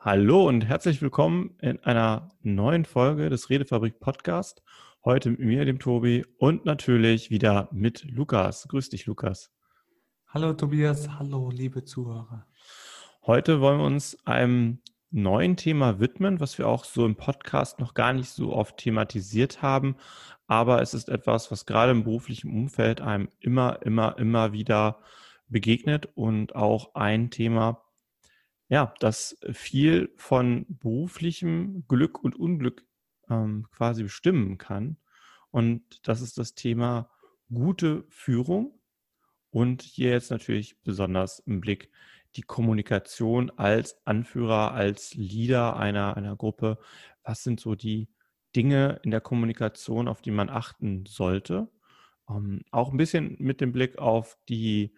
Hallo 0.00 0.46
und 0.46 0.64
herzlich 0.64 1.02
willkommen 1.02 1.56
in 1.60 1.80
einer 1.80 2.30
neuen 2.42 2.84
Folge 2.84 3.30
des 3.30 3.50
Redefabrik 3.50 3.98
Podcast. 3.98 4.62
Heute 5.04 5.30
mit 5.30 5.40
mir, 5.40 5.64
dem 5.64 5.80
Tobi 5.80 6.24
und 6.38 6.64
natürlich 6.64 7.30
wieder 7.30 7.68
mit 7.72 8.04
Lukas. 8.04 8.68
Grüß 8.68 8.90
dich, 8.90 9.06
Lukas. 9.06 9.50
Hallo 10.28 10.52
Tobias, 10.52 11.08
hallo 11.18 11.50
liebe 11.50 11.84
Zuhörer. 11.84 12.46
Heute 13.26 13.60
wollen 13.60 13.80
wir 13.80 13.86
uns 13.86 14.16
einem 14.24 14.78
neuen 15.10 15.56
Thema 15.56 15.98
widmen, 15.98 16.38
was 16.38 16.58
wir 16.58 16.68
auch 16.68 16.84
so 16.84 17.04
im 17.04 17.16
Podcast 17.16 17.80
noch 17.80 17.94
gar 17.94 18.12
nicht 18.12 18.30
so 18.30 18.52
oft 18.52 18.76
thematisiert 18.76 19.62
haben. 19.62 19.96
Aber 20.46 20.80
es 20.80 20.94
ist 20.94 21.08
etwas, 21.08 21.50
was 21.50 21.66
gerade 21.66 21.90
im 21.90 22.04
beruflichen 22.04 22.52
Umfeld 22.52 23.00
einem 23.00 23.30
immer, 23.40 23.82
immer, 23.82 24.16
immer 24.16 24.52
wieder 24.52 25.00
begegnet 25.48 26.08
und 26.14 26.54
auch 26.54 26.94
ein 26.94 27.32
Thema, 27.32 27.82
ja, 28.68 28.94
das 29.00 29.38
viel 29.52 30.12
von 30.16 30.66
beruflichem 30.68 31.84
Glück 31.88 32.22
und 32.22 32.36
Unglück 32.36 32.84
ähm, 33.30 33.66
quasi 33.70 34.02
bestimmen 34.02 34.58
kann. 34.58 34.98
Und 35.50 36.06
das 36.06 36.20
ist 36.20 36.38
das 36.38 36.54
Thema 36.54 37.10
gute 37.52 38.04
Führung 38.10 38.78
und 39.50 39.82
hier 39.82 40.10
jetzt 40.10 40.30
natürlich 40.30 40.80
besonders 40.82 41.38
im 41.40 41.60
Blick 41.60 41.90
die 42.36 42.42
Kommunikation 42.42 43.50
als 43.56 43.96
Anführer, 44.06 44.72
als 44.72 45.14
Leader 45.14 45.76
einer, 45.76 46.16
einer 46.16 46.36
Gruppe. 46.36 46.78
Was 47.22 47.42
sind 47.42 47.58
so 47.60 47.74
die 47.74 48.08
Dinge 48.54 49.00
in 49.02 49.10
der 49.10 49.22
Kommunikation, 49.22 50.08
auf 50.08 50.20
die 50.20 50.30
man 50.30 50.50
achten 50.50 51.06
sollte? 51.06 51.68
Ähm, 52.28 52.62
auch 52.70 52.92
ein 52.92 52.98
bisschen 52.98 53.36
mit 53.38 53.62
dem 53.62 53.72
Blick 53.72 53.98
auf 53.98 54.36
die 54.48 54.94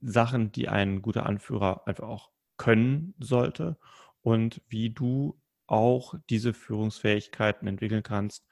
Sachen, 0.00 0.52
die 0.52 0.68
ein 0.68 1.02
guter 1.02 1.26
Anführer 1.26 1.86
einfach 1.86 2.08
auch 2.08 2.30
können 2.60 3.14
sollte 3.18 3.78
und 4.20 4.60
wie 4.68 4.90
du 4.90 5.40
auch 5.66 6.14
diese 6.28 6.52
Führungsfähigkeiten 6.52 7.66
entwickeln 7.66 8.02
kannst 8.02 8.46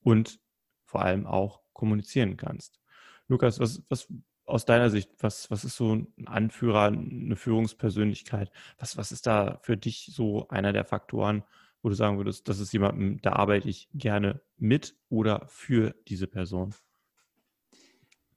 und 0.00 0.40
vor 0.84 1.02
allem 1.02 1.26
auch 1.28 1.60
kommunizieren 1.72 2.36
kannst. 2.36 2.80
Lukas, 3.28 3.60
was, 3.60 3.84
was 3.88 4.12
aus 4.46 4.64
deiner 4.64 4.90
Sicht, 4.90 5.12
was, 5.20 5.48
was 5.48 5.64
ist 5.64 5.76
so 5.76 5.94
ein 5.94 6.26
Anführer, 6.26 6.86
eine 6.86 7.36
Führungspersönlichkeit? 7.36 8.50
Was, 8.78 8.96
was 8.96 9.12
ist 9.12 9.28
da 9.28 9.60
für 9.62 9.76
dich 9.76 10.10
so 10.12 10.48
einer 10.48 10.72
der 10.72 10.84
Faktoren, 10.84 11.44
wo 11.82 11.88
du 11.88 11.94
sagen 11.94 12.16
würdest, 12.16 12.48
das 12.48 12.58
ist 12.58 12.72
jemandem, 12.72 13.22
da 13.22 13.34
arbeite 13.34 13.68
ich 13.68 13.88
gerne 13.94 14.40
mit 14.56 14.96
oder 15.08 15.46
für 15.46 15.94
diese 16.08 16.26
Person? 16.26 16.74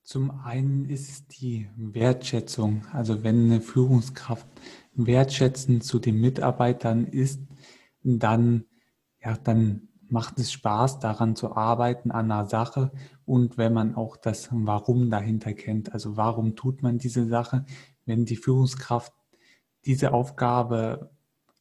Zum 0.09 0.31
einen 0.31 0.85
ist 0.85 1.07
es 1.07 1.27
die 1.27 1.69
Wertschätzung. 1.75 2.83
Also 2.91 3.23
wenn 3.23 3.45
eine 3.45 3.61
Führungskraft 3.61 4.47
wertschätzend 5.05 5.83
zu 5.83 5.99
den 5.99 6.19
Mitarbeitern 6.19 7.05
ist, 7.05 7.41
dann, 8.03 8.65
ja, 9.21 9.37
dann 9.43 9.89
macht 10.09 10.39
es 10.39 10.51
Spaß, 10.51 10.99
daran 10.99 11.35
zu 11.35 11.55
arbeiten, 11.55 12.11
an 12.11 12.31
einer 12.31 12.45
Sache. 12.45 12.91
Und 13.25 13.57
wenn 13.57 13.73
man 13.73 13.95
auch 13.95 14.17
das 14.17 14.49
Warum 14.51 15.09
dahinter 15.09 15.53
kennt, 15.53 15.93
also 15.93 16.17
warum 16.17 16.55
tut 16.55 16.81
man 16.81 16.97
diese 16.97 17.27
Sache, 17.27 17.65
wenn 18.05 18.25
die 18.25 18.37
Führungskraft 18.37 19.13
diese 19.85 20.13
Aufgabe 20.13 21.11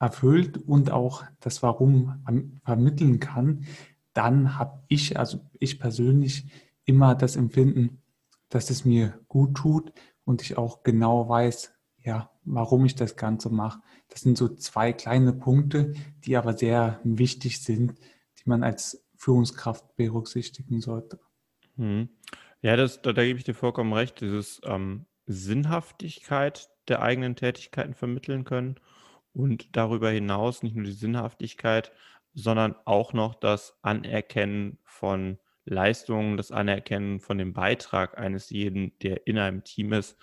erfüllt 0.01 0.57
und 0.57 0.91
auch 0.91 1.25
das 1.41 1.63
Warum 1.63 2.25
vermitteln 2.65 3.21
kann, 3.21 3.65
dann 4.15 4.59
habe 4.59 4.83
ich, 4.89 5.19
also 5.19 5.41
ich 5.59 5.79
persönlich, 5.79 6.47
immer 6.85 7.15
das 7.15 7.37
Empfinden, 7.37 8.03
dass 8.49 8.71
es 8.71 8.87
mir 8.87 9.21
gut 9.29 9.55
tut 9.55 9.93
und 10.25 10.41
ich 10.41 10.57
auch 10.57 10.83
genau 10.83 11.29
weiß, 11.29 11.75
ja, 12.09 12.31
warum 12.45 12.87
ich 12.87 12.95
das 12.95 13.17
Ganze 13.17 13.51
mache. 13.51 13.81
Das 14.09 14.23
sind 14.23 14.39
so 14.39 14.49
zwei 14.49 14.95
kleine 14.95 15.35
Punkte, 15.35 15.93
die 16.25 16.39
aber 16.39 16.57
sehr 16.57 17.01
wichtig 17.05 17.63
sind, 17.63 17.95
die 18.39 18.49
man 18.49 18.63
als 18.63 19.07
Führungskraft 19.15 19.95
berücksichtigen 19.97 20.81
sollte. 20.81 21.21
Hm. 21.77 22.09
Ja, 22.63 22.77
das, 22.77 23.03
da, 23.03 23.13
da, 23.13 23.23
gebe 23.23 23.39
ich 23.39 23.45
dir 23.45 23.55
vollkommen 23.55 23.93
recht. 23.93 24.23
Dieses 24.23 24.63
ähm, 24.65 25.05
Sinnhaftigkeit 25.27 26.71
der 26.89 27.03
eigenen 27.03 27.37
Tätigkeiten 27.37 27.93
vermitteln 27.93 28.45
können 28.45 28.77
und 29.35 29.77
darüber 29.77 30.09
hinaus 30.09 30.63
nicht 30.63 30.75
nur 30.75 30.87
die 30.87 30.93
Sinnhaftigkeit, 30.93 31.93
sondern 32.33 32.75
auch 32.87 33.13
noch 33.13 33.35
das 33.35 33.77
Anerkennen 33.83 34.79
von 34.83 35.39
Leistungen, 35.67 36.39
das 36.39 36.53
Anerkennen 36.53 37.21
von 37.21 37.37
dem 37.37 37.53
Beitrag 37.53 38.17
eines 38.17 38.49
jeden, 38.49 38.99
der 39.01 39.27
in 39.27 39.37
einem 39.37 39.63
Team 39.63 39.93
ist. 39.93 40.17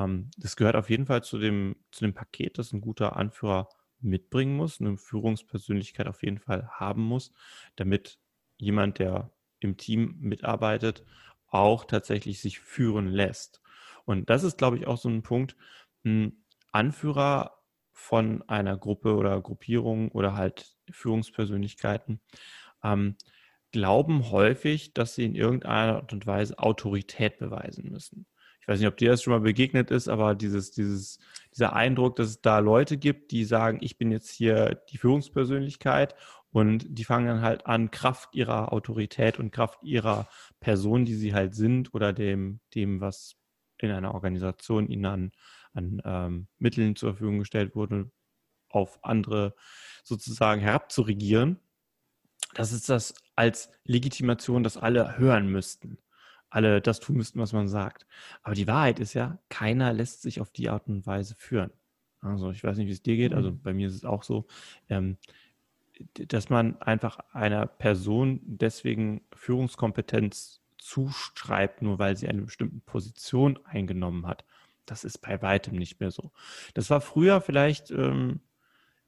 Ähm, 0.00 0.30
das 0.38 0.56
gehört 0.56 0.76
auf 0.76 0.90
jeden 0.90 1.06
Fall 1.06 1.22
zu 1.22 1.38
dem, 1.38 1.76
zu 1.92 2.04
dem 2.04 2.14
Paket, 2.14 2.58
das 2.58 2.72
ein 2.72 2.80
guter 2.80 3.16
Anführer 3.16 3.68
mitbringen 4.00 4.56
muss, 4.56 4.80
eine 4.80 4.96
Führungspersönlichkeit 4.96 6.06
auf 6.08 6.22
jeden 6.22 6.38
Fall 6.38 6.68
haben 6.70 7.02
muss, 7.02 7.32
damit 7.76 8.18
jemand, 8.58 8.98
der 8.98 9.30
im 9.60 9.76
Team 9.76 10.16
mitarbeitet, 10.20 11.04
auch 11.48 11.84
tatsächlich 11.84 12.40
sich 12.40 12.60
führen 12.60 13.08
lässt. 13.08 13.60
Und 14.04 14.30
das 14.30 14.42
ist, 14.44 14.58
glaube 14.58 14.78
ich, 14.78 14.86
auch 14.86 14.96
so 14.96 15.08
ein 15.08 15.22
Punkt. 15.22 15.56
Ein 16.04 16.44
Anführer 16.72 17.58
von 17.92 18.42
einer 18.48 18.78
Gruppe 18.78 19.16
oder 19.16 19.40
Gruppierung 19.42 20.10
oder 20.12 20.34
halt 20.34 20.76
Führungspersönlichkeiten 20.90 22.20
ähm, 22.82 23.16
glauben 23.72 24.30
häufig, 24.30 24.94
dass 24.94 25.14
sie 25.14 25.24
in 25.26 25.34
irgendeiner 25.34 25.96
Art 25.96 26.12
und 26.12 26.26
Weise 26.26 26.58
Autorität 26.58 27.38
beweisen 27.38 27.90
müssen. 27.90 28.26
Ich 28.60 28.68
weiß 28.68 28.78
nicht, 28.78 28.88
ob 28.88 28.96
dir 28.96 29.10
das 29.10 29.22
schon 29.22 29.32
mal 29.32 29.40
begegnet 29.40 29.90
ist, 29.90 30.08
aber 30.08 30.34
dieses, 30.34 30.70
dieses, 30.70 31.18
dieser 31.54 31.72
Eindruck, 31.74 32.16
dass 32.16 32.28
es 32.28 32.40
da 32.40 32.58
Leute 32.58 32.96
gibt, 32.96 33.30
die 33.32 33.44
sagen, 33.44 33.78
ich 33.80 33.98
bin 33.98 34.12
jetzt 34.12 34.30
hier 34.30 34.80
die 34.90 34.98
Führungspersönlichkeit 34.98 36.14
und 36.52 36.86
die 36.88 37.04
fangen 37.04 37.26
dann 37.26 37.42
halt 37.42 37.66
an, 37.66 37.90
Kraft 37.90 38.34
ihrer 38.34 38.72
Autorität 38.72 39.38
und 39.38 39.50
Kraft 39.50 39.82
ihrer 39.82 40.28
Person, 40.60 41.04
die 41.04 41.14
sie 41.14 41.34
halt 41.34 41.54
sind 41.54 41.94
oder 41.94 42.12
dem, 42.12 42.60
dem 42.74 43.00
was 43.00 43.36
in 43.78 43.90
einer 43.90 44.14
Organisation 44.14 44.88
ihnen 44.88 45.06
an, 45.06 45.32
an 45.72 46.02
ähm, 46.04 46.48
Mitteln 46.58 46.96
zur 46.96 47.10
Verfügung 47.10 47.38
gestellt 47.38 47.74
wurde, 47.74 48.10
auf 48.68 49.02
andere 49.02 49.54
sozusagen 50.04 50.60
herabzuregieren 50.60 51.60
das 52.54 52.72
ist 52.72 52.88
das 52.88 53.14
als 53.36 53.70
Legitimation, 53.84 54.62
dass 54.62 54.76
alle 54.76 55.18
hören 55.18 55.48
müssten. 55.48 55.98
Alle 56.50 56.80
das 56.80 57.00
tun 57.00 57.16
müssten, 57.16 57.40
was 57.40 57.52
man 57.52 57.68
sagt. 57.68 58.06
Aber 58.42 58.54
die 58.54 58.66
Wahrheit 58.66 58.98
ist 59.00 59.14
ja, 59.14 59.38
keiner 59.48 59.92
lässt 59.92 60.22
sich 60.22 60.40
auf 60.40 60.50
die 60.50 60.68
Art 60.68 60.88
und 60.88 61.06
Weise 61.06 61.34
führen. 61.36 61.70
Also 62.20 62.50
ich 62.50 62.62
weiß 62.62 62.76
nicht, 62.76 62.88
wie 62.88 62.92
es 62.92 63.02
dir 63.02 63.16
geht, 63.16 63.32
also 63.32 63.52
mhm. 63.52 63.62
bei 63.62 63.72
mir 63.72 63.88
ist 63.88 63.94
es 63.94 64.04
auch 64.04 64.22
so, 64.22 64.46
ähm, 64.88 65.16
dass 66.14 66.50
man 66.50 66.80
einfach 66.82 67.18
einer 67.32 67.66
Person 67.66 68.40
deswegen 68.42 69.22
Führungskompetenz 69.32 70.60
zuschreibt, 70.78 71.82
nur 71.82 71.98
weil 71.98 72.16
sie 72.16 72.28
eine 72.28 72.42
bestimmte 72.42 72.80
Position 72.80 73.58
eingenommen 73.64 74.26
hat. 74.26 74.44
Das 74.86 75.04
ist 75.04 75.18
bei 75.18 75.40
weitem 75.42 75.76
nicht 75.76 76.00
mehr 76.00 76.10
so. 76.10 76.32
Das 76.74 76.90
war 76.90 77.00
früher 77.00 77.40
vielleicht, 77.40 77.90
ähm, 77.90 78.40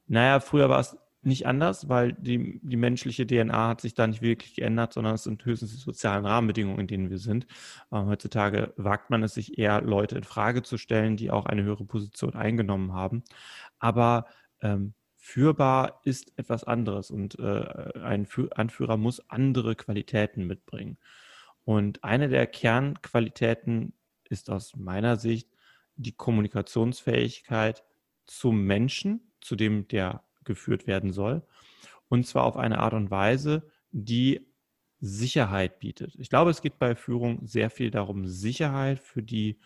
naja, 0.06 0.40
früher 0.40 0.68
war 0.68 0.80
es 0.80 0.96
nicht 1.24 1.46
anders, 1.46 1.88
weil 1.88 2.12
die, 2.14 2.60
die 2.62 2.76
menschliche 2.76 3.26
DNA 3.26 3.68
hat 3.68 3.80
sich 3.80 3.94
da 3.94 4.06
nicht 4.06 4.22
wirklich 4.22 4.54
geändert, 4.54 4.92
sondern 4.92 5.14
es 5.14 5.22
sind 5.22 5.44
höchstens 5.44 5.70
die 5.72 5.78
sozialen 5.78 6.26
Rahmenbedingungen, 6.26 6.80
in 6.80 6.86
denen 6.88 7.10
wir 7.10 7.18
sind. 7.18 7.46
Ähm, 7.92 8.06
heutzutage 8.06 8.74
wagt 8.76 9.10
man 9.10 9.22
es 9.22 9.34
sich 9.34 9.58
eher, 9.58 9.80
Leute 9.82 10.16
in 10.16 10.24
Frage 10.24 10.62
zu 10.62 10.78
stellen, 10.78 11.16
die 11.16 11.30
auch 11.30 11.46
eine 11.46 11.62
höhere 11.62 11.84
Position 11.84 12.34
eingenommen 12.34 12.92
haben. 12.92 13.22
Aber 13.78 14.26
ähm, 14.60 14.94
führbar 15.16 16.00
ist 16.04 16.36
etwas 16.36 16.64
anderes 16.64 17.10
und 17.10 17.38
äh, 17.38 18.00
ein 18.02 18.26
Anführer 18.56 18.96
muss 18.96 19.30
andere 19.30 19.76
Qualitäten 19.76 20.46
mitbringen. 20.46 20.98
Und 21.64 22.02
eine 22.02 22.28
der 22.28 22.48
Kernqualitäten 22.48 23.94
ist 24.28 24.50
aus 24.50 24.74
meiner 24.76 25.16
Sicht 25.16 25.48
die 25.94 26.12
Kommunikationsfähigkeit 26.12 27.84
zum 28.26 28.64
Menschen, 28.64 29.32
zu 29.40 29.54
dem 29.54 29.86
der 29.86 30.24
geführt 30.44 30.86
werden 30.86 31.12
soll. 31.12 31.42
Und 32.08 32.26
zwar 32.26 32.44
auf 32.44 32.56
eine 32.56 32.78
Art 32.78 32.94
und 32.94 33.10
Weise, 33.10 33.70
die 33.90 34.46
Sicherheit 35.00 35.80
bietet. 35.80 36.14
Ich 36.18 36.30
glaube, 36.30 36.50
es 36.50 36.62
geht 36.62 36.78
bei 36.78 36.94
Führung 36.94 37.46
sehr 37.46 37.70
viel 37.70 37.90
darum, 37.90 38.26
Sicherheit 38.26 39.00
für 39.00 39.22
die 39.22 39.58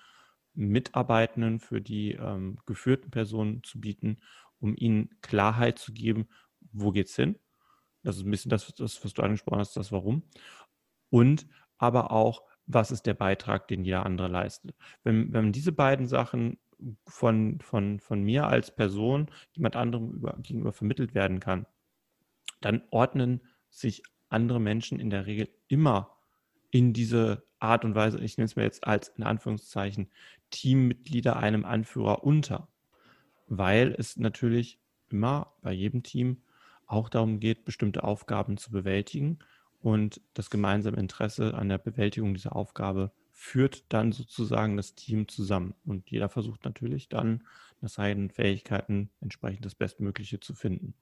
Mitarbeitenden, 0.55 1.61
für 1.61 1.81
die 1.81 2.13
ähm, 2.13 2.59
geführten 2.65 3.11
Personen 3.11 3.63
zu 3.63 3.81
bieten, 3.81 4.19
um 4.59 4.75
ihnen 4.77 5.11
Klarheit 5.21 5.79
zu 5.79 5.93
geben, 5.93 6.27
wo 6.73 6.91
geht 6.91 7.09
es 7.09 7.17
hin. 7.17 7.39
Das 8.03 8.17
ist 8.17 8.25
ein 8.25 8.31
bisschen 8.31 8.51
das, 8.51 8.73
das, 8.75 9.05
was 9.05 9.13
du 9.13 9.23
angesprochen 9.23 9.59
hast, 9.59 9.77
das 9.77 9.93
Warum. 9.93 10.23
Und 11.11 11.47
aber 11.77 12.11
auch, 12.13 12.43
was 12.67 12.91
ist 12.91 13.07
der 13.07 13.15
Beitrag, 13.15 13.69
den 13.69 13.85
jeder 13.85 14.07
andere 14.07 14.29
leistet. 14.29 14.75
Wenn, 15.05 15.33
wenn 15.33 15.53
diese 15.53 15.73
beiden 15.73 16.07
Sachen 16.07 16.59
von, 17.07 17.61
von, 17.61 18.01
von 18.01 18.23
mir 18.23 18.47
als 18.47 18.75
Person 18.75 19.31
jemand 19.53 19.77
anderem 19.77 20.11
über, 20.11 20.37
gegenüber 20.41 20.73
vermittelt 20.73 21.15
werden 21.15 21.41
kann, 21.41 21.67
dann 22.61 22.83
ordnen 22.91 23.43
sich 23.71 24.03
andere 24.29 24.61
Menschen 24.61 24.99
in 25.01 25.11
der 25.11 25.27
Regel 25.27 25.49
immer 25.69 26.19
in 26.71 26.93
diese 26.93 27.45
Art 27.59 27.85
und 27.85 27.95
Weise, 27.95 28.19
ich 28.21 28.37
nenne 28.37 28.47
es 28.47 28.57
mir 28.57 28.65
jetzt 28.65 28.87
als 28.87 29.09
in 29.09 29.25
Anführungszeichen 29.25 30.11
Teammitglieder 30.51 31.37
einem 31.37 31.65
Anführer 31.65 32.23
unter, 32.25 32.69
weil 33.47 33.95
es 33.97 34.17
natürlich 34.17 34.79
immer 35.09 35.55
bei 35.63 35.73
jedem 35.73 36.03
Team 36.03 36.43
auch 36.87 37.09
darum 37.09 37.41
geht, 37.41 37.65
bestimmte 37.65 38.05
Aufgaben 38.05 38.59
zu 38.59 38.71
bewältigen 38.71 39.39
und 39.81 40.21
das 40.35 40.51
gemeinsame 40.51 40.99
Interesse 40.99 41.55
an 41.55 41.69
der 41.69 41.79
Bewältigung 41.79 42.35
dieser 42.35 42.55
Aufgabe 42.55 43.13
führt 43.39 43.85
dann 43.93 44.13
sozusagen 44.13 44.79
das 44.79 44.95
Team 44.95 45.29
zusammen. 45.29 45.75
Und 45.85 46.11
jeder 46.11 46.31
versucht 46.31 46.65
natürlich 46.65 47.11
dann 47.11 47.47
nach 47.83 47.91
seinen 47.91 48.31
Fähigkeiten 48.31 49.11
entsprechend 49.21 49.67
das 49.67 49.75
Bestmögliche 49.75 50.41
zu 50.41 50.55
finden. 50.55 50.95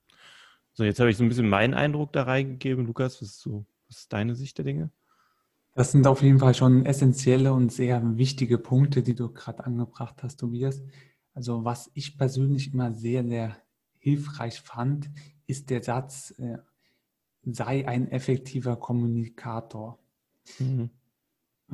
So, 0.72 0.82
jetzt 0.82 0.98
habe 0.98 1.10
ich 1.10 1.16
so 1.16 1.22
ein 1.22 1.28
bisschen 1.28 1.48
meinen 1.48 1.74
Eindruck 1.74 2.12
da 2.12 2.24
reingegeben. 2.24 2.86
Lukas, 2.86 3.22
was 3.22 3.28
ist, 3.28 3.40
so, 3.40 3.64
was 3.86 3.98
ist 3.98 4.12
deine 4.12 4.34
Sicht 4.34 4.58
der 4.58 4.64
Dinge? 4.64 4.90
Das 5.74 5.92
sind 5.92 6.08
auf 6.08 6.22
jeden 6.22 6.40
Fall 6.40 6.54
schon 6.54 6.84
essentielle 6.84 7.52
und 7.52 7.70
sehr 7.70 8.02
wichtige 8.18 8.58
Punkte, 8.58 9.04
die 9.04 9.14
du 9.14 9.32
gerade 9.32 9.64
angebracht 9.64 10.24
hast, 10.24 10.40
Tobias. 10.40 10.82
Also 11.34 11.64
was 11.64 11.88
ich 11.94 12.18
persönlich 12.18 12.74
immer 12.74 12.92
sehr, 12.92 13.24
sehr 13.24 13.56
hilfreich 14.00 14.60
fand, 14.60 15.08
ist 15.46 15.70
der 15.70 15.84
Satz, 15.84 16.34
äh, 16.38 16.58
sei 17.44 17.86
ein 17.86 18.10
effektiver 18.10 18.74
Kommunikator. 18.74 20.00
Mhm. 20.58 20.90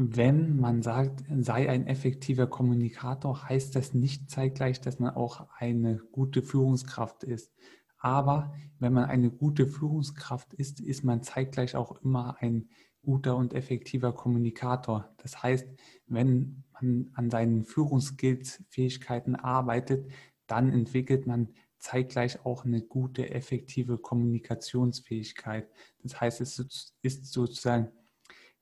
Wenn 0.02 0.58
man 0.58 0.80
sagt, 0.80 1.24
sei 1.40 1.68
ein 1.68 1.86
effektiver 1.86 2.46
Kommunikator, 2.46 3.46
heißt 3.46 3.76
das 3.76 3.92
nicht 3.92 4.30
zeitgleich, 4.30 4.80
dass 4.80 4.98
man 4.98 5.14
auch 5.14 5.46
eine 5.58 5.98
gute 6.10 6.40
Führungskraft 6.40 7.22
ist. 7.22 7.52
Aber 7.98 8.54
wenn 8.78 8.94
man 8.94 9.04
eine 9.04 9.30
gute 9.30 9.66
Führungskraft 9.66 10.54
ist, 10.54 10.80
ist 10.80 11.04
man 11.04 11.22
zeitgleich 11.22 11.76
auch 11.76 12.00
immer 12.02 12.36
ein 12.40 12.70
guter 13.02 13.36
und 13.36 13.52
effektiver 13.52 14.14
Kommunikator. 14.14 15.12
Das 15.18 15.42
heißt, 15.42 15.68
wenn 16.06 16.64
man 16.72 17.10
an 17.12 17.28
seinen 17.28 17.66
Führungsskills, 17.66 18.64
Fähigkeiten 18.70 19.36
arbeitet, 19.36 20.10
dann 20.46 20.72
entwickelt 20.72 21.26
man 21.26 21.50
zeitgleich 21.78 22.46
auch 22.46 22.64
eine 22.64 22.80
gute, 22.80 23.28
effektive 23.30 23.98
Kommunikationsfähigkeit. 23.98 25.68
Das 26.02 26.18
heißt, 26.18 26.40
es 26.40 26.58
ist 27.02 27.26
sozusagen 27.26 27.88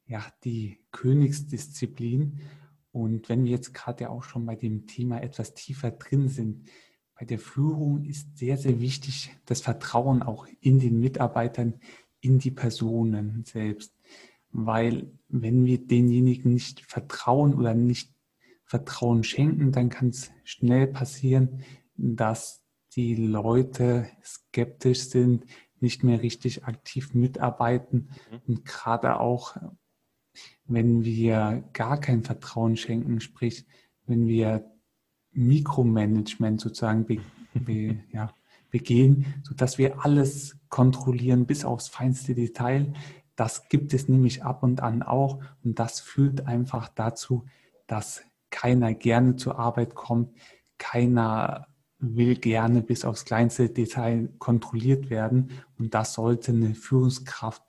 ja, 0.09 0.25
die 0.45 0.81
Königsdisziplin. 0.91 2.41
Und 2.91 3.29
wenn 3.29 3.45
wir 3.45 3.53
jetzt 3.53 3.75
gerade 3.75 4.05
ja 4.05 4.11
auch 4.11 4.25
schon 4.25 4.47
bei 4.47 4.57
dem 4.57 4.87
Thema 4.87 5.23
etwas 5.23 5.55
tiefer 5.55 5.93
drin 5.93 6.29
sind, 6.29 6.69
bei 7.19 7.25
der 7.25 7.39
Führung 7.39 8.05
ist 8.05 8.39
sehr, 8.39 8.57
sehr 8.57 8.81
wichtig 8.81 9.31
das 9.45 9.61
Vertrauen 9.61 10.23
auch 10.23 10.47
in 10.61 10.79
den 10.79 10.99
Mitarbeitern, 10.99 11.75
in 12.21 12.39
die 12.39 12.51
Personen 12.51 13.45
selbst. 13.45 13.95
Weil 14.51 15.11
wenn 15.29 15.65
wir 15.65 15.87
denjenigen 15.87 16.53
nicht 16.55 16.81
vertrauen 16.81 17.55
oder 17.55 17.75
nicht 17.75 18.13
Vertrauen 18.65 19.25
schenken, 19.25 19.73
dann 19.73 19.89
kann 19.89 20.09
es 20.09 20.31
schnell 20.45 20.87
passieren, 20.87 21.63
dass 21.97 22.63
die 22.95 23.15
Leute 23.15 24.09
skeptisch 24.23 25.09
sind, 25.09 25.45
nicht 25.81 26.05
mehr 26.05 26.23
richtig 26.23 26.65
aktiv 26.65 27.15
mitarbeiten 27.15 28.11
mhm. 28.31 28.41
und 28.47 28.65
gerade 28.65 29.21
auch, 29.21 29.57
wenn 30.67 31.05
wir 31.05 31.65
gar 31.73 31.99
kein 32.01 32.23
Vertrauen 32.23 32.77
schenken, 32.77 33.21
sprich, 33.21 33.67
wenn 34.07 34.27
wir 34.27 34.71
Mikromanagement 35.33 36.61
sozusagen 36.61 37.07
be, 37.07 37.21
be, 37.55 38.01
ja, 38.13 38.35
begehen, 38.71 39.43
sodass 39.45 39.79
wir 39.79 40.05
alles 40.05 40.59
kontrollieren 40.69 41.47
bis 41.47 41.65
aufs 41.65 41.89
feinste 41.89 42.35
Detail. 42.35 42.93
Das 43.35 43.69
gibt 43.69 43.95
es 43.95 44.09
nämlich 44.09 44.43
ab 44.43 44.63
und 44.63 44.83
an 44.83 45.03
auch 45.03 45.41
und 45.65 45.79
das 45.79 46.01
führt 46.01 46.47
einfach 46.47 46.89
dazu, 46.89 47.47
dass 47.87 48.23
keiner 48.51 48.95
gerne 48.95 49.37
zur 49.37 49.59
Arbeit 49.59 49.95
kommt, 49.95 50.35
keiner 50.77 51.67
will 51.99 52.37
gerne 52.37 52.83
bis 52.83 53.05
aufs 53.05 53.25
kleinste 53.25 53.71
Detail 53.71 54.29
kontrolliert 54.39 55.11
werden 55.11 55.51
und 55.79 55.95
das 55.95 56.15
sollte 56.15 56.53
eine 56.53 56.75
Führungskraft 56.75 57.63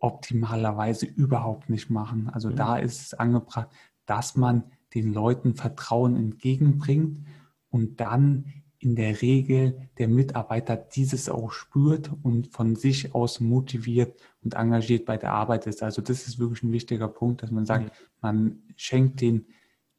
optimalerweise 0.00 1.06
überhaupt 1.06 1.70
nicht 1.70 1.90
machen. 1.90 2.28
Also 2.32 2.50
mhm. 2.50 2.56
da 2.56 2.76
ist 2.76 3.00
es 3.00 3.14
angebracht, 3.14 3.68
dass 4.06 4.36
man 4.36 4.64
den 4.94 5.12
Leuten 5.12 5.54
Vertrauen 5.54 6.16
entgegenbringt 6.16 7.24
und 7.70 8.00
dann 8.00 8.52
in 8.78 8.96
der 8.96 9.20
Regel 9.20 9.88
der 9.98 10.08
Mitarbeiter 10.08 10.74
dieses 10.76 11.28
auch 11.28 11.52
spürt 11.52 12.10
und 12.22 12.48
von 12.48 12.76
sich 12.76 13.14
aus 13.14 13.38
motiviert 13.38 14.18
und 14.42 14.54
engagiert 14.54 15.04
bei 15.04 15.18
der 15.18 15.32
Arbeit 15.32 15.66
ist. 15.66 15.82
Also 15.82 16.00
das 16.00 16.26
ist 16.26 16.38
wirklich 16.38 16.62
ein 16.62 16.72
wichtiger 16.72 17.08
Punkt, 17.08 17.42
dass 17.42 17.50
man 17.50 17.66
sagt, 17.66 17.92
man 18.22 18.62
schenkt 18.76 19.20
den 19.20 19.46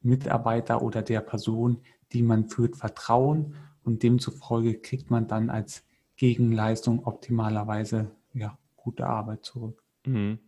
Mitarbeiter 0.00 0.82
oder 0.82 1.02
der 1.02 1.20
Person, 1.20 1.78
die 2.12 2.22
man 2.22 2.48
führt, 2.48 2.76
Vertrauen 2.76 3.54
und 3.84 4.02
demzufolge 4.02 4.74
kriegt 4.80 5.10
man 5.10 5.28
dann 5.28 5.48
als 5.48 5.84
Gegenleistung 6.16 7.06
optimalerweise 7.06 8.10
ja, 8.34 8.58
gute 8.76 9.06
Arbeit 9.06 9.44
zurück. 9.44 9.82
Mhm. 10.04 10.38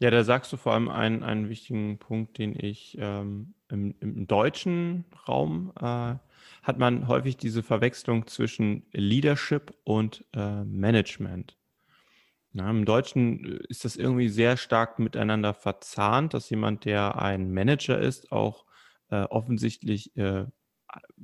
Ja, 0.00 0.10
da 0.10 0.22
sagst 0.22 0.52
du 0.52 0.56
vor 0.56 0.74
allem 0.74 0.88
einen, 0.88 1.24
einen 1.24 1.48
wichtigen 1.48 1.98
Punkt, 1.98 2.38
den 2.38 2.54
ich 2.58 2.96
ähm, 3.00 3.54
im, 3.68 3.94
im, 4.00 4.26
deutschen 4.28 5.04
Raum 5.26 5.72
äh, 5.80 6.14
hat 6.62 6.78
man 6.78 7.08
häufig 7.08 7.36
diese 7.36 7.64
Verwechslung 7.64 8.26
zwischen 8.28 8.86
Leadership 8.92 9.74
und 9.84 10.24
äh, 10.34 10.62
Management. 10.64 11.56
Na, 12.52 12.70
Im 12.70 12.84
Deutschen 12.84 13.44
äh, 13.44 13.58
ist 13.68 13.84
das 13.84 13.96
irgendwie 13.96 14.28
sehr 14.28 14.56
stark 14.56 14.98
miteinander 15.00 15.52
verzahnt, 15.52 16.32
dass 16.32 16.48
jemand, 16.50 16.84
der 16.84 17.20
ein 17.20 17.52
Manager 17.52 17.98
ist, 17.98 18.30
auch 18.30 18.66
äh, 19.10 19.22
offensichtlich 19.24 20.16
äh, 20.16 20.46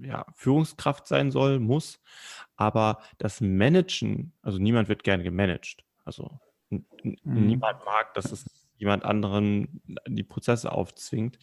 ja, 0.01 0.27
Führungskraft 0.35 1.07
sein 1.07 1.31
soll, 1.31 1.61
muss. 1.61 2.01
Aber 2.57 2.99
das 3.19 3.41
Managen, 3.41 4.33
also 4.43 4.59
niemand 4.59 4.89
wird 4.89 5.05
gerne 5.05 5.23
gemanagt. 5.23 5.85
Also 6.05 6.41
mhm. 7.03 7.17
niemand 7.25 7.85
mag, 7.85 8.15
dass 8.15 8.33
es 8.33 8.45
jemand 8.77 9.05
anderen 9.05 9.81
die 10.07 10.23
Prozesse 10.23 10.73
aufzwingt. 10.73 11.39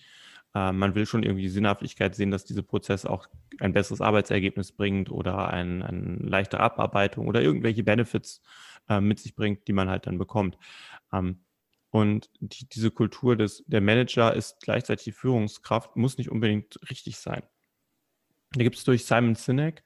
Äh, 0.53 0.71
man 0.71 0.95
will 0.95 1.05
schon 1.05 1.23
irgendwie 1.23 1.43
die 1.43 1.49
Sinnhaftigkeit 1.49 2.15
sehen, 2.15 2.31
dass 2.31 2.45
diese 2.45 2.63
Prozesse 2.63 3.09
auch 3.09 3.27
ein 3.59 3.73
besseres 3.73 4.01
Arbeitsergebnis 4.01 4.71
bringt 4.71 5.11
oder 5.11 5.49
ein, 5.51 5.81
eine 5.81 6.15
leichtere 6.17 6.61
Abarbeitung 6.61 7.27
oder 7.27 7.41
irgendwelche 7.41 7.83
Benefits 7.83 8.41
äh, 8.89 8.99
mit 8.99 9.19
sich 9.19 9.35
bringt, 9.35 9.67
die 9.67 9.73
man 9.73 9.89
halt 9.89 10.07
dann 10.07 10.17
bekommt. 10.17 10.57
Ähm, 11.13 11.39
und 11.89 12.29
die, 12.39 12.67
diese 12.69 12.89
Kultur 12.89 13.35
des, 13.35 13.63
der 13.67 13.81
Manager 13.81 14.33
ist 14.33 14.61
gleichzeitig 14.61 15.03
die 15.05 15.11
Führungskraft, 15.11 15.95
muss 15.95 16.17
nicht 16.17 16.31
unbedingt 16.31 16.79
richtig 16.89 17.17
sein. 17.17 17.43
Da 18.53 18.63
gibt 18.63 18.77
es 18.77 18.83
durch 18.83 19.05
Simon 19.05 19.35
Sinek, 19.35 19.83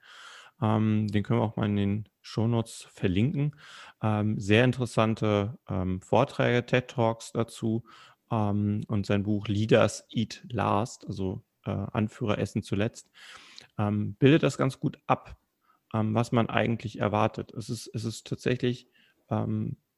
ähm, 0.62 1.08
den 1.08 1.24
können 1.24 1.40
wir 1.40 1.44
auch 1.44 1.56
mal 1.56 1.66
in 1.66 1.76
den 1.76 2.10
Shownotes 2.22 2.88
verlinken, 2.92 3.56
ähm, 4.02 4.40
sehr 4.40 4.64
interessante 4.64 5.58
ähm, 5.70 6.02
Vorträge, 6.02 6.66
TED 6.66 6.88
Talks 6.88 7.32
dazu 7.32 7.84
ähm, 8.32 8.84
und 8.88 9.06
sein 9.06 9.24
Buch 9.24 9.48
Leaders 9.48 10.06
Eat 10.10 10.44
Last, 10.50 11.06
also 11.06 11.44
äh, 11.66 11.72
Anführer 11.72 12.40
essen 12.40 12.64
zuletzt, 12.64 13.10
ähm, 13.78 14.16
bildet 14.16 14.44
das 14.44 14.58
ganz 14.58 14.80
gut 14.80 14.98
ab, 15.08 15.38
ähm, 15.94 16.14
was 16.16 16.32
man 16.32 16.50
eigentlich 16.50 17.00
erwartet. 17.00 17.54
Es 17.54 17.70
ist, 17.70 17.90
es 17.94 18.06
ist 18.06 18.28
tatsächlich 18.28 18.88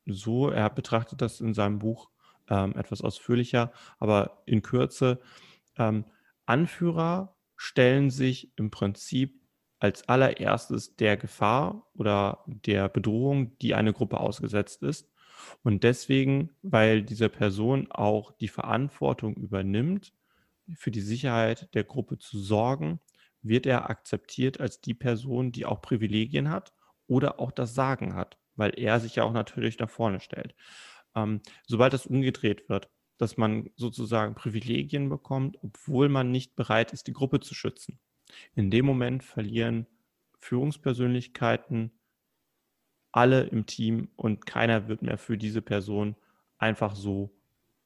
so, 0.05 0.49
er 0.49 0.69
betrachtet 0.69 1.21
das 1.21 1.41
in 1.41 1.53
seinem 1.53 1.79
Buch 1.79 2.09
etwas 2.47 3.01
ausführlicher, 3.01 3.73
aber 3.99 4.41
in 4.45 4.61
Kürze. 4.61 5.19
Anführer 6.45 7.35
stellen 7.57 8.09
sich 8.09 8.53
im 8.55 8.71
Prinzip 8.71 9.36
als 9.79 10.07
allererstes 10.09 10.95
der 10.95 11.17
Gefahr 11.17 11.87
oder 11.93 12.43
der 12.47 12.89
Bedrohung, 12.89 13.57
die 13.59 13.75
eine 13.75 13.93
Gruppe 13.93 14.19
ausgesetzt 14.19 14.83
ist. 14.83 15.09
Und 15.63 15.83
deswegen, 15.83 16.49
weil 16.61 17.03
diese 17.03 17.29
Person 17.29 17.91
auch 17.91 18.31
die 18.31 18.47
Verantwortung 18.47 19.35
übernimmt, 19.35 20.13
für 20.73 20.91
die 20.91 21.01
Sicherheit 21.01 21.73
der 21.73 21.83
Gruppe 21.83 22.17
zu 22.17 22.39
sorgen, 22.39 22.99
wird 23.41 23.65
er 23.65 23.89
akzeptiert 23.89 24.59
als 24.59 24.81
die 24.81 24.93
Person, 24.93 25.51
die 25.51 25.65
auch 25.65 25.81
Privilegien 25.81 26.49
hat 26.49 26.73
oder 27.07 27.39
auch 27.39 27.51
das 27.51 27.73
Sagen 27.73 28.15
hat, 28.15 28.37
weil 28.55 28.77
er 28.77 28.99
sich 28.99 29.15
ja 29.15 29.23
auch 29.23 29.31
natürlich 29.31 29.79
nach 29.79 29.89
vorne 29.89 30.19
stellt. 30.19 30.55
Ähm, 31.15 31.41
sobald 31.65 31.93
das 31.93 32.05
umgedreht 32.07 32.67
wird, 32.67 32.89
dass 33.17 33.37
man 33.37 33.69
sozusagen 33.75 34.35
Privilegien 34.35 35.09
bekommt, 35.09 35.57
obwohl 35.61 36.09
man 36.09 36.31
nicht 36.31 36.55
bereit 36.55 36.93
ist, 36.93 37.07
die 37.07 37.13
Gruppe 37.13 37.39
zu 37.39 37.55
schützen. 37.55 37.99
In 38.55 38.71
dem 38.71 38.85
Moment 38.85 39.23
verlieren 39.23 39.87
Führungspersönlichkeiten 40.39 41.91
alle 43.11 43.43
im 43.43 43.65
Team 43.65 44.09
und 44.15 44.45
keiner 44.45 44.87
wird 44.87 45.01
mehr 45.01 45.17
für 45.17 45.37
diese 45.37 45.61
Person 45.61 46.15
einfach 46.57 46.95
so 46.95 47.33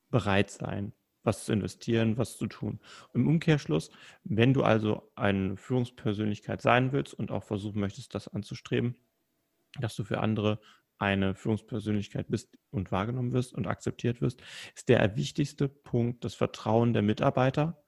bereit 0.10 0.50
sein, 0.50 0.93
was 1.24 1.45
zu 1.45 1.53
investieren, 1.53 2.17
was 2.17 2.38
zu 2.38 2.48
tun. 2.48 2.79
Im 3.13 3.27
Umkehrschluss, 3.27 3.91
wenn 4.24 4.53
du 4.53 4.63
also 4.63 5.12
eine 5.15 5.55
Führungspersönlichkeit 5.57 6.62
sein 6.62 6.91
willst 6.91 7.13
und 7.13 7.31
auch 7.31 7.43
versuchen 7.43 7.79
möchtest, 7.79 8.13
das 8.15 8.27
anzustreben, 8.27 8.95
dass 9.79 9.95
du 9.95 10.03
für 10.03 10.19
andere 10.19 10.60
eine 10.98 11.33
Führungspersönlichkeit 11.33 12.27
bist 12.29 12.57
und 12.69 12.91
wahrgenommen 12.91 13.31
wirst 13.31 13.53
und 13.53 13.67
akzeptiert 13.67 14.21
wirst, 14.21 14.41
ist 14.75 14.89
der 14.89 15.15
wichtigste 15.15 15.67
Punkt 15.67 16.24
das 16.24 16.36
Vertrauen 16.36 16.93
der 16.93 17.01
Mitarbeiter. 17.01 17.83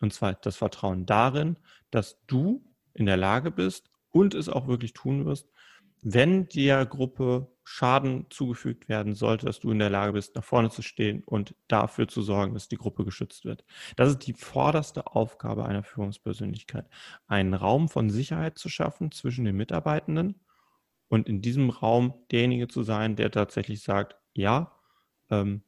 Und 0.00 0.12
zwar 0.12 0.34
das 0.34 0.56
Vertrauen 0.56 1.06
darin, 1.06 1.56
dass 1.90 2.24
du 2.26 2.64
in 2.94 3.06
der 3.06 3.16
Lage 3.16 3.50
bist 3.50 3.90
und 4.10 4.34
es 4.34 4.48
auch 4.48 4.66
wirklich 4.66 4.92
tun 4.92 5.24
wirst, 5.26 5.48
wenn 6.02 6.48
der 6.48 6.86
Gruppe 6.86 7.48
Schaden 7.62 8.26
zugefügt 8.30 8.88
werden 8.88 9.14
sollte, 9.14 9.46
dass 9.46 9.60
du 9.60 9.70
in 9.70 9.78
der 9.78 9.90
Lage 9.90 10.14
bist, 10.14 10.34
nach 10.34 10.42
vorne 10.42 10.70
zu 10.70 10.82
stehen 10.82 11.22
und 11.24 11.54
dafür 11.68 12.08
zu 12.08 12.22
sorgen, 12.22 12.54
dass 12.54 12.68
die 12.68 12.76
Gruppe 12.76 13.04
geschützt 13.04 13.44
wird. 13.44 13.64
Das 13.96 14.08
ist 14.08 14.26
die 14.26 14.32
vorderste 14.32 15.06
Aufgabe 15.06 15.66
einer 15.66 15.84
Führungspersönlichkeit, 15.84 16.86
einen 17.26 17.54
Raum 17.54 17.88
von 17.88 18.10
Sicherheit 18.10 18.58
zu 18.58 18.68
schaffen 18.68 19.12
zwischen 19.12 19.44
den 19.44 19.56
Mitarbeitenden 19.56 20.40
und 21.08 21.28
in 21.28 21.42
diesem 21.42 21.70
Raum 21.70 22.14
derjenige 22.32 22.66
zu 22.66 22.82
sein, 22.82 23.14
der 23.14 23.30
tatsächlich 23.30 23.82
sagt, 23.82 24.16
ja, 24.34 24.72
ähm, 25.30 25.62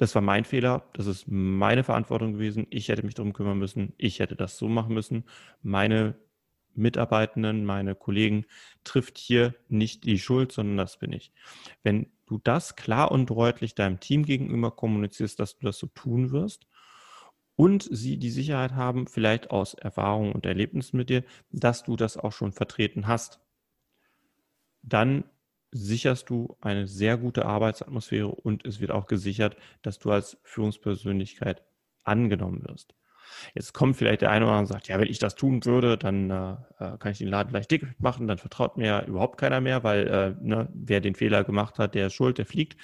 das 0.00 0.14
war 0.14 0.22
mein 0.22 0.46
Fehler, 0.46 0.88
das 0.94 1.06
ist 1.06 1.26
meine 1.28 1.84
Verantwortung 1.84 2.32
gewesen, 2.32 2.66
ich 2.70 2.88
hätte 2.88 3.02
mich 3.02 3.14
darum 3.14 3.34
kümmern 3.34 3.58
müssen, 3.58 3.92
ich 3.98 4.18
hätte 4.18 4.34
das 4.34 4.56
so 4.56 4.66
machen 4.66 4.94
müssen, 4.94 5.24
meine 5.60 6.14
Mitarbeitenden, 6.74 7.66
meine 7.66 7.94
Kollegen 7.94 8.46
trifft 8.82 9.18
hier 9.18 9.54
nicht 9.68 10.04
die 10.04 10.18
Schuld, 10.18 10.52
sondern 10.52 10.78
das 10.78 10.98
bin 10.98 11.12
ich. 11.12 11.32
Wenn 11.82 12.10
du 12.24 12.38
das 12.38 12.76
klar 12.76 13.10
und 13.10 13.28
deutlich 13.28 13.74
deinem 13.74 14.00
Team 14.00 14.24
gegenüber 14.24 14.70
kommunizierst, 14.70 15.38
dass 15.38 15.58
du 15.58 15.66
das 15.66 15.78
so 15.78 15.88
tun 15.88 16.30
wirst 16.30 16.66
und 17.54 17.86
sie 17.90 18.16
die 18.16 18.30
Sicherheit 18.30 18.72
haben, 18.72 19.06
vielleicht 19.06 19.50
aus 19.50 19.74
Erfahrungen 19.74 20.32
und 20.32 20.46
Erlebnissen 20.46 20.96
mit 20.96 21.10
dir, 21.10 21.24
dass 21.50 21.82
du 21.82 21.96
das 21.96 22.16
auch 22.16 22.32
schon 22.32 22.52
vertreten 22.52 23.06
hast, 23.06 23.38
dann 24.80 25.24
sicherst 25.72 26.30
du 26.30 26.56
eine 26.60 26.86
sehr 26.88 27.16
gute 27.16 27.46
Arbeitsatmosphäre 27.46 28.28
und 28.28 28.64
es 28.64 28.80
wird 28.80 28.90
auch 28.90 29.06
gesichert, 29.06 29.56
dass 29.82 29.98
du 29.98 30.10
als 30.10 30.38
Führungspersönlichkeit 30.42 31.62
angenommen 32.04 32.64
wirst. 32.66 32.94
Jetzt 33.54 33.72
kommt 33.72 33.96
vielleicht 33.96 34.22
der 34.22 34.30
eine 34.30 34.44
oder 34.44 34.54
andere 34.54 34.62
und 34.62 34.66
sagt, 34.66 34.88
ja, 34.88 34.98
wenn 34.98 35.08
ich 35.08 35.18
das 35.20 35.36
tun 35.36 35.64
würde, 35.64 35.96
dann 35.96 36.30
äh, 36.30 36.52
äh 36.78 36.98
kann 36.98 37.12
ich 37.12 37.18
den 37.18 37.28
Laden 37.28 37.50
gleich 37.50 37.68
dick 37.68 37.86
machen, 38.00 38.26
dann 38.26 38.38
vertraut 38.38 38.76
mir 38.76 39.04
überhaupt 39.06 39.38
keiner 39.38 39.60
mehr, 39.60 39.84
weil 39.84 40.06
äh, 40.08 40.34
ne, 40.44 40.68
wer 40.74 41.00
den 41.00 41.14
Fehler 41.14 41.44
gemacht 41.44 41.78
hat, 41.78 41.94
der 41.94 42.08
ist 42.08 42.14
schuld, 42.14 42.38
der 42.38 42.46
fliegt. 42.46 42.76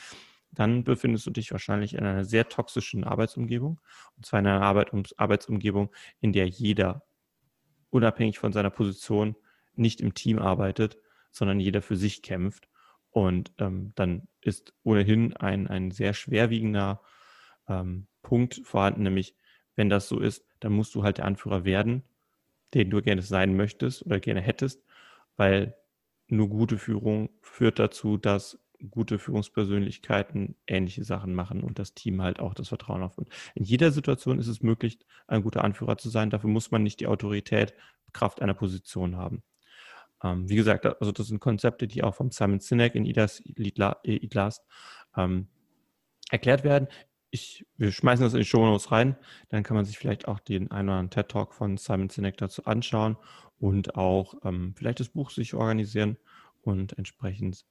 Dann 0.52 0.84
befindest 0.84 1.26
du 1.26 1.30
dich 1.30 1.50
wahrscheinlich 1.52 1.94
in 1.94 2.00
einer 2.00 2.24
sehr 2.24 2.48
toxischen 2.48 3.04
Arbeitsumgebung. 3.04 3.80
Und 4.16 4.24
zwar 4.24 4.40
in 4.40 4.46
einer 4.46 4.62
Arbeit, 4.62 4.90
Arbeitsumgebung, 5.16 5.90
in 6.20 6.32
der 6.32 6.46
jeder 6.46 7.02
unabhängig 7.90 8.38
von 8.38 8.52
seiner 8.52 8.70
Position 8.70 9.36
nicht 9.74 10.00
im 10.00 10.14
Team 10.14 10.38
arbeitet, 10.38 10.96
sondern 11.30 11.60
jeder 11.60 11.82
für 11.82 11.96
sich 11.96 12.22
kämpft. 12.22 12.68
Und 13.16 13.50
ähm, 13.56 13.92
dann 13.94 14.28
ist 14.42 14.74
ohnehin 14.82 15.34
ein, 15.38 15.68
ein 15.68 15.90
sehr 15.90 16.12
schwerwiegender 16.12 17.00
ähm, 17.66 18.08
Punkt 18.20 18.60
vorhanden, 18.62 19.04
nämlich 19.04 19.34
wenn 19.74 19.88
das 19.88 20.06
so 20.06 20.20
ist, 20.20 20.44
dann 20.60 20.74
musst 20.74 20.94
du 20.94 21.02
halt 21.02 21.16
der 21.16 21.24
Anführer 21.24 21.64
werden, 21.64 22.02
den 22.74 22.90
du 22.90 23.00
gerne 23.00 23.22
sein 23.22 23.56
möchtest 23.56 24.04
oder 24.04 24.20
gerne 24.20 24.42
hättest, 24.42 24.84
weil 25.38 25.74
nur 26.26 26.50
gute 26.50 26.76
Führung 26.76 27.30
führt 27.40 27.78
dazu, 27.78 28.18
dass 28.18 28.58
gute 28.90 29.18
Führungspersönlichkeiten 29.18 30.54
ähnliche 30.66 31.04
Sachen 31.04 31.34
machen 31.34 31.62
und 31.62 31.78
das 31.78 31.94
Team 31.94 32.20
halt 32.20 32.38
auch 32.38 32.52
das 32.52 32.68
Vertrauen 32.68 33.02
aufbaut. 33.02 33.30
In 33.54 33.64
jeder 33.64 33.92
Situation 33.92 34.38
ist 34.38 34.48
es 34.48 34.62
möglich, 34.62 34.98
ein 35.26 35.40
guter 35.40 35.64
Anführer 35.64 35.96
zu 35.96 36.10
sein. 36.10 36.28
Dafür 36.28 36.50
muss 36.50 36.70
man 36.70 36.82
nicht 36.82 37.00
die 37.00 37.06
Autorität, 37.06 37.72
Kraft 38.12 38.42
einer 38.42 38.52
Position 38.52 39.16
haben. 39.16 39.42
Ähm, 40.22 40.48
wie 40.48 40.56
gesagt, 40.56 40.86
also 40.86 41.12
das 41.12 41.28
sind 41.28 41.40
Konzepte, 41.40 41.86
die 41.86 42.02
auch 42.02 42.14
vom 42.14 42.30
Simon 42.30 42.60
Sinek 42.60 42.94
in 42.94 43.04
Idas 43.04 43.42
Eat 43.44 44.34
Last 44.34 44.64
ähm, 45.16 45.48
erklärt 46.30 46.64
werden 46.64 46.88
ich, 47.36 47.66
wir 47.76 47.92
schmeißen 47.92 48.24
das 48.24 48.34
in 48.34 48.40
die 48.40 48.44
Show 48.46 48.64
Notes 48.64 48.90
rein. 48.90 49.16
Dann 49.48 49.62
kann 49.62 49.76
man 49.76 49.84
sich 49.84 49.98
vielleicht 49.98 50.28
auch 50.28 50.40
den 50.40 50.70
einen 50.70 50.88
oder 50.88 50.98
anderen 50.98 51.10
TED 51.10 51.28
Talk 51.28 51.54
von 51.54 51.76
Simon 51.76 52.08
Sinek 52.08 52.36
dazu 52.36 52.64
anschauen 52.64 53.16
und 53.58 53.96
auch 53.96 54.34
ähm, 54.44 54.74
vielleicht 54.76 55.00
das 55.00 55.10
Buch 55.10 55.30
sich 55.30 55.54
organisieren 55.54 56.16
und 56.62 56.96
entsprechend 56.98 57.64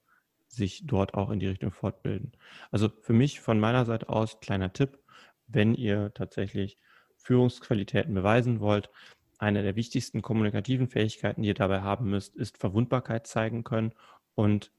sich 0.47 0.85
dort 0.85 1.15
auch 1.15 1.31
in 1.31 1.39
die 1.39 1.47
Richtung 1.47 1.71
fortbilden. 1.71 2.33
Also 2.71 2.89
für 3.01 3.13
mich 3.13 3.41
von 3.41 3.59
meiner 3.59 3.85
Seite 3.85 4.09
aus 4.09 4.39
kleiner 4.39 4.71
Tipp, 4.71 4.99
wenn 5.47 5.73
ihr 5.73 6.13
tatsächlich 6.13 6.77
Führungsqualitäten 7.17 8.13
beweisen 8.13 8.59
wollt, 8.59 8.89
eine 9.37 9.63
der 9.63 9.75
wichtigsten 9.75 10.21
kommunikativen 10.21 10.87
Fähigkeiten, 10.87 11.41
die 11.41 11.49
ihr 11.49 11.53
dabei 11.53 11.81
haben 11.81 12.09
müsst, 12.09 12.35
ist 12.35 12.57
Verwundbarkeit 12.57 13.27
zeigen 13.27 13.63
können 13.63 13.93
und 14.33 14.71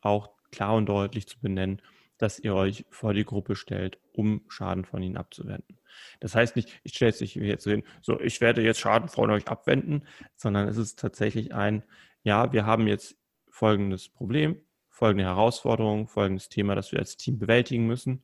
auch 0.00 0.30
klar 0.50 0.74
und 0.74 0.86
deutlich 0.86 1.26
zu 1.26 1.40
benennen, 1.40 1.82
dass 2.18 2.38
ihr 2.38 2.54
euch 2.54 2.84
vor 2.90 3.14
die 3.14 3.24
Gruppe 3.24 3.56
stellt, 3.56 3.98
um 4.12 4.42
Schaden 4.48 4.84
von 4.84 5.02
ihnen 5.02 5.16
abzuwenden. 5.16 5.78
Das 6.20 6.34
heißt 6.34 6.56
nicht, 6.56 6.80
ich 6.82 6.94
stelle 6.94 7.10
es 7.10 7.18
sich 7.18 7.34
jetzt 7.34 7.64
hin, 7.64 7.82
so, 8.02 8.20
ich 8.20 8.40
werde 8.40 8.62
jetzt 8.62 8.80
Schaden 8.80 9.08
von 9.08 9.30
euch 9.30 9.48
abwenden, 9.48 10.02
sondern 10.34 10.68
es 10.68 10.76
ist 10.76 10.98
tatsächlich 10.98 11.54
ein, 11.54 11.82
ja, 12.22 12.52
wir 12.52 12.66
haben 12.66 12.86
jetzt 12.86 13.16
folgendes 13.50 14.08
Problem, 14.08 14.60
folgende 14.88 15.24
Herausforderung, 15.24 16.08
folgendes 16.08 16.48
Thema, 16.48 16.74
das 16.74 16.92
wir 16.92 16.98
als 16.98 17.16
Team 17.16 17.38
bewältigen 17.38 17.86
müssen. 17.86 18.22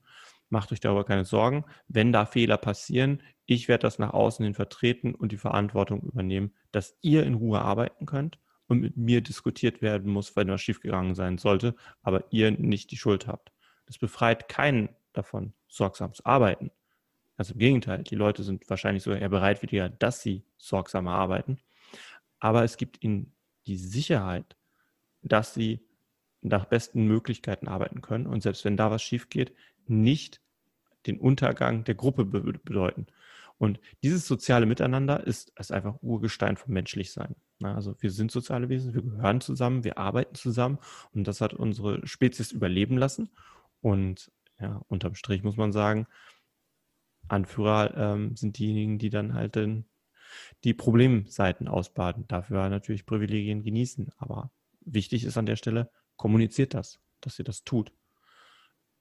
Macht 0.48 0.72
euch 0.72 0.80
darüber 0.80 1.04
keine 1.04 1.24
Sorgen. 1.24 1.64
Wenn 1.88 2.12
da 2.12 2.26
Fehler 2.26 2.58
passieren, 2.58 3.22
ich 3.52 3.68
werde 3.68 3.82
das 3.82 3.98
nach 3.98 4.12
außen 4.12 4.44
hin 4.44 4.54
vertreten 4.54 5.14
und 5.14 5.32
die 5.32 5.36
Verantwortung 5.36 6.02
übernehmen, 6.02 6.52
dass 6.70 6.96
ihr 7.02 7.24
in 7.24 7.34
Ruhe 7.34 7.60
arbeiten 7.60 8.06
könnt 8.06 8.38
und 8.68 8.80
mit 8.80 8.96
mir 8.96 9.20
diskutiert 9.20 9.82
werden 9.82 10.10
muss, 10.10 10.34
wenn 10.36 10.48
was 10.48 10.60
schiefgegangen 10.60 11.14
sein 11.14 11.38
sollte, 11.38 11.74
aber 12.02 12.24
ihr 12.30 12.50
nicht 12.50 12.90
die 12.90 12.96
Schuld 12.96 13.26
habt. 13.26 13.52
Das 13.86 13.98
befreit 13.98 14.48
keinen 14.48 14.88
davon, 15.12 15.52
sorgsam 15.68 16.14
zu 16.14 16.24
arbeiten. 16.24 16.70
Also 17.36 17.54
im 17.54 17.58
Gegenteil, 17.58 18.02
die 18.04 18.14
Leute 18.14 18.42
sind 18.42 18.68
wahrscheinlich 18.70 19.02
sogar 19.02 19.20
eher 19.20 19.28
bereitwilliger, 19.28 19.88
dass 19.88 20.22
sie 20.22 20.44
sorgsamer 20.56 21.12
arbeiten. 21.12 21.58
Aber 22.38 22.64
es 22.64 22.76
gibt 22.76 23.02
ihnen 23.02 23.32
die 23.66 23.76
Sicherheit, 23.76 24.56
dass 25.22 25.54
sie 25.54 25.80
nach 26.40 26.64
besten 26.64 27.06
Möglichkeiten 27.06 27.68
arbeiten 27.68 28.00
können 28.00 28.26
und 28.26 28.42
selbst 28.42 28.64
wenn 28.64 28.76
da 28.76 28.90
was 28.90 29.02
schief 29.02 29.28
geht, 29.28 29.52
nicht 29.86 30.40
den 31.06 31.18
Untergang 31.18 31.84
der 31.84 31.94
Gruppe 31.94 32.24
bedeuten. 32.24 33.06
Und 33.62 33.78
dieses 34.02 34.26
soziale 34.26 34.66
Miteinander 34.66 35.24
ist, 35.24 35.52
ist 35.56 35.70
einfach 35.70 36.02
Urgestein 36.02 36.56
vom 36.56 36.72
Menschlichsein. 36.72 37.36
Also 37.62 37.94
wir 38.00 38.10
sind 38.10 38.32
soziale 38.32 38.68
Wesen, 38.68 38.92
wir 38.92 39.02
gehören 39.02 39.40
zusammen, 39.40 39.84
wir 39.84 39.98
arbeiten 39.98 40.34
zusammen 40.34 40.80
und 41.12 41.28
das 41.28 41.40
hat 41.40 41.54
unsere 41.54 42.04
Spezies 42.04 42.50
überleben 42.50 42.98
lassen. 42.98 43.30
Und 43.80 44.32
ja, 44.58 44.82
unterm 44.88 45.14
Strich 45.14 45.44
muss 45.44 45.56
man 45.56 45.70
sagen, 45.70 46.08
Anführer 47.28 47.96
ähm, 47.96 48.34
sind 48.34 48.58
diejenigen, 48.58 48.98
die 48.98 49.10
dann 49.10 49.32
halt 49.32 49.54
den, 49.54 49.84
die 50.64 50.74
Problemseiten 50.74 51.68
ausbaden. 51.68 52.26
Dafür 52.26 52.68
natürlich 52.68 53.06
Privilegien 53.06 53.62
genießen. 53.62 54.10
Aber 54.16 54.50
wichtig 54.80 55.22
ist 55.22 55.38
an 55.38 55.46
der 55.46 55.54
Stelle, 55.54 55.88
kommuniziert 56.16 56.74
das, 56.74 56.98
dass 57.20 57.38
ihr 57.38 57.44
das 57.44 57.62
tut. 57.62 57.92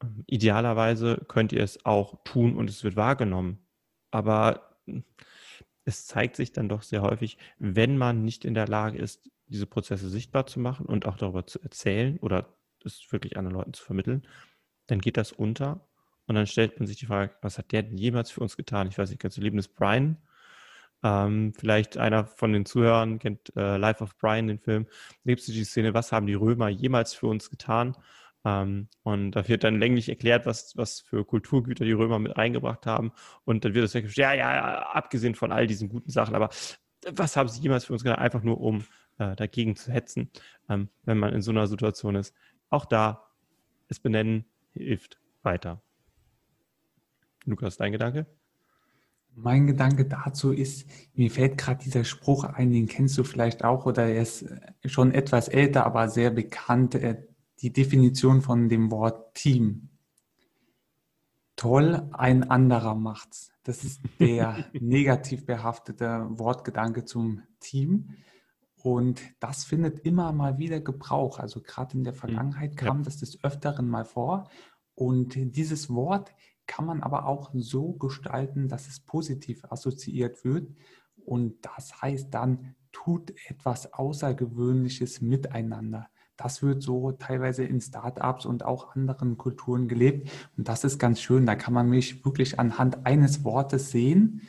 Ähm, 0.04 0.24
idealerweise 0.28 1.26
könnt 1.28 1.52
ihr 1.52 1.64
es 1.64 1.84
auch 1.84 2.24
tun 2.26 2.56
und 2.56 2.70
es 2.70 2.84
wird 2.84 2.96
wahrgenommen. 2.96 3.66
Aber 4.12 4.78
hm, 4.86 5.04
es 5.86 6.06
zeigt 6.06 6.36
sich 6.36 6.52
dann 6.52 6.70
doch 6.70 6.84
sehr 6.84 7.02
häufig, 7.02 7.38
wenn 7.58 7.98
man 7.98 8.24
nicht 8.24 8.46
in 8.46 8.54
der 8.54 8.68
Lage 8.68 8.98
ist, 9.00 9.30
diese 9.48 9.66
Prozesse 9.66 10.10
sichtbar 10.10 10.46
zu 10.46 10.60
machen 10.60 10.86
und 10.86 11.06
auch 11.06 11.18
darüber 11.18 11.46
zu 11.46 11.62
erzählen 11.62 12.18
oder 12.20 12.56
es 12.86 13.12
wirklich 13.12 13.38
anderen 13.38 13.58
Leuten 13.58 13.74
zu 13.74 13.84
vermitteln, 13.84 14.28
dann 14.88 15.00
geht 15.00 15.18
das 15.18 15.32
unter 15.32 15.88
und 16.28 16.36
dann 16.36 16.48
stellt 16.48 16.80
man 16.80 16.88
sich 16.88 16.98
die 16.98 17.06
Frage, 17.08 17.36
was 17.42 17.58
hat 17.58 17.72
der 17.72 17.84
denn 17.84 17.98
jemals 17.98 18.32
für 18.32 18.42
uns 18.42 18.58
getan? 18.58 18.88
Ich 18.88 18.98
weiß 18.98 19.10
nicht, 19.10 19.22
ganz 19.22 19.36
du 19.36 19.42
Leben 19.42 19.58
ist 19.58 19.76
Brian? 19.76 20.18
Ähm, 21.04 21.54
vielleicht 21.58 21.98
einer 21.98 22.26
von 22.26 22.54
den 22.54 22.66
Zuhörern 22.66 23.20
kennt 23.20 23.56
äh, 23.56 23.78
Life 23.78 24.04
of 24.04 24.18
Brian, 24.18 24.48
den 24.48 24.60
Film. 24.60 24.88
Gibt 25.26 25.42
es 25.42 25.48
die 25.48 25.64
Szene, 25.64 25.94
was 25.94 26.12
haben 26.12 26.28
die 26.28 26.36
Römer 26.36 26.70
jemals 26.70 27.14
für 27.14 27.28
uns 27.28 27.50
getan? 27.50 27.96
Ähm, 28.44 28.88
und 29.04 29.32
da 29.32 29.48
wird 29.48 29.64
dann 29.64 29.80
länglich 29.80 30.10
erklärt, 30.10 30.46
was, 30.46 30.76
was 30.76 31.00
für 31.02 31.26
Kulturgüter 31.26 31.86
die 31.86 31.92
Römer 31.92 32.20
mit 32.20 32.38
eingebracht 32.38 32.86
haben. 32.86 33.12
Und 33.46 33.66
dann 33.66 33.74
wird 33.74 33.86
es 33.86 33.94
gesagt, 33.94 34.18
ja, 34.18 34.34
ja, 34.34 34.80
abgesehen 34.94 35.36
von 35.36 35.52
all 35.52 35.68
diesen 35.68 35.90
guten 35.90 36.10
Sachen, 36.10 36.36
aber 36.36 36.50
was 37.12 37.36
haben 37.36 37.50
sie 37.50 37.62
jemals 37.62 37.86
für 37.86 37.94
uns 37.94 38.04
getan? 38.04 38.20
Einfach 38.20 38.44
nur, 38.44 38.60
um 38.62 38.84
äh, 39.18 39.36
dagegen 39.36 39.76
zu 39.76 39.92
hetzen, 39.92 40.30
ähm, 40.70 40.90
wenn 41.04 41.18
man 41.18 41.34
in 41.34 41.42
so 41.42 41.52
einer 41.52 41.68
Situation 41.68 42.16
ist. 42.16 42.34
Auch 42.70 42.86
da 42.86 43.28
es 43.88 44.00
benennen, 44.00 44.46
hilft 44.72 45.20
weiter. 45.44 45.82
Lukas, 47.46 47.78
dein 47.78 47.92
Gedanke? 47.92 48.26
Mein 49.34 49.66
Gedanke 49.66 50.06
dazu 50.06 50.52
ist, 50.52 50.88
mir 51.14 51.32
fällt 51.32 51.58
gerade 51.58 51.84
dieser 51.84 52.04
Spruch 52.04 52.44
ein, 52.44 52.72
den 52.72 52.88
kennst 52.88 53.18
du 53.18 53.24
vielleicht 53.24 53.64
auch 53.64 53.86
oder 53.86 54.08
er 54.08 54.22
ist 54.22 54.46
schon 54.86 55.14
etwas 55.14 55.48
älter, 55.48 55.86
aber 55.86 56.10
sehr 56.10 56.32
bekannt, 56.32 56.96
äh, 56.96 57.24
die 57.62 57.72
Definition 57.72 58.42
von 58.42 58.70
dem 58.70 58.92
Wort 58.92 59.36
Team. 59.36 59.90
Toll, 61.56 62.10
ein 62.12 62.50
anderer 62.50 62.96
macht's. 62.96 63.52
Das 63.64 63.84
ist 63.84 64.02
der 64.20 64.66
negativ 64.74 65.46
behaftete 65.46 66.26
Wortgedanke 66.32 67.06
zum 67.06 67.44
Team. 67.60 68.16
Und 68.84 69.22
das 69.40 69.64
findet 69.64 70.00
immer 70.00 70.32
mal 70.32 70.58
wieder 70.58 70.80
Gebrauch. 70.80 71.38
Also 71.38 71.62
gerade 71.62 71.96
in 71.96 72.04
der 72.04 72.14
hm, 72.14 72.20
Vergangenheit 72.20 72.78
kam 72.78 73.00
ja. 73.00 73.04
das 73.04 73.18
des 73.18 73.44
Öfteren 73.44 73.88
mal 73.88 74.06
vor. 74.06 74.50
Und 74.96 75.36
dieses 75.36 75.90
Wort 75.92 76.34
kann 76.66 76.86
man 76.86 77.02
aber 77.04 77.28
auch 77.28 77.52
so 77.54 77.94
gestalten, 77.94 78.68
dass 78.68 78.88
es 78.88 79.00
positiv 79.00 79.64
assoziiert 79.66 80.44
wird. 80.44 80.74
Und 81.26 81.64
das 81.64 82.02
heißt 82.02 82.34
dann 82.34 82.76
tut 82.92 83.34
etwas 83.48 83.94
Außergewöhnliches 83.94 85.22
miteinander. 85.22 86.10
Das 86.42 86.64
wird 86.64 86.82
so 86.82 87.12
teilweise 87.12 87.64
in 87.64 87.82
Startups 87.82 88.48
und 88.48 88.66
auch 88.66 88.96
anderen 88.96 89.38
Kulturen 89.38 89.88
gelebt. 89.88 90.32
Und 90.58 90.68
das 90.68 90.84
ist 90.84 90.98
ganz 90.98 91.22
schön. 91.22 91.46
Da 91.46 91.56
kann 91.56 91.74
man 91.74 91.88
mich 91.88 92.26
wirklich 92.26 92.60
anhand 92.60 93.06
eines 93.06 93.44
Wortes 93.44 93.92
sehen, 93.92 94.42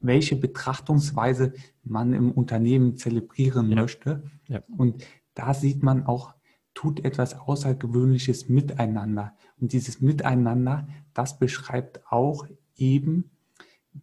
welche 0.00 0.36
Betrachtungsweise 0.36 1.54
man 1.82 2.12
im 2.12 2.30
Unternehmen 2.30 2.96
zelebrieren 2.96 3.70
ja. 3.70 3.76
möchte. 3.76 4.22
Ja. 4.46 4.62
Und 4.76 5.04
da 5.34 5.54
sieht 5.54 5.82
man 5.82 6.06
auch, 6.06 6.34
tut 6.72 7.04
etwas 7.04 7.34
Außergewöhnliches 7.34 8.48
miteinander. 8.48 9.34
Und 9.60 9.72
dieses 9.72 10.00
Miteinander, 10.00 10.86
das 11.14 11.38
beschreibt 11.38 12.00
auch 12.12 12.46
eben, 12.76 13.30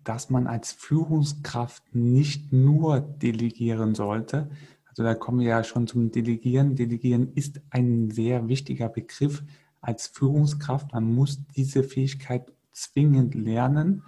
dass 0.03 0.29
man 0.29 0.47
als 0.47 0.73
Führungskraft 0.73 1.95
nicht 1.95 2.51
nur 2.51 2.99
delegieren 2.99 3.95
sollte. 3.95 4.49
Also 4.93 5.03
da 5.03 5.15
kommen 5.15 5.39
wir 5.39 5.47
ja 5.47 5.63
schon 5.63 5.87
zum 5.87 6.11
Delegieren. 6.11 6.75
Delegieren 6.75 7.33
ist 7.33 7.61
ein 7.71 8.11
sehr 8.11 8.47
wichtiger 8.47 8.89
Begriff 8.89 9.43
als 9.81 10.07
Führungskraft. 10.07 10.93
Man 10.93 11.13
muss 11.15 11.45
diese 11.55 11.83
Fähigkeit 11.83 12.53
zwingend 12.71 13.33
lernen, 13.33 14.03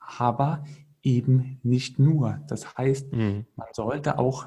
aber 0.00 0.64
eben 1.04 1.60
nicht 1.62 2.00
nur. 2.00 2.40
Das 2.48 2.76
heißt, 2.76 3.12
mhm. 3.12 3.46
man 3.54 3.68
sollte 3.72 4.18
auch 4.18 4.46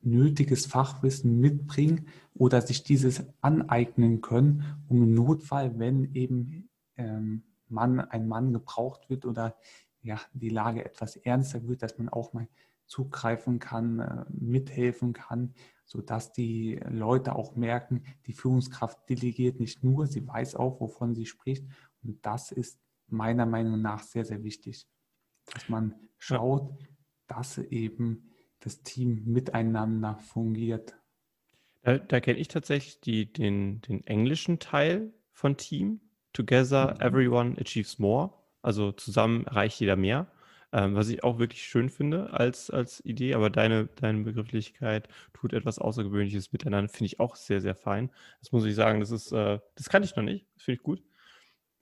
nötiges 0.00 0.64
Fachwissen 0.64 1.38
mitbringen 1.38 2.06
oder 2.34 2.62
sich 2.62 2.82
dieses 2.82 3.22
aneignen 3.42 4.22
können, 4.22 4.82
um 4.88 5.02
im 5.02 5.14
Notfall, 5.14 5.78
wenn 5.78 6.14
eben 6.14 6.70
ähm, 6.96 7.42
Mann, 7.68 8.00
ein 8.00 8.26
Mann 8.26 8.54
gebraucht 8.54 9.10
wird 9.10 9.26
oder 9.26 9.54
ja, 10.02 10.18
die 10.32 10.48
Lage 10.48 10.82
etwas 10.82 11.16
ernster 11.16 11.68
wird, 11.68 11.82
dass 11.82 11.98
man 11.98 12.08
auch 12.08 12.32
mal 12.32 12.48
zugreifen 12.90 13.60
kann, 13.60 14.00
äh, 14.00 14.24
mithelfen 14.28 15.12
kann, 15.12 15.54
sodass 15.84 16.32
die 16.32 16.80
Leute 16.88 17.36
auch 17.36 17.54
merken, 17.54 18.02
die 18.26 18.32
Führungskraft 18.32 19.08
delegiert 19.08 19.60
nicht 19.60 19.84
nur, 19.84 20.06
sie 20.08 20.26
weiß 20.26 20.56
auch, 20.56 20.80
wovon 20.80 21.14
sie 21.14 21.24
spricht. 21.24 21.64
Und 22.02 22.26
das 22.26 22.50
ist 22.50 22.80
meiner 23.06 23.46
Meinung 23.46 23.80
nach 23.80 24.02
sehr, 24.02 24.24
sehr 24.24 24.42
wichtig, 24.42 24.88
dass 25.46 25.68
man 25.68 25.94
schaut, 26.18 26.76
dass 27.28 27.58
eben 27.58 28.30
das 28.58 28.82
Team 28.82 29.22
miteinander 29.24 30.16
fungiert. 30.16 30.96
Da, 31.82 31.98
da 31.98 32.20
kenne 32.20 32.40
ich 32.40 32.48
tatsächlich 32.48 33.00
die, 33.00 33.32
den, 33.32 33.80
den 33.82 34.04
englischen 34.06 34.58
Teil 34.58 35.12
von 35.32 35.56
Team. 35.56 36.00
Together, 36.32 36.94
mhm. 36.94 37.00
everyone 37.00 37.56
achieves 37.60 37.98
more. 37.98 38.32
Also 38.62 38.92
zusammen 38.92 39.46
erreicht 39.46 39.80
jeder 39.80 39.96
mehr. 39.96 40.30
Ähm, 40.72 40.94
was 40.94 41.08
ich 41.08 41.24
auch 41.24 41.38
wirklich 41.38 41.64
schön 41.64 41.88
finde 41.88 42.32
als, 42.32 42.70
als 42.70 43.04
Idee, 43.04 43.34
aber 43.34 43.50
deine, 43.50 43.86
deine 43.96 44.22
Begrifflichkeit 44.22 45.08
tut 45.32 45.52
etwas 45.52 45.80
Außergewöhnliches 45.80 46.52
miteinander, 46.52 46.88
finde 46.88 47.06
ich 47.06 47.20
auch 47.20 47.34
sehr, 47.34 47.60
sehr 47.60 47.74
fein. 47.74 48.10
Das 48.40 48.52
muss 48.52 48.64
ich 48.64 48.76
sagen, 48.76 49.00
das 49.00 49.10
ist, 49.10 49.32
äh, 49.32 49.58
das 49.74 49.88
kann 49.88 50.04
ich 50.04 50.14
noch 50.14 50.22
nicht, 50.22 50.46
das 50.54 50.62
finde 50.64 50.76
ich 50.76 50.82
gut. 50.82 51.02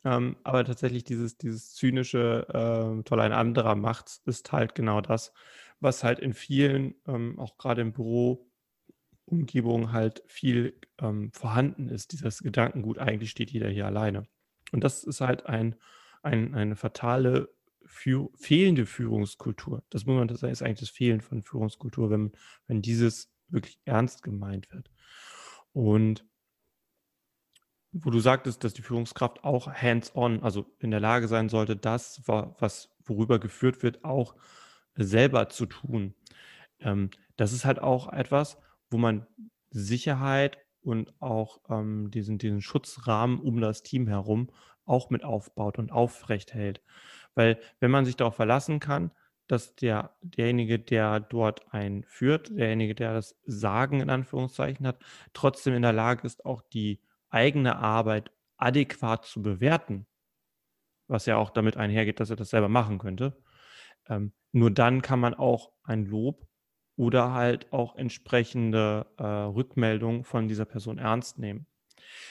Ähm, 0.05 0.37
aber 0.45 0.65
tatsächlich 0.65 1.05
dieses, 1.05 1.39
dieses 1.39 1.75
zynische, 1.75 2.47
äh, 2.49 3.03
toll, 3.05 3.21
ein 3.21 3.33
anderer 3.33 3.75
macht's, 3.75 4.23
ist 4.27 4.53
halt 4.53 4.75
genau 4.75 5.01
das, 5.01 5.33
was 5.81 6.05
halt 6.05 6.19
in 6.19 6.35
vielen, 6.35 6.95
ähm, 7.07 7.39
auch 7.39 7.59
gerade 7.59 7.83
im 7.83 7.93
Büroumgebungen 7.93 9.93
halt 9.93 10.23
viel 10.29 10.79
ähm, 11.01 11.33
vorhanden 11.33 11.89
ist, 11.89 12.13
dieses 12.13 12.43
Gedankengut, 12.43 12.99
eigentlich 12.99 13.31
steht 13.31 13.51
jeder 13.51 13.69
hier 13.69 13.87
alleine. 13.87 14.27
Und 14.73 14.85
das 14.85 15.05
ist 15.05 15.21
halt 15.21 15.47
ein, 15.47 15.77
ein, 16.23 16.55
eine 16.55 16.77
fatale 16.77 17.49
für, 17.89 18.31
fehlende 18.37 18.87
Führungskultur. 18.87 19.83
Das 19.91 20.07
muss 20.07 20.17
man, 20.17 20.29
das 20.29 20.43
ist 20.43 20.63
eigentlich 20.63 20.81
das 20.81 20.91
Fehlen 20.91 21.21
von 21.21 21.43
Führungskultur, 21.43 22.11
wenn, 22.11 22.33
wenn 22.67 22.83
dieses 22.83 23.33
wirklich 23.49 23.81
ernst 23.85 24.23
gemeint 24.23 24.71
wird. 24.71 24.91
Und 25.73 26.25
wo 27.93 28.11
du 28.11 28.21
sagtest, 28.21 28.63
dass 28.65 28.75
die 28.75 28.83
Führungskraft 28.83 29.45
auch 29.45 29.73
hands-on, 29.73 30.43
also 30.43 30.67
in 30.79 30.91
der 30.91 31.01
Lage 31.01 31.27
sein 31.27 31.49
sollte, 31.49 31.75
das, 31.77 32.23
was 32.27 32.91
worüber 33.05 33.39
geführt 33.39 33.83
wird, 33.83 34.05
auch 34.05 34.37
selber 34.95 35.49
zu 35.49 35.67
tun. 35.67 36.15
Ähm, 36.81 37.11
das 37.37 37.53
ist 37.53 37.65
halt 37.65 37.81
auch 37.81 38.13
etwas, 38.13 38.59
wo 38.91 38.99
man 38.99 39.27
Sicherheit 39.71 40.59
und 40.81 41.21
auch 41.21 41.61
ähm, 41.69 42.11
diesen, 42.11 42.39
diesen 42.39 42.61
Schutzrahmen 42.61 43.41
um 43.41 43.61
das 43.61 43.83
Team 43.83 44.07
herum 44.07 44.51
auch 44.85 45.11
mit 45.11 45.23
aufbaut 45.23 45.79
und 45.79 45.93
aufrecht 45.93 46.55
hält. 46.55 46.83
Weil 47.39 47.61
wenn 47.79 47.93
man 47.93 48.05
sich 48.05 48.17
darauf 48.17 48.35
verlassen 48.35 48.81
kann, 48.81 49.13
dass 49.47 49.77
der, 49.77 50.17
derjenige, 50.23 50.81
der 50.81 51.21
dort 51.21 51.73
einführt, 51.73 52.51
derjenige, 52.51 52.97
der 52.97 53.15
das 53.15 53.39
Sagen 53.47 54.01
in 54.01 54.11
Anführungszeichen 54.11 54.85
hat, 54.85 54.99
trotzdem 55.35 55.75
in 55.75 55.83
der 55.83 55.93
Lage 55.93 56.27
ist, 56.27 56.45
auch 56.45 56.63
die 56.63 57.01
eigene 57.31 57.77
Arbeit 57.77 58.33
adäquat 58.57 59.25
zu 59.25 59.41
bewerten, 59.41 60.09
was 61.07 61.27
ja 61.27 61.37
auch 61.37 61.51
damit 61.51 61.77
einhergeht, 61.77 62.19
dass 62.19 62.31
er 62.31 62.35
das 62.35 62.51
selber 62.51 62.69
machen 62.69 62.99
könnte, 62.99 63.41
ähm, 64.09 64.33
nur 64.51 64.73
dann 64.73 65.01
kann 65.01 65.21
man 65.21 65.35
auch 65.35 65.71
ein 65.85 66.07
Lob 66.07 66.45
oder 66.97 67.35
halt 67.35 67.73
auch 67.73 67.95
entsprechende 67.95 69.07
äh, 69.17 69.23
Rückmeldungen 69.23 70.25
von 70.25 70.49
dieser 70.49 70.65
Person 70.65 70.99
ernst 70.99 71.39
nehmen. 71.39 71.69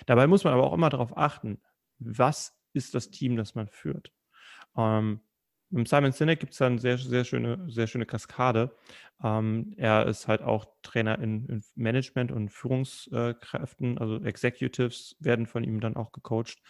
Dabei 0.05 0.27
muss 0.27 0.43
man 0.43 0.51
aber 0.51 0.65
auch 0.65 0.73
immer 0.73 0.89
darauf 0.89 1.15
achten, 1.15 1.61
was 1.97 2.59
ist 2.73 2.93
das 2.93 3.09
Team, 3.09 3.37
das 3.37 3.55
man 3.55 3.69
führt. 3.69 4.11
Ähm, 4.77 5.21
mit 5.69 5.87
Simon 5.89 6.13
Sinek 6.13 6.39
gibt 6.39 6.53
es 6.53 6.59
da 6.59 6.67
eine 6.67 6.79
sehr, 6.79 6.97
sehr 6.97 7.25
schöne, 7.25 7.65
sehr 7.69 7.87
schöne 7.87 8.05
Kaskade. 8.05 8.75
Ähm, 9.21 9.73
er 9.77 10.05
ist 10.05 10.27
halt 10.27 10.41
auch 10.41 10.65
Trainer 10.81 11.19
in, 11.19 11.45
in 11.47 11.63
Management 11.75 12.31
und 12.31 12.49
Führungskräften, 12.49 13.97
also 13.97 14.23
Executives 14.23 15.17
werden 15.19 15.45
von 15.45 15.63
ihm 15.63 15.81
dann 15.81 15.97
auch 15.97 16.11
gecoacht. 16.13 16.61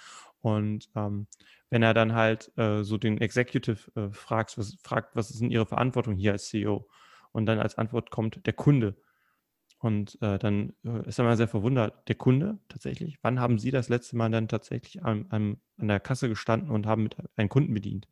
Und 0.42 0.90
ähm, 0.96 1.28
wenn 1.70 1.84
er 1.84 1.94
dann 1.94 2.14
halt 2.14 2.52
äh, 2.58 2.84
so 2.84 2.98
den 2.98 3.20
Executive 3.20 3.92
äh, 3.96 4.10
fragt, 4.12 4.58
was, 4.58 4.78
fragt, 4.84 5.16
was 5.16 5.30
ist 5.30 5.42
denn 5.42 5.52
Ihre 5.52 5.66
Verantwortung 5.66 6.16
hier 6.16 6.32
als 6.32 6.48
CEO? 6.48 6.88
Und 7.32 7.46
dann 7.46 7.60
als 7.60 7.78
Antwort 7.78 8.10
kommt 8.10 8.46
der 8.48 8.54
Kunde. 8.54 8.96
Und 9.80 10.20
äh, 10.22 10.40
dann 10.40 10.74
äh, 10.84 11.08
ist 11.08 11.20
er 11.20 11.26
mal 11.26 11.38
sehr 11.38 11.48
verwundert, 11.48 12.08
der 12.08 12.16
Kunde 12.16 12.58
tatsächlich, 12.68 13.20
wann 13.22 13.40
haben 13.40 13.60
Sie 13.60 13.70
das 13.70 13.90
letzte 13.90 14.16
Mal 14.16 14.32
dann 14.32 14.48
tatsächlich 14.48 15.04
an, 15.04 15.28
an, 15.30 15.58
an 15.78 15.88
der 15.88 16.00
Kasse 16.00 16.30
gestanden 16.30 16.72
und 16.72 16.88
haben 16.88 17.04
mit 17.04 17.16
einen 17.36 17.50
Kunden 17.50 17.74
bedient? 17.74 18.08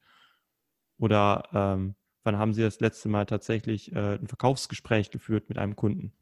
Oder 0.99 1.49
ähm, 1.53 1.95
wann 2.23 2.37
haben 2.37 2.53
Sie 2.53 2.61
das 2.61 2.79
letzte 2.79 3.09
Mal 3.09 3.25
tatsächlich 3.25 3.91
äh, 3.93 4.15
ein 4.15 4.27
Verkaufsgespräch 4.27 5.09
geführt 5.09 5.49
mit 5.49 5.57
einem 5.57 5.75
Kunden? 5.75 6.13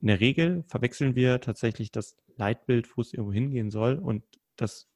In 0.00 0.08
der 0.08 0.20
Regel 0.20 0.64
verwechseln 0.66 1.14
wir 1.14 1.40
tatsächlich 1.40 1.92
das 1.92 2.16
Leitbild, 2.36 2.96
wo 2.96 3.00
es 3.00 3.12
irgendwo 3.12 3.32
hingehen 3.32 3.70
soll 3.70 3.98
und 3.98 4.24
das 4.56 4.88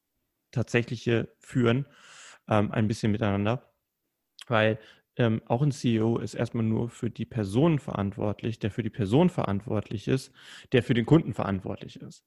tatsächliche 0.51 1.29
Führen 1.39 1.87
ähm, 2.49 2.73
ein 2.73 2.89
bisschen 2.89 3.13
miteinander, 3.13 3.71
weil 4.47 4.79
ähm, 5.19 5.43
auch 5.47 5.63
ein 5.63 5.73
CEO 5.73 6.19
ist 6.19 6.35
erstmal 6.35 6.65
nur 6.65 6.89
für 6.89 7.11
die 7.11 7.27
Person 7.27 7.81
verantwortlich, 7.81 8.61
der 8.61 8.71
für 8.71 8.85
die 8.85 8.91
Person 8.91 9.31
verantwortlich 9.31 10.07
ist, 10.07 10.33
der 10.73 10.85
für 10.85 10.95
den 10.95 11.07
Kunden 11.07 11.35
verantwortlich 11.35 12.01
ist. 12.01 12.25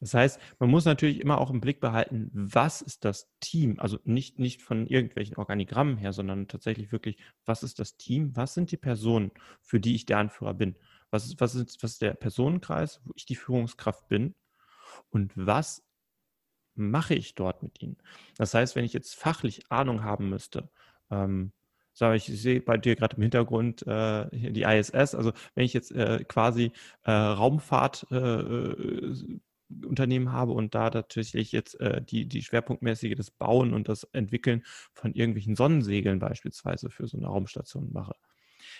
Das 0.00 0.14
heißt, 0.14 0.40
man 0.60 0.70
muss 0.70 0.84
natürlich 0.84 1.20
immer 1.20 1.40
auch 1.40 1.50
im 1.50 1.60
Blick 1.60 1.80
behalten, 1.80 2.30
was 2.32 2.80
ist 2.80 3.04
das 3.04 3.28
Team? 3.40 3.80
Also 3.80 3.98
nicht, 4.04 4.38
nicht 4.38 4.62
von 4.62 4.86
irgendwelchen 4.86 5.36
Organigrammen 5.36 5.96
her, 5.96 6.12
sondern 6.12 6.46
tatsächlich 6.46 6.92
wirklich, 6.92 7.18
was 7.44 7.64
ist 7.64 7.80
das 7.80 7.96
Team? 7.96 8.36
Was 8.36 8.54
sind 8.54 8.70
die 8.70 8.76
Personen, 8.76 9.32
für 9.60 9.80
die 9.80 9.96
ich 9.96 10.06
der 10.06 10.18
Anführer 10.18 10.54
bin? 10.54 10.76
Was 11.10 11.26
ist, 11.26 11.40
was 11.40 11.56
ist, 11.56 11.82
was 11.82 11.92
ist 11.92 12.02
der 12.02 12.14
Personenkreis, 12.14 13.00
wo 13.04 13.12
ich 13.16 13.26
die 13.26 13.36
Führungskraft 13.36 14.06
bin? 14.06 14.36
Und 15.10 15.32
was 15.34 15.84
mache 16.76 17.14
ich 17.14 17.34
dort 17.34 17.64
mit 17.64 17.82
ihnen? 17.82 17.96
Das 18.36 18.54
heißt, 18.54 18.76
wenn 18.76 18.84
ich 18.84 18.92
jetzt 18.92 19.16
fachlich 19.16 19.72
Ahnung 19.72 20.04
haben 20.04 20.28
müsste, 20.28 20.70
ähm, 21.10 21.52
sage 21.98 22.16
ich, 22.16 22.28
ich 22.28 22.40
sehe 22.40 22.60
bei 22.60 22.76
dir 22.76 22.96
gerade 22.96 23.16
im 23.16 23.22
Hintergrund 23.22 23.86
äh, 23.86 24.26
die 24.32 24.62
ISS, 24.62 25.14
also 25.14 25.32
wenn 25.54 25.64
ich 25.64 25.74
jetzt 25.74 25.92
äh, 25.92 26.24
quasi 26.24 26.72
äh, 27.04 27.10
Raumfahrt 27.10 28.06
äh, 28.10 28.16
äh, 28.16 29.38
Unternehmen 29.84 30.32
habe 30.32 30.52
und 30.52 30.74
da 30.74 30.90
tatsächlich 30.90 31.52
jetzt 31.52 31.78
äh, 31.80 32.00
die, 32.00 32.26
die 32.26 32.42
schwerpunktmäßige 32.42 33.16
das 33.16 33.30
Bauen 33.30 33.74
und 33.74 33.88
das 33.88 34.04
Entwickeln 34.04 34.64
von 34.94 35.12
irgendwelchen 35.12 35.56
Sonnensegeln 35.56 36.20
beispielsweise 36.20 36.88
für 36.88 37.06
so 37.06 37.18
eine 37.18 37.26
Raumstation 37.26 37.92
mache, 37.92 38.14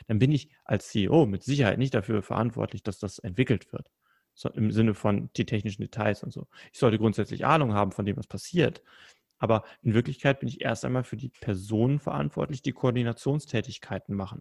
dann 0.06 0.18
bin 0.18 0.32
ich 0.32 0.50
als 0.64 0.88
CEO 0.88 1.26
mit 1.26 1.42
Sicherheit 1.42 1.78
nicht 1.78 1.94
dafür 1.94 2.22
verantwortlich, 2.22 2.82
dass 2.82 2.98
das 2.98 3.18
entwickelt 3.18 3.72
wird 3.72 3.90
so 4.38 4.48
im 4.50 4.70
Sinne 4.70 4.94
von 4.94 5.30
die 5.36 5.46
technischen 5.46 5.82
Details 5.82 6.22
und 6.22 6.32
so. 6.32 6.46
Ich 6.72 6.78
sollte 6.78 6.96
grundsätzlich 6.96 7.44
Ahnung 7.44 7.74
haben 7.74 7.90
von 7.90 8.06
dem, 8.06 8.16
was 8.16 8.28
passiert. 8.28 8.82
Aber 9.38 9.64
in 9.82 9.94
Wirklichkeit 9.94 10.40
bin 10.40 10.48
ich 10.48 10.60
erst 10.60 10.84
einmal 10.84 11.04
für 11.04 11.16
die 11.16 11.30
Personen 11.40 11.98
verantwortlich, 11.98 12.62
die 12.62 12.72
Koordinationstätigkeiten 12.72 14.14
machen. 14.14 14.40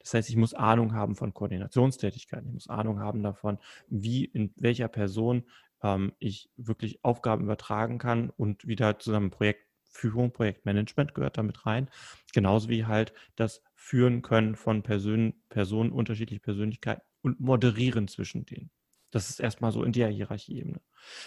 Das 0.00 0.14
heißt, 0.14 0.28
ich 0.28 0.36
muss 0.36 0.54
Ahnung 0.54 0.94
haben 0.94 1.16
von 1.16 1.34
Koordinationstätigkeiten. 1.34 2.48
Ich 2.48 2.54
muss 2.54 2.68
Ahnung 2.68 3.00
haben 3.00 3.22
davon, 3.22 3.58
wie 3.88 4.24
in 4.24 4.52
welcher 4.56 4.88
Person 4.88 5.44
ähm, 5.82 6.12
ich 6.18 6.50
wirklich 6.56 7.04
Aufgaben 7.04 7.44
übertragen 7.44 7.98
kann 7.98 8.30
und 8.30 8.66
wieder 8.66 8.98
zusammen 8.98 9.30
Projektführung, 9.30 10.32
Projektmanagement 10.32 11.14
gehört 11.14 11.38
damit 11.38 11.66
rein. 11.66 11.90
Genauso 12.32 12.68
wie 12.68 12.84
halt 12.86 13.12
das 13.36 13.62
führen 13.74 14.22
können 14.22 14.56
von 14.56 14.82
Person, 14.82 15.34
Personen, 15.48 15.92
unterschiedliche 15.92 16.40
Persönlichkeiten 16.40 17.02
und 17.22 17.40
moderieren 17.40 18.08
zwischen 18.08 18.44
denen. 18.44 18.70
Das 19.10 19.28
ist 19.28 19.40
erstmal 19.40 19.72
so 19.72 19.82
in 19.82 19.92
der 19.92 20.08
Hierarchieebene. 20.08 20.80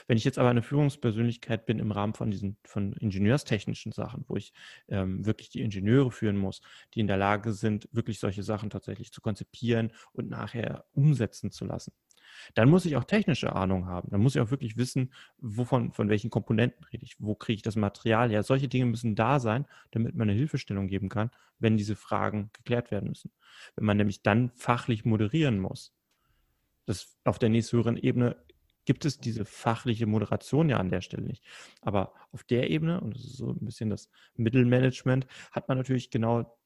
Wenn 0.08 0.18
ich 0.18 0.24
jetzt 0.24 0.40
aber 0.40 0.50
eine 0.50 0.62
Führungspersönlichkeit 0.62 1.66
bin 1.66 1.80
im 1.80 1.92
Rahmen 1.92 2.14
von 2.14 2.32
diesen 2.32 2.58
von 2.64 2.94
ingenieurstechnischen 2.94 3.92
Sachen, 3.92 4.24
wo 4.28 4.36
ich 4.36 4.54
ähm, 4.88 5.26
wirklich 5.26 5.50
die 5.50 5.62
Ingenieure 5.62 6.12
führen 6.12 6.38
muss, 6.38 6.62
die 6.94 7.00
in 7.02 7.08
der 7.08 7.18
Lage 7.18 7.52
sind, 7.54 7.90
wirklich 7.92 8.20
solche 8.20 8.44
Sachen 8.44 8.70
tatsächlich 8.70 9.12
zu 9.12 9.22
konzipieren 9.22 9.92
und 10.14 10.30
nachher 10.30 10.86
umsetzen 10.94 11.52
zu 11.52 11.66
lassen, 11.66 11.92
dann 12.54 12.70
muss 12.70 12.86
ich 12.86 12.96
auch 12.96 13.04
technische 13.04 13.56
Ahnung 13.56 13.86
haben. 13.86 14.10
Dann 14.12 14.22
muss 14.22 14.36
ich 14.36 14.42
auch 14.42 14.52
wirklich 14.52 14.78
wissen, 14.78 15.14
wovon, 15.38 15.92
von 15.92 16.10
welchen 16.10 16.30
Komponenten 16.30 16.84
rede 16.86 17.04
ich, 17.04 17.16
wo 17.20 17.36
kriege 17.36 17.58
ich 17.58 17.62
das 17.62 17.76
Material 17.76 18.30
her. 18.30 18.44
Solche 18.44 18.68
Dinge 18.68 18.86
müssen 18.86 19.16
da 19.16 19.40
sein, 19.40 19.66
damit 19.92 20.16
man 20.16 20.30
eine 20.30 20.38
Hilfestellung 20.38 20.88
geben 20.88 21.10
kann, 21.10 21.32
wenn 21.60 21.78
diese 21.78 21.96
Fragen 21.96 22.50
geklärt 22.54 22.92
werden 22.92 23.10
müssen. 23.10 23.32
Wenn 23.76 23.86
man 23.86 23.98
nämlich 23.98 24.22
dann 24.24 24.52
fachlich 24.56 25.06
moderieren 25.06 25.60
muss, 25.60 25.94
das 26.86 27.18
auf 27.24 27.40
der 27.40 27.50
nächsthöheren 27.50 27.98
Ebene 27.98 28.36
gibt 28.86 29.06
es 29.06 29.18
diese 29.18 29.46
fachliche 29.46 30.06
Moderation 30.06 30.70
ja 30.70 30.78
an 30.78 30.90
der 30.90 31.02
Stelle 31.02 31.24
nicht. 31.24 31.44
Aber 31.82 32.14
auf 32.32 32.44
der 32.44 32.70
Ebene, 32.70 33.00
und 33.00 33.16
das 33.16 33.24
ist 33.24 33.38
so 33.38 33.52
ein 33.52 33.66
bisschen 33.66 33.90
das 33.90 34.10
Mittelmanagement, 34.36 35.26
hat 35.52 35.68
man 35.70 35.78
natürlich 35.78 36.10
genau 36.10 36.58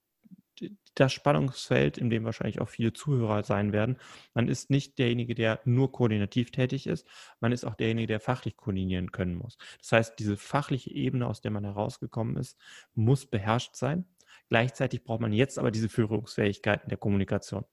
das 0.95 1.13
Spannungsfeld, 1.13 1.99
in 1.99 2.10
dem 2.10 2.25
wahrscheinlich 2.25 2.60
auch 2.60 2.69
viele 2.69 2.93
Zuhörer 2.93 3.43
sein 3.43 3.71
werden. 3.73 3.97
Man 4.34 4.47
ist 4.47 4.71
nicht 4.71 4.97
derjenige, 4.97 5.36
der 5.36 5.62
nur 5.65 5.91
koordinativ 5.91 6.49
tätig 6.49 6.88
ist, 6.88 7.08
man 7.39 7.51
ist 7.51 7.63
auch 7.63 7.75
derjenige, 7.75 8.08
der 8.08 8.19
fachlich 8.19 8.58
koordinieren 8.58 9.12
können 9.12 9.36
muss. 9.36 9.58
Das 9.80 9.91
heißt, 9.91 10.19
diese 10.19 10.38
fachliche 10.38 10.91
Ebene, 10.91 11.27
aus 11.27 11.41
der 11.41 11.51
man 11.51 11.63
herausgekommen 11.63 12.38
ist, 12.38 12.58
muss 12.95 13.27
beherrscht 13.27 13.75
sein. 13.75 14.06
Gleichzeitig 14.49 15.03
braucht 15.03 15.21
man 15.21 15.34
jetzt 15.34 15.60
aber 15.60 15.71
diese 15.71 15.89
Führungsfähigkeiten 15.89 16.89
der 16.89 16.97
Kommunikation. 16.97 17.65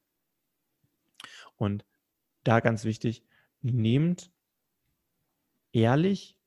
Und 1.57 1.87
da 2.44 2.61
ganz 2.61 2.85
wichtig, 2.85 3.24
nehmt 3.62 4.30
ehrlich 5.72 6.38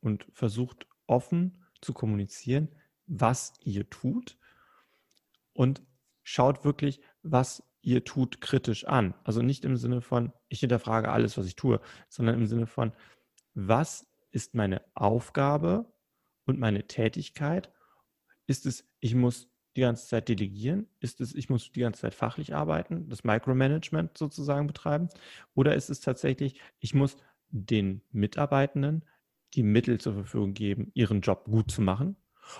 und 0.00 0.26
versucht 0.32 0.86
offen 1.06 1.64
zu 1.80 1.92
kommunizieren, 1.92 2.68
was 3.06 3.54
ihr 3.62 3.88
tut 3.88 4.36
und 5.54 5.82
schaut 6.22 6.64
wirklich, 6.64 7.00
was 7.22 7.62
ihr 7.80 8.04
tut, 8.04 8.40
kritisch 8.40 8.84
an. 8.84 9.14
Also 9.24 9.40
nicht 9.40 9.64
im 9.64 9.76
Sinne 9.76 10.02
von, 10.02 10.32
ich 10.48 10.60
hinterfrage 10.60 11.10
alles, 11.10 11.38
was 11.38 11.46
ich 11.46 11.56
tue, 11.56 11.80
sondern 12.08 12.34
im 12.34 12.46
Sinne 12.46 12.66
von, 12.66 12.92
was 13.54 14.06
ist 14.30 14.54
meine 14.54 14.82
Aufgabe 14.94 15.90
und 16.44 16.58
meine 16.58 16.86
Tätigkeit? 16.86 17.72
Ist 18.46 18.66
es, 18.66 18.86
ich 19.00 19.14
muss 19.14 19.48
die 19.78 19.82
ganze 19.82 20.08
Zeit 20.08 20.28
delegieren? 20.28 20.88
Ist 20.98 21.20
es, 21.20 21.34
ich 21.36 21.48
muss 21.48 21.70
die 21.70 21.80
ganze 21.80 22.00
Zeit 22.00 22.14
fachlich 22.14 22.52
arbeiten, 22.52 23.08
das 23.08 23.22
Micromanagement 23.22 24.18
sozusagen 24.18 24.66
betreiben? 24.66 25.08
Oder 25.54 25.76
ist 25.76 25.88
es 25.88 26.00
tatsächlich, 26.00 26.60
ich 26.80 26.94
muss 26.94 27.16
den 27.50 28.02
Mitarbeitenden 28.10 29.04
die 29.54 29.62
Mittel 29.62 30.00
zur 30.00 30.14
Verfügung 30.14 30.52
geben, 30.52 30.90
ihren 30.94 31.20
Job 31.20 31.44
gut 31.44 31.70
zu 31.70 31.80
machen 31.80 32.16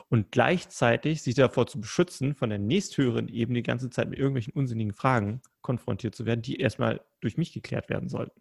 und 0.09 0.31
gleichzeitig 0.31 1.23
sich 1.23 1.35
davor 1.35 1.67
zu 1.67 1.81
beschützen, 1.81 2.37
von 2.37 2.51
der 2.51 2.61
nächsthöheren 2.61 3.27
Ebene 3.29 3.59
die 3.59 3.65
ganze 3.65 3.91
Zeit 3.91 4.09
mit 4.09 4.19
irgendwelchen 4.19 4.53
unsinnigen 4.53 4.95
Fragen 4.95 5.43
konfrontiert 5.61 6.15
zu 6.15 6.25
werden, 6.25 6.43
die 6.43 6.57
erstmal 6.57 7.01
durch 7.21 7.37
mich 7.37 7.53
geklärt 7.53 7.89
werden 7.89 8.09
sollten. 8.09 8.41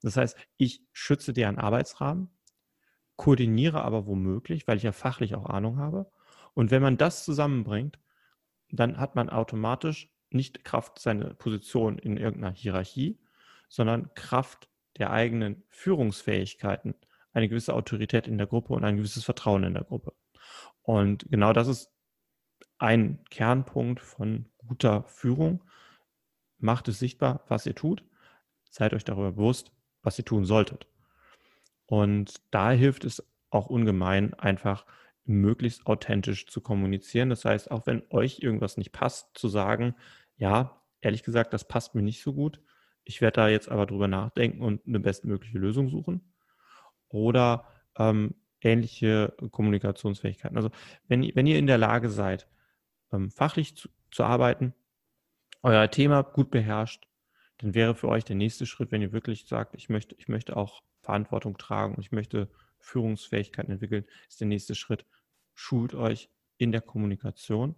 Das 0.00 0.16
heißt, 0.16 0.38
ich 0.58 0.82
schütze 0.92 1.32
deren 1.32 1.58
Arbeitsrahmen, 1.58 2.30
koordiniere 3.16 3.82
aber 3.82 4.06
womöglich, 4.06 4.68
weil 4.68 4.76
ich 4.76 4.84
ja 4.84 4.92
fachlich 4.92 5.34
auch 5.34 5.46
Ahnung 5.46 5.78
habe 5.78 6.08
und 6.56 6.70
wenn 6.70 6.80
man 6.80 6.96
das 6.96 7.22
zusammenbringt, 7.22 7.98
dann 8.70 8.96
hat 8.96 9.14
man 9.14 9.28
automatisch 9.28 10.10
nicht 10.30 10.64
Kraft 10.64 10.98
seiner 10.98 11.34
Position 11.34 11.98
in 11.98 12.16
irgendeiner 12.16 12.54
Hierarchie, 12.54 13.20
sondern 13.68 14.12
Kraft 14.14 14.70
der 14.96 15.10
eigenen 15.10 15.64
Führungsfähigkeiten, 15.68 16.94
eine 17.34 17.50
gewisse 17.50 17.74
Autorität 17.74 18.26
in 18.26 18.38
der 18.38 18.46
Gruppe 18.46 18.72
und 18.72 18.84
ein 18.84 18.96
gewisses 18.96 19.22
Vertrauen 19.22 19.64
in 19.64 19.74
der 19.74 19.84
Gruppe. 19.84 20.14
Und 20.80 21.30
genau 21.30 21.52
das 21.52 21.68
ist 21.68 21.92
ein 22.78 23.22
Kernpunkt 23.28 24.00
von 24.00 24.46
guter 24.56 25.04
Führung. 25.04 25.62
Macht 26.56 26.88
es 26.88 26.98
sichtbar, 26.98 27.44
was 27.48 27.66
ihr 27.66 27.74
tut. 27.74 28.02
Seid 28.70 28.94
euch 28.94 29.04
darüber 29.04 29.32
bewusst, 29.32 29.72
was 30.00 30.18
ihr 30.18 30.24
tun 30.24 30.46
solltet. 30.46 30.86
Und 31.84 32.40
da 32.50 32.70
hilft 32.70 33.04
es 33.04 33.22
auch 33.50 33.66
ungemein, 33.66 34.32
einfach 34.32 34.86
möglichst 35.26 35.86
authentisch 35.86 36.46
zu 36.46 36.60
kommunizieren. 36.60 37.30
Das 37.30 37.44
heißt, 37.44 37.70
auch 37.70 37.86
wenn 37.86 38.02
euch 38.10 38.40
irgendwas 38.40 38.76
nicht 38.76 38.92
passt, 38.92 39.36
zu 39.36 39.48
sagen, 39.48 39.94
ja, 40.36 40.82
ehrlich 41.00 41.22
gesagt, 41.22 41.52
das 41.52 41.66
passt 41.66 41.94
mir 41.94 42.02
nicht 42.02 42.22
so 42.22 42.32
gut. 42.32 42.60
Ich 43.04 43.20
werde 43.20 43.36
da 43.36 43.48
jetzt 43.48 43.68
aber 43.68 43.86
drüber 43.86 44.08
nachdenken 44.08 44.62
und 44.62 44.86
eine 44.86 45.00
bestmögliche 45.00 45.58
Lösung 45.58 45.88
suchen. 45.88 46.32
Oder 47.08 47.66
ähm, 47.96 48.34
ähnliche 48.60 49.34
Kommunikationsfähigkeiten. 49.50 50.56
Also 50.56 50.70
wenn, 51.08 51.22
wenn 51.34 51.46
ihr 51.46 51.58
in 51.58 51.66
der 51.66 51.78
Lage 51.78 52.08
seid, 52.08 52.48
ähm, 53.12 53.30
fachlich 53.30 53.76
zu, 53.76 53.88
zu 54.10 54.24
arbeiten, 54.24 54.74
euer 55.62 55.90
Thema 55.90 56.22
gut 56.22 56.50
beherrscht, 56.50 57.06
dann 57.58 57.74
wäre 57.74 57.94
für 57.94 58.08
euch 58.08 58.24
der 58.24 58.36
nächste 58.36 58.66
Schritt, 58.66 58.92
wenn 58.92 59.02
ihr 59.02 59.12
wirklich 59.12 59.46
sagt, 59.46 59.74
ich 59.74 59.88
möchte, 59.88 60.14
ich 60.18 60.28
möchte 60.28 60.56
auch 60.56 60.82
Verantwortung 61.02 61.56
tragen 61.56 61.94
und 61.94 62.02
ich 62.02 62.12
möchte 62.12 62.50
Führungsfähigkeiten 62.78 63.72
entwickeln, 63.72 64.04
ist 64.28 64.40
der 64.40 64.48
nächste 64.48 64.74
Schritt, 64.74 65.06
schult 65.56 65.94
euch 65.94 66.30
in 66.58 66.70
der 66.70 66.82
Kommunikation 66.82 67.74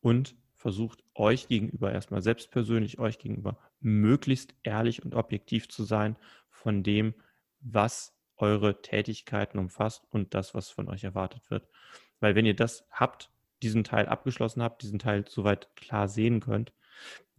und 0.00 0.36
versucht 0.54 1.02
euch 1.14 1.48
gegenüber 1.48 1.92
erstmal 1.92 2.20
selbst 2.20 2.50
persönlich, 2.50 2.98
euch 2.98 3.18
gegenüber 3.18 3.58
möglichst 3.80 4.54
ehrlich 4.64 5.04
und 5.04 5.14
objektiv 5.14 5.68
zu 5.68 5.84
sein 5.84 6.16
von 6.50 6.82
dem, 6.82 7.14
was 7.60 8.14
eure 8.36 8.82
Tätigkeiten 8.82 9.58
umfasst 9.58 10.04
und 10.10 10.34
das, 10.34 10.54
was 10.54 10.70
von 10.70 10.88
euch 10.88 11.04
erwartet 11.04 11.50
wird. 11.50 11.68
Weil 12.20 12.34
wenn 12.34 12.46
ihr 12.46 12.56
das 12.56 12.84
habt, 12.90 13.30
diesen 13.62 13.84
Teil 13.84 14.06
abgeschlossen 14.06 14.62
habt, 14.62 14.82
diesen 14.82 14.98
Teil 14.98 15.24
soweit 15.28 15.74
klar 15.76 16.08
sehen 16.08 16.40
könnt, 16.40 16.72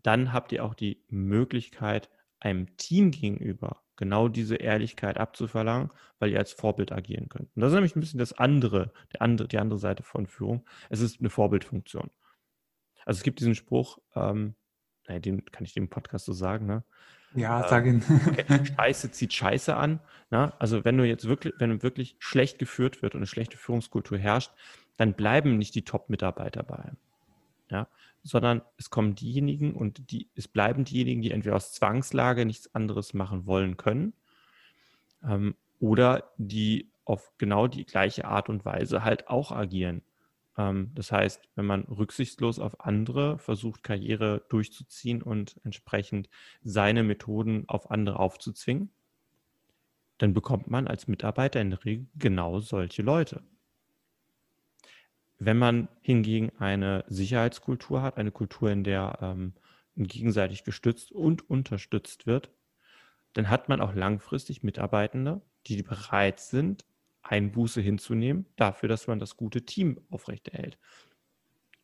dann 0.01 0.33
habt 0.33 0.51
ihr 0.51 0.63
auch 0.63 0.73
die 0.73 1.03
Möglichkeit, 1.09 2.09
einem 2.39 2.77
Team 2.77 3.11
gegenüber 3.11 3.83
genau 3.99 4.29
diese 4.29 4.55
Ehrlichkeit 4.55 5.17
abzuverlangen, 5.17 5.91
weil 6.17 6.31
ihr 6.31 6.39
als 6.39 6.53
Vorbild 6.53 6.91
agieren 6.91 7.29
könnt. 7.29 7.49
Und 7.55 7.61
das 7.61 7.69
ist 7.69 7.75
nämlich 7.75 7.95
ein 7.95 7.99
bisschen 7.99 8.19
das 8.19 8.33
andere, 8.33 8.91
der 9.13 9.21
andere, 9.21 9.47
die 9.47 9.59
andere 9.59 9.77
Seite 9.77 10.03
von 10.03 10.25
Führung. 10.25 10.65
Es 10.89 11.01
ist 11.01 11.19
eine 11.19 11.29
Vorbildfunktion. 11.29 12.09
Also 13.05 13.19
es 13.19 13.23
gibt 13.23 13.39
diesen 13.39 13.55
Spruch, 13.55 13.99
ähm, 14.15 14.55
naja, 15.07 15.19
den 15.19 15.45
kann 15.45 15.65
ich 15.65 15.73
dem 15.73 15.89
Podcast 15.89 16.25
so 16.25 16.33
sagen, 16.33 16.65
ne? 16.65 16.83
Ja, 17.35 17.67
sag 17.67 17.85
ihn. 17.85 18.03
Okay. 18.27 18.65
Scheiße 18.75 19.11
zieht 19.11 19.33
Scheiße 19.33 19.75
an. 19.75 19.99
Ne? 20.31 20.51
Also 20.59 20.83
wenn 20.85 20.97
du 20.97 21.03
jetzt 21.03 21.27
wirklich, 21.27 21.53
wenn 21.57 21.83
wirklich 21.83 22.15
schlecht 22.19 22.57
geführt 22.57 23.01
wird 23.01 23.13
und 23.13 23.19
eine 23.19 23.27
schlechte 23.27 23.57
Führungskultur 23.57 24.17
herrscht, 24.17 24.51
dann 24.97 25.13
bleiben 25.13 25.57
nicht 25.57 25.75
die 25.75 25.85
Top-Mitarbeiter 25.85 26.63
bei 26.63 26.77
einem. 26.77 26.97
Ja? 27.69 27.87
Sondern 28.23 28.61
es 28.77 28.89
kommen 28.89 29.15
diejenigen 29.15 29.73
und 29.73 30.11
die, 30.11 30.29
es 30.35 30.47
bleiben 30.47 30.85
diejenigen, 30.85 31.21
die 31.21 31.31
entweder 31.31 31.55
aus 31.55 31.73
Zwangslage 31.73 32.45
nichts 32.45 32.73
anderes 32.75 33.13
machen 33.13 33.45
wollen 33.45 33.77
können 33.77 34.13
ähm, 35.23 35.55
oder 35.79 36.31
die 36.37 36.91
auf 37.05 37.31
genau 37.37 37.67
die 37.67 37.85
gleiche 37.85 38.25
Art 38.25 38.49
und 38.49 38.65
Weise 38.65 39.03
halt 39.03 39.29
auch 39.29 39.51
agieren. 39.51 40.03
Ähm, 40.57 40.91
das 40.93 41.11
heißt, 41.11 41.41
wenn 41.55 41.65
man 41.65 41.83
rücksichtslos 41.83 42.59
auf 42.59 42.81
andere 42.81 43.39
versucht, 43.39 43.81
Karriere 43.81 44.45
durchzuziehen 44.49 45.21
und 45.21 45.59
entsprechend 45.63 46.29
seine 46.61 47.03
Methoden 47.03 47.63
auf 47.67 47.89
andere 47.89 48.19
aufzuzwingen, 48.19 48.91
dann 50.19 50.33
bekommt 50.33 50.69
man 50.69 50.87
als 50.87 51.07
Mitarbeiter 51.07 51.61
in 51.61 51.71
der 51.71 51.83
Regel 51.85 52.07
genau 52.15 52.59
solche 52.59 53.01
Leute. 53.01 53.41
Wenn 55.39 55.57
man 55.57 55.87
hingegen 56.01 56.51
eine 56.59 57.05
Sicherheitskultur 57.07 58.01
hat, 58.01 58.17
eine 58.17 58.31
Kultur, 58.31 58.71
in 58.71 58.83
der 58.83 59.17
ähm, 59.21 59.53
gegenseitig 59.95 60.63
gestützt 60.63 61.11
und 61.11 61.49
unterstützt 61.49 62.27
wird, 62.27 62.49
dann 63.33 63.49
hat 63.49 63.69
man 63.69 63.81
auch 63.81 63.93
langfristig 63.93 64.63
Mitarbeitende, 64.63 65.41
die 65.67 65.81
bereit 65.81 66.39
sind, 66.39 66.85
Einbuße 67.21 67.81
hinzunehmen, 67.81 68.45
dafür, 68.55 68.89
dass 68.89 69.07
man 69.07 69.19
das 69.19 69.37
gute 69.37 69.65
Team 69.65 70.01
aufrechterhält. 70.09 70.77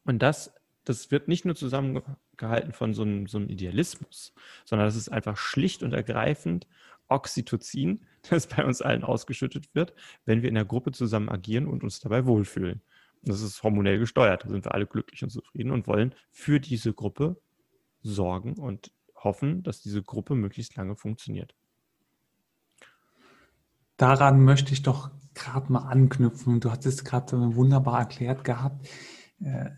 Und 0.04 0.20
das, 0.22 0.54
das 0.84 1.12
wird 1.12 1.28
nicht 1.28 1.46
nur 1.46 1.56
zusammengehalten 1.56 2.74
von 2.74 2.94
so 2.94 3.04
einem, 3.04 3.28
so 3.28 3.38
einem 3.38 3.50
Idealismus, 3.50 4.34
sondern 4.65 4.88
das 4.88 4.96
ist 4.96 5.10
einfach 5.10 5.38
schlicht 5.38 5.84
und 5.84 5.94
ergreifend 5.94 6.68
Oxytocin, 7.08 8.06
das 8.30 8.48
bei 8.48 8.65
uns 8.65 8.82
allen 8.82 9.04
ausgeschüttet 9.04 9.74
wird, 9.76 9.94
wenn 10.26 10.41
wir 10.41 10.50
in 10.50 10.56
der 10.56 10.65
Gruppe 10.65 10.91
zusammen 10.91 11.30
agieren 11.30 11.68
und 11.68 11.84
uns 11.84 12.00
dabei 12.00 12.26
wohlfühlen. 12.26 12.82
Das 13.26 13.42
ist 13.42 13.64
hormonell 13.64 14.00
gesteuert. 14.00 14.46
Da 14.46 14.50
sind 14.50 14.66
wir 14.66 14.74
alle 14.74 14.86
glücklich 14.86 15.24
und 15.24 15.30
zufrieden 15.30 15.72
und 15.72 15.88
wollen 15.88 16.14
für 16.32 16.60
diese 16.60 16.94
Gruppe 16.94 17.42
sorgen 18.02 18.54
und 18.54 18.92
hoffen, 19.16 19.64
dass 19.64 19.82
diese 19.82 20.04
Gruppe 20.04 20.36
möglichst 20.36 20.76
lange 20.76 20.96
funktioniert. 20.96 21.56
Daran 23.98 24.44
möchte 24.44 24.74
ich 24.74 24.84
doch 24.84 25.10
gerade 25.34 25.72
mal 25.72 25.88
anknüpfen. 25.88 26.60
Du 26.60 26.72
hattest 26.72 27.06
gerade 27.06 27.56
wunderbar 27.56 28.00
erklärt 28.00 28.44
gehabt, 28.44 28.88
äh, 29.42 29.72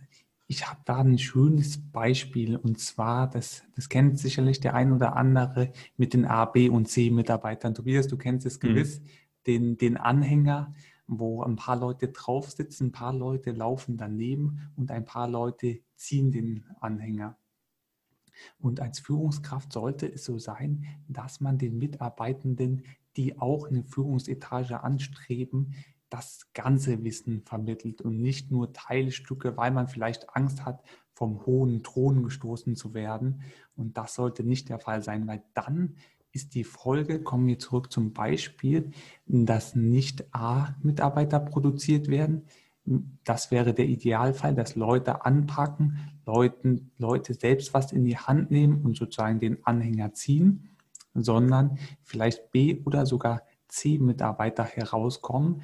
Ich 0.49 0.67
habe 0.69 0.79
da 0.85 0.99
ein 0.99 1.17
schönes 1.17 1.91
Beispiel 1.91 2.55
und 2.55 2.79
zwar, 2.79 3.29
das, 3.29 3.63
das 3.75 3.89
kennt 3.89 4.17
sicherlich 4.17 4.61
der 4.61 4.75
ein 4.75 4.93
oder 4.93 5.17
andere 5.17 5.73
mit 5.97 6.13
den 6.13 6.25
A, 6.25 6.45
B 6.45 6.69
und 6.69 6.87
C-Mitarbeitern. 6.87 7.75
Tobias, 7.75 8.07
du 8.07 8.17
kennst 8.17 8.45
es 8.45 8.61
mhm. 8.61 8.67
gewiss, 8.67 9.01
mhm. 9.01 9.05
den, 9.45 9.77
den 9.77 9.97
Anhänger, 9.97 10.73
wo 11.07 11.41
ein 11.41 11.55
paar 11.55 11.77
Leute 11.77 12.09
drauf 12.09 12.51
sitzen, 12.51 12.87
ein 12.87 12.91
paar 12.91 13.13
Leute 13.13 13.51
laufen 13.51 13.97
daneben 13.97 14.71
und 14.75 14.91
ein 14.91 15.05
paar 15.05 15.27
Leute 15.27 15.79
ziehen 15.95 16.31
den 16.31 16.65
Anhänger. 16.79 17.37
Und 18.59 18.79
als 18.81 18.99
Führungskraft 18.99 19.73
sollte 19.73 20.05
es 20.11 20.25
so 20.25 20.37
sein, 20.37 20.85
dass 21.07 21.39
man 21.41 21.57
den 21.57 21.77
Mitarbeitenden, 21.77 22.83
die 23.15 23.39
auch 23.39 23.67
eine 23.67 23.83
Führungsetage 23.83 24.83
anstreben, 24.83 25.73
das 26.09 26.47
ganze 26.53 27.03
Wissen 27.03 27.41
vermittelt 27.41 28.01
und 28.01 28.21
nicht 28.21 28.51
nur 28.51 28.71
Teilstücke, 28.73 29.57
weil 29.57 29.71
man 29.71 29.87
vielleicht 29.87 30.35
Angst 30.35 30.65
hat, 30.65 30.83
vom 31.13 31.45
hohen 31.45 31.83
Thron 31.83 32.23
gestoßen 32.23 32.75
zu 32.75 32.93
werden. 32.93 33.41
Und 33.75 33.97
das 33.97 34.13
sollte 34.13 34.43
nicht 34.43 34.69
der 34.69 34.79
Fall 34.79 35.01
sein, 35.01 35.27
weil 35.27 35.43
dann 35.53 35.95
ist 36.37 36.53
die 36.53 36.63
Folge, 36.63 37.23
kommen 37.23 37.47
wir 37.47 37.57
zurück 37.57 37.91
zum 37.91 38.13
Beispiel, 38.13 38.91
dass 39.25 39.75
nicht 39.75 40.23
A-Mitarbeiter 40.31 41.39
produziert 41.39 42.09
werden. 42.09 42.43
Das 43.23 43.49
wäre 43.49 43.73
der 43.73 43.87
Idealfall, 43.87 44.53
dass 44.53 44.75
Leute 44.75 45.25
anpacken, 45.25 45.97
Leuten, 46.27 46.91
Leute 46.99 47.33
selbst 47.33 47.73
was 47.73 47.91
in 47.91 48.05
die 48.05 48.17
Hand 48.17 48.51
nehmen 48.51 48.85
und 48.85 48.95
sozusagen 48.95 49.39
den 49.39 49.65
Anhänger 49.65 50.13
ziehen, 50.13 50.69
sondern 51.15 51.79
vielleicht 52.03 52.51
B 52.51 52.81
oder 52.85 53.07
sogar 53.07 53.41
C-Mitarbeiter 53.67 54.63
herauskommen, 54.63 55.63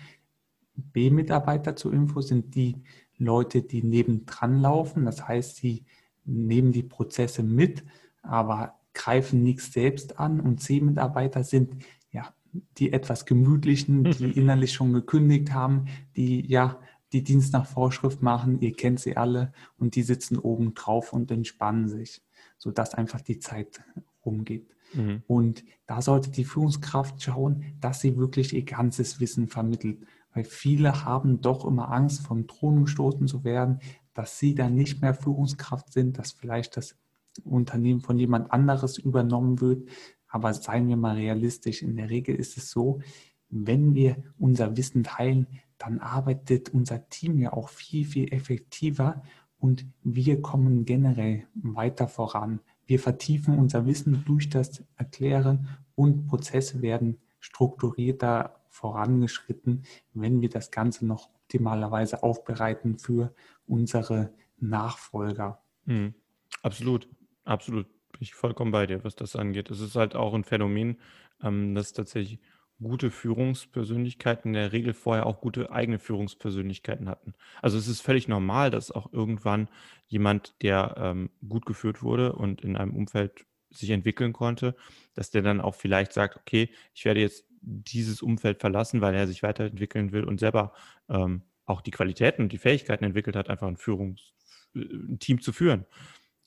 B-Mitarbeiter 0.75 1.75
zur 1.75 1.93
Info 1.93 2.21
sind 2.21 2.55
die 2.55 2.81
Leute, 3.19 3.61
die 3.61 3.83
nebendran 3.83 4.59
laufen. 4.59 5.05
Das 5.05 5.27
heißt, 5.27 5.57
sie 5.57 5.85
nehmen 6.25 6.71
die 6.71 6.81
Prozesse 6.81 7.43
mit, 7.43 7.83
aber 8.23 8.79
greifen 8.93 9.43
nichts 9.43 9.73
selbst 9.73 10.19
an. 10.19 10.39
Und 10.39 10.61
C-Mitarbeiter 10.61 11.43
sind 11.43 11.83
ja 12.11 12.33
die 12.77 12.93
etwas 12.93 13.25
gemütlichen, 13.25 14.03
die 14.03 14.31
innerlich 14.31 14.73
schon 14.73 14.93
gekündigt 14.93 15.53
haben, 15.53 15.85
die 16.15 16.45
ja 16.45 16.79
die 17.11 17.23
Dienst 17.23 17.53
nach 17.53 17.65
Vorschrift 17.65 18.21
machen. 18.21 18.59
Ihr 18.61 18.73
kennt 18.73 18.99
sie 18.99 19.17
alle 19.17 19.53
und 19.77 19.95
die 19.95 20.03
sitzen 20.03 20.37
oben 20.37 20.73
drauf 20.73 21.13
und 21.13 21.31
entspannen 21.31 21.87
sich, 21.87 22.21
sodass 22.57 22.93
einfach 22.95 23.21
die 23.21 23.39
Zeit 23.39 23.81
rumgeht. 24.25 24.67
Mhm. 24.93 25.23
Und 25.27 25.63
da 25.85 26.01
sollte 26.01 26.31
die 26.31 26.45
Führungskraft 26.45 27.21
schauen, 27.21 27.75
dass 27.79 28.01
sie 28.01 28.17
wirklich 28.17 28.53
ihr 28.53 28.63
ganzes 28.63 29.19
Wissen 29.19 29.47
vermittelt 29.47 30.05
weil 30.33 30.43
viele 30.43 31.05
haben 31.05 31.41
doch 31.41 31.65
immer 31.65 31.91
Angst, 31.91 32.25
vom 32.25 32.47
Thron 32.47 32.83
gestoßen 32.85 33.27
zu 33.27 33.43
werden, 33.43 33.79
dass 34.13 34.39
sie 34.39 34.55
dann 34.55 34.75
nicht 34.75 35.01
mehr 35.01 35.13
Führungskraft 35.13 35.91
sind, 35.91 36.17
dass 36.17 36.31
vielleicht 36.31 36.77
das 36.77 36.95
Unternehmen 37.43 38.01
von 38.01 38.17
jemand 38.17 38.51
anderes 38.51 38.97
übernommen 38.97 39.61
wird. 39.61 39.89
Aber 40.27 40.53
seien 40.53 40.87
wir 40.87 40.97
mal 40.97 41.15
realistisch, 41.15 41.81
in 41.81 41.95
der 41.95 42.09
Regel 42.09 42.35
ist 42.35 42.57
es 42.57 42.69
so, 42.71 43.01
wenn 43.49 43.93
wir 43.93 44.17
unser 44.39 44.75
Wissen 44.77 45.03
teilen, 45.03 45.47
dann 45.77 45.99
arbeitet 45.99 46.69
unser 46.73 47.09
Team 47.09 47.37
ja 47.37 47.53
auch 47.53 47.69
viel, 47.69 48.05
viel 48.05 48.33
effektiver 48.33 49.21
und 49.57 49.85
wir 50.03 50.41
kommen 50.41 50.85
generell 50.85 51.45
weiter 51.53 52.07
voran. 52.07 52.59
Wir 52.85 52.99
vertiefen 52.99 53.57
unser 53.57 53.85
Wissen 53.85 54.23
durch 54.25 54.49
das 54.49 54.83
Erklären 54.97 55.67
und 55.95 56.27
Prozesse 56.27 56.81
werden 56.81 57.17
strukturierter 57.39 58.59
vorangeschritten, 58.69 59.83
wenn 60.13 60.41
wir 60.41 60.49
das 60.49 60.71
Ganze 60.71 61.05
noch 61.05 61.29
optimalerweise 61.35 62.23
aufbereiten 62.23 62.97
für 62.97 63.33
unsere 63.67 64.33
Nachfolger. 64.57 65.61
Mhm. 65.85 66.15
Absolut, 66.61 67.07
absolut. 67.43 67.87
Bin 68.11 68.21
ich 68.21 68.35
vollkommen 68.35 68.71
bei 68.71 68.85
dir, 68.85 69.03
was 69.03 69.15
das 69.15 69.35
angeht. 69.35 69.71
Es 69.71 69.79
ist 69.79 69.95
halt 69.95 70.15
auch 70.15 70.33
ein 70.33 70.43
Phänomen, 70.43 70.97
ähm, 71.41 71.73
dass 71.75 71.93
tatsächlich 71.93 72.39
gute 72.81 73.11
Führungspersönlichkeiten 73.11 74.49
in 74.49 74.53
der 74.53 74.71
Regel 74.71 74.93
vorher 74.93 75.25
auch 75.25 75.41
gute 75.41 75.71
eigene 75.71 75.99
Führungspersönlichkeiten 75.99 77.09
hatten. 77.09 77.33
Also 77.61 77.77
es 77.77 77.87
ist 77.87 78.01
völlig 78.01 78.27
normal, 78.27 78.71
dass 78.71 78.91
auch 78.91 79.11
irgendwann 79.13 79.69
jemand, 80.07 80.53
der 80.61 80.95
ähm, 80.97 81.29
gut 81.47 81.65
geführt 81.65 82.03
wurde 82.03 82.33
und 82.33 82.61
in 82.61 82.75
einem 82.75 82.95
Umfeld 82.95 83.45
sich 83.71 83.89
entwickeln 83.89 84.33
konnte, 84.33 84.75
dass 85.15 85.31
der 85.31 85.41
dann 85.41 85.61
auch 85.61 85.75
vielleicht 85.75 86.13
sagt, 86.13 86.37
okay, 86.37 86.69
ich 86.93 87.05
werde 87.05 87.21
jetzt 87.21 87.45
dieses 87.61 88.21
Umfeld 88.21 88.59
verlassen, 88.59 89.01
weil 89.01 89.15
er 89.15 89.27
sich 89.27 89.41
weiterentwickeln 89.41 90.11
will 90.11 90.25
und 90.25 90.39
selber 90.39 90.73
ähm, 91.09 91.43
auch 91.65 91.81
die 91.81 91.91
Qualitäten 91.91 92.43
und 92.43 92.51
die 92.51 92.57
Fähigkeiten 92.57 93.05
entwickelt 93.05 93.35
hat, 93.35 93.49
einfach 93.49 93.67
ein 93.67 93.77
Führungs 93.77 94.33
äh, 94.75 94.79
ein 94.79 95.19
Team 95.19 95.41
zu 95.41 95.53
führen. 95.53 95.85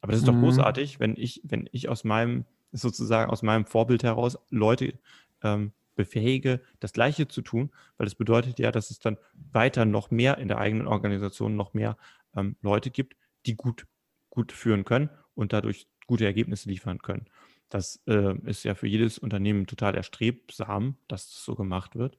Aber 0.00 0.12
das 0.12 0.22
ist 0.22 0.26
mhm. 0.26 0.35
doch 0.35 0.40
großartig, 0.40 1.00
wenn 1.00 1.16
ich, 1.16 1.40
wenn 1.44 1.68
ich 1.72 1.88
aus 1.88 2.04
meinem, 2.04 2.44
sozusagen 2.72 3.30
aus 3.30 3.42
meinem 3.42 3.66
Vorbild 3.66 4.02
heraus 4.02 4.38
Leute 4.50 4.98
ähm, 5.42 5.72
befähige, 5.94 6.61
das 6.78 6.92
Gleiche 6.92 7.26
zu 7.26 7.42
tun, 7.42 7.70
weil 7.96 8.04
das 8.04 8.14
bedeutet 8.14 8.59
ja, 8.59 8.70
dass 8.70 8.90
es 8.90 8.98
dann 8.98 9.16
weiter 9.52 9.85
noch 9.85 10.11
mehr 10.11 10.38
in 10.38 10.48
der 10.48 10.59
eigenen 10.59 10.87
Organisation 10.87 11.56
noch 11.56 11.74
mehr 11.74 11.96
ähm, 12.37 12.56
Leute 12.62 12.90
gibt, 12.90 13.16
die 13.46 13.56
gut, 13.56 13.87
gut 14.30 14.52
führen 14.52 14.85
können 14.85 15.11
und 15.35 15.52
dadurch 15.52 15.88
gute 16.06 16.24
Ergebnisse 16.24 16.68
liefern 16.68 16.98
können. 16.98 17.26
Das 17.68 18.00
äh, 18.06 18.38
ist 18.44 18.62
ja 18.62 18.74
für 18.74 18.87
jedes 18.87 19.18
Unternehmen 19.18 19.66
total 19.66 19.96
erstrebsam, 19.96 20.96
dass 21.09 21.30
das 21.30 21.44
so 21.44 21.56
gemacht 21.56 21.96
wird. 21.96 22.18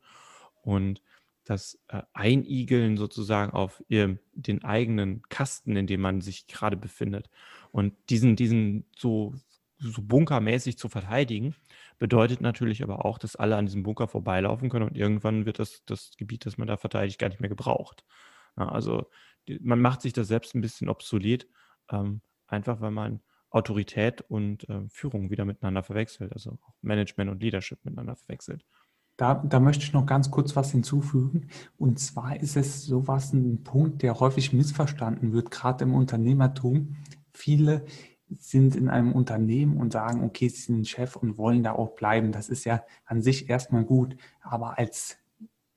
Und 0.61 1.01
das 1.49 1.79
äh, 1.87 2.01
Einigeln 2.13 2.97
sozusagen 2.97 3.51
auf 3.51 3.83
ihr, 3.87 4.19
den 4.33 4.63
eigenen 4.63 5.21
Kasten, 5.29 5.75
in 5.75 5.87
dem 5.87 6.01
man 6.01 6.21
sich 6.21 6.47
gerade 6.47 6.77
befindet 6.77 7.29
und 7.71 7.93
diesen, 8.09 8.35
diesen 8.35 8.85
so, 8.95 9.33
so 9.77 10.01
bunkermäßig 10.01 10.77
zu 10.77 10.89
verteidigen, 10.89 11.55
bedeutet 11.99 12.41
natürlich 12.41 12.83
aber 12.83 13.05
auch, 13.05 13.17
dass 13.17 13.35
alle 13.35 13.55
an 13.55 13.65
diesem 13.65 13.83
Bunker 13.83 14.07
vorbeilaufen 14.07 14.69
können 14.69 14.89
und 14.89 14.97
irgendwann 14.97 15.45
wird 15.45 15.59
das, 15.59 15.83
das 15.85 16.11
Gebiet, 16.17 16.45
das 16.45 16.57
man 16.57 16.67
da 16.67 16.77
verteidigt, 16.77 17.19
gar 17.19 17.29
nicht 17.29 17.39
mehr 17.39 17.49
gebraucht. 17.49 18.03
Ja, 18.57 18.69
also 18.69 19.09
die, 19.47 19.59
man 19.61 19.79
macht 19.79 20.01
sich 20.01 20.13
das 20.13 20.27
selbst 20.27 20.55
ein 20.55 20.61
bisschen 20.61 20.89
obsolet, 20.89 21.47
ähm, 21.91 22.21
einfach 22.47 22.81
weil 22.81 22.91
man 22.91 23.21
Autorität 23.49 24.21
und 24.21 24.67
äh, 24.69 24.81
Führung 24.89 25.29
wieder 25.29 25.45
miteinander 25.45 25.83
verwechselt, 25.83 26.33
also 26.33 26.59
auch 26.61 26.73
Management 26.81 27.31
und 27.31 27.41
Leadership 27.41 27.83
miteinander 27.85 28.15
verwechselt. 28.15 28.65
Da, 29.17 29.33
da 29.33 29.59
möchte 29.59 29.83
ich 29.83 29.93
noch 29.93 30.05
ganz 30.05 30.29
kurz 30.29 30.55
was 30.55 30.71
hinzufügen. 30.71 31.47
Und 31.77 31.99
zwar 31.99 32.39
ist 32.39 32.55
es 32.55 32.85
sowas 32.85 33.33
ein 33.33 33.63
Punkt, 33.63 34.03
der 34.03 34.19
häufig 34.19 34.53
missverstanden 34.53 35.33
wird, 35.33 35.49
gerade 35.49 35.83
im 35.83 35.95
Unternehmertum. 35.95 36.95
Viele 37.33 37.85
sind 38.29 38.75
in 38.75 38.89
einem 38.89 39.13
Unternehmen 39.13 39.77
und 39.77 39.93
sagen, 39.93 40.23
okay, 40.23 40.49
sie 40.49 40.61
sind 40.61 40.87
Chef 40.87 41.15
und 41.15 41.37
wollen 41.37 41.63
da 41.63 41.71
auch 41.71 41.95
bleiben. 41.95 42.31
Das 42.31 42.49
ist 42.49 42.65
ja 42.65 42.83
an 43.05 43.21
sich 43.21 43.49
erstmal 43.49 43.85
gut. 43.85 44.15
Aber 44.41 44.77
als 44.77 45.17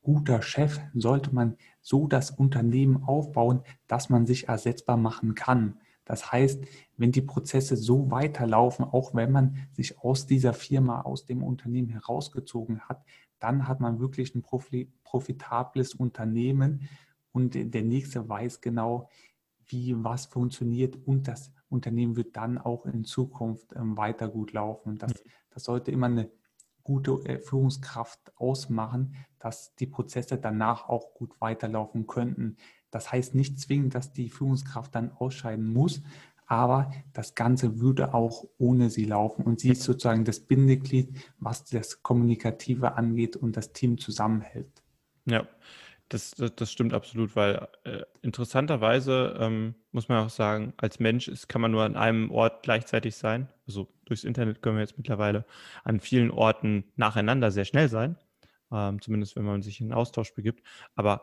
guter 0.02 0.42
Chef 0.42 0.78
sollte 0.94 1.34
man 1.34 1.56
so 1.80 2.06
das 2.06 2.30
Unternehmen 2.30 3.04
aufbauen, 3.04 3.62
dass 3.86 4.10
man 4.10 4.26
sich 4.26 4.48
ersetzbar 4.48 4.96
machen 4.96 5.34
kann. 5.34 5.78
Das 6.04 6.32
heißt, 6.32 6.64
wenn 6.96 7.12
die 7.12 7.22
Prozesse 7.22 7.76
so 7.76 8.10
weiterlaufen, 8.10 8.84
auch 8.84 9.14
wenn 9.14 9.30
man 9.30 9.56
sich 9.72 10.00
aus 10.00 10.26
dieser 10.26 10.54
Firma, 10.54 11.02
aus 11.02 11.24
dem 11.24 11.42
Unternehmen 11.42 11.88
herausgezogen 11.88 12.80
hat, 12.80 13.04
dann 13.40 13.66
hat 13.66 13.80
man 13.80 13.98
wirklich 14.00 14.34
ein 14.34 14.42
profitables 14.42 15.94
Unternehmen 15.94 16.88
und 17.32 17.54
der 17.54 17.82
nächste 17.82 18.28
weiß 18.28 18.60
genau, 18.60 19.08
wie 19.66 19.94
was 20.02 20.26
funktioniert 20.26 20.96
und 21.06 21.28
das 21.28 21.52
Unternehmen 21.68 22.16
wird 22.16 22.36
dann 22.36 22.58
auch 22.58 22.86
in 22.86 23.04
Zukunft 23.04 23.74
ähm, 23.76 23.96
weiter 23.96 24.28
gut 24.28 24.52
laufen. 24.52 24.98
Das, 24.98 25.12
das 25.50 25.64
sollte 25.64 25.92
immer 25.92 26.06
eine 26.06 26.30
gute 26.82 27.12
äh, 27.24 27.38
Führungskraft 27.38 28.32
ausmachen, 28.36 29.14
dass 29.38 29.74
die 29.76 29.86
Prozesse 29.86 30.38
danach 30.38 30.88
auch 30.88 31.14
gut 31.14 31.40
weiterlaufen 31.40 32.06
könnten. 32.06 32.56
Das 32.90 33.12
heißt 33.12 33.36
nicht 33.36 33.60
zwingend, 33.60 33.94
dass 33.94 34.12
die 34.12 34.30
Führungskraft 34.30 34.94
dann 34.94 35.12
ausscheiden 35.12 35.72
muss, 35.72 36.02
aber 36.50 36.92
das 37.12 37.36
Ganze 37.36 37.78
würde 37.78 38.12
auch 38.12 38.44
ohne 38.58 38.90
sie 38.90 39.04
laufen. 39.04 39.44
Und 39.44 39.60
sie 39.60 39.70
ist 39.70 39.84
sozusagen 39.84 40.24
das 40.24 40.40
Bindeglied, 40.40 41.16
was 41.38 41.64
das 41.64 42.02
Kommunikative 42.02 42.96
angeht 42.96 43.36
und 43.36 43.56
das 43.56 43.72
Team 43.72 43.98
zusammenhält. 43.98 44.82
Ja, 45.26 45.46
das, 46.08 46.32
das, 46.32 46.52
das 46.56 46.72
stimmt 46.72 46.92
absolut, 46.92 47.36
weil 47.36 47.68
äh, 47.84 48.02
interessanterweise 48.22 49.36
ähm, 49.38 49.76
muss 49.92 50.08
man 50.08 50.26
auch 50.26 50.30
sagen, 50.30 50.74
als 50.76 50.98
Mensch 50.98 51.28
ist, 51.28 51.46
kann 51.46 51.60
man 51.60 51.70
nur 51.70 51.84
an 51.84 51.94
einem 51.94 52.32
Ort 52.32 52.64
gleichzeitig 52.64 53.14
sein. 53.14 53.48
Also 53.68 53.86
durchs 54.06 54.24
Internet 54.24 54.60
können 54.60 54.74
wir 54.74 54.82
jetzt 54.82 54.98
mittlerweile 54.98 55.44
an 55.84 56.00
vielen 56.00 56.32
Orten 56.32 56.82
nacheinander 56.96 57.52
sehr 57.52 57.64
schnell 57.64 57.88
sein, 57.88 58.16
ähm, 58.72 59.00
zumindest 59.00 59.36
wenn 59.36 59.44
man 59.44 59.62
sich 59.62 59.80
in 59.80 59.92
Austausch 59.92 60.34
begibt. 60.34 60.66
Aber 60.96 61.22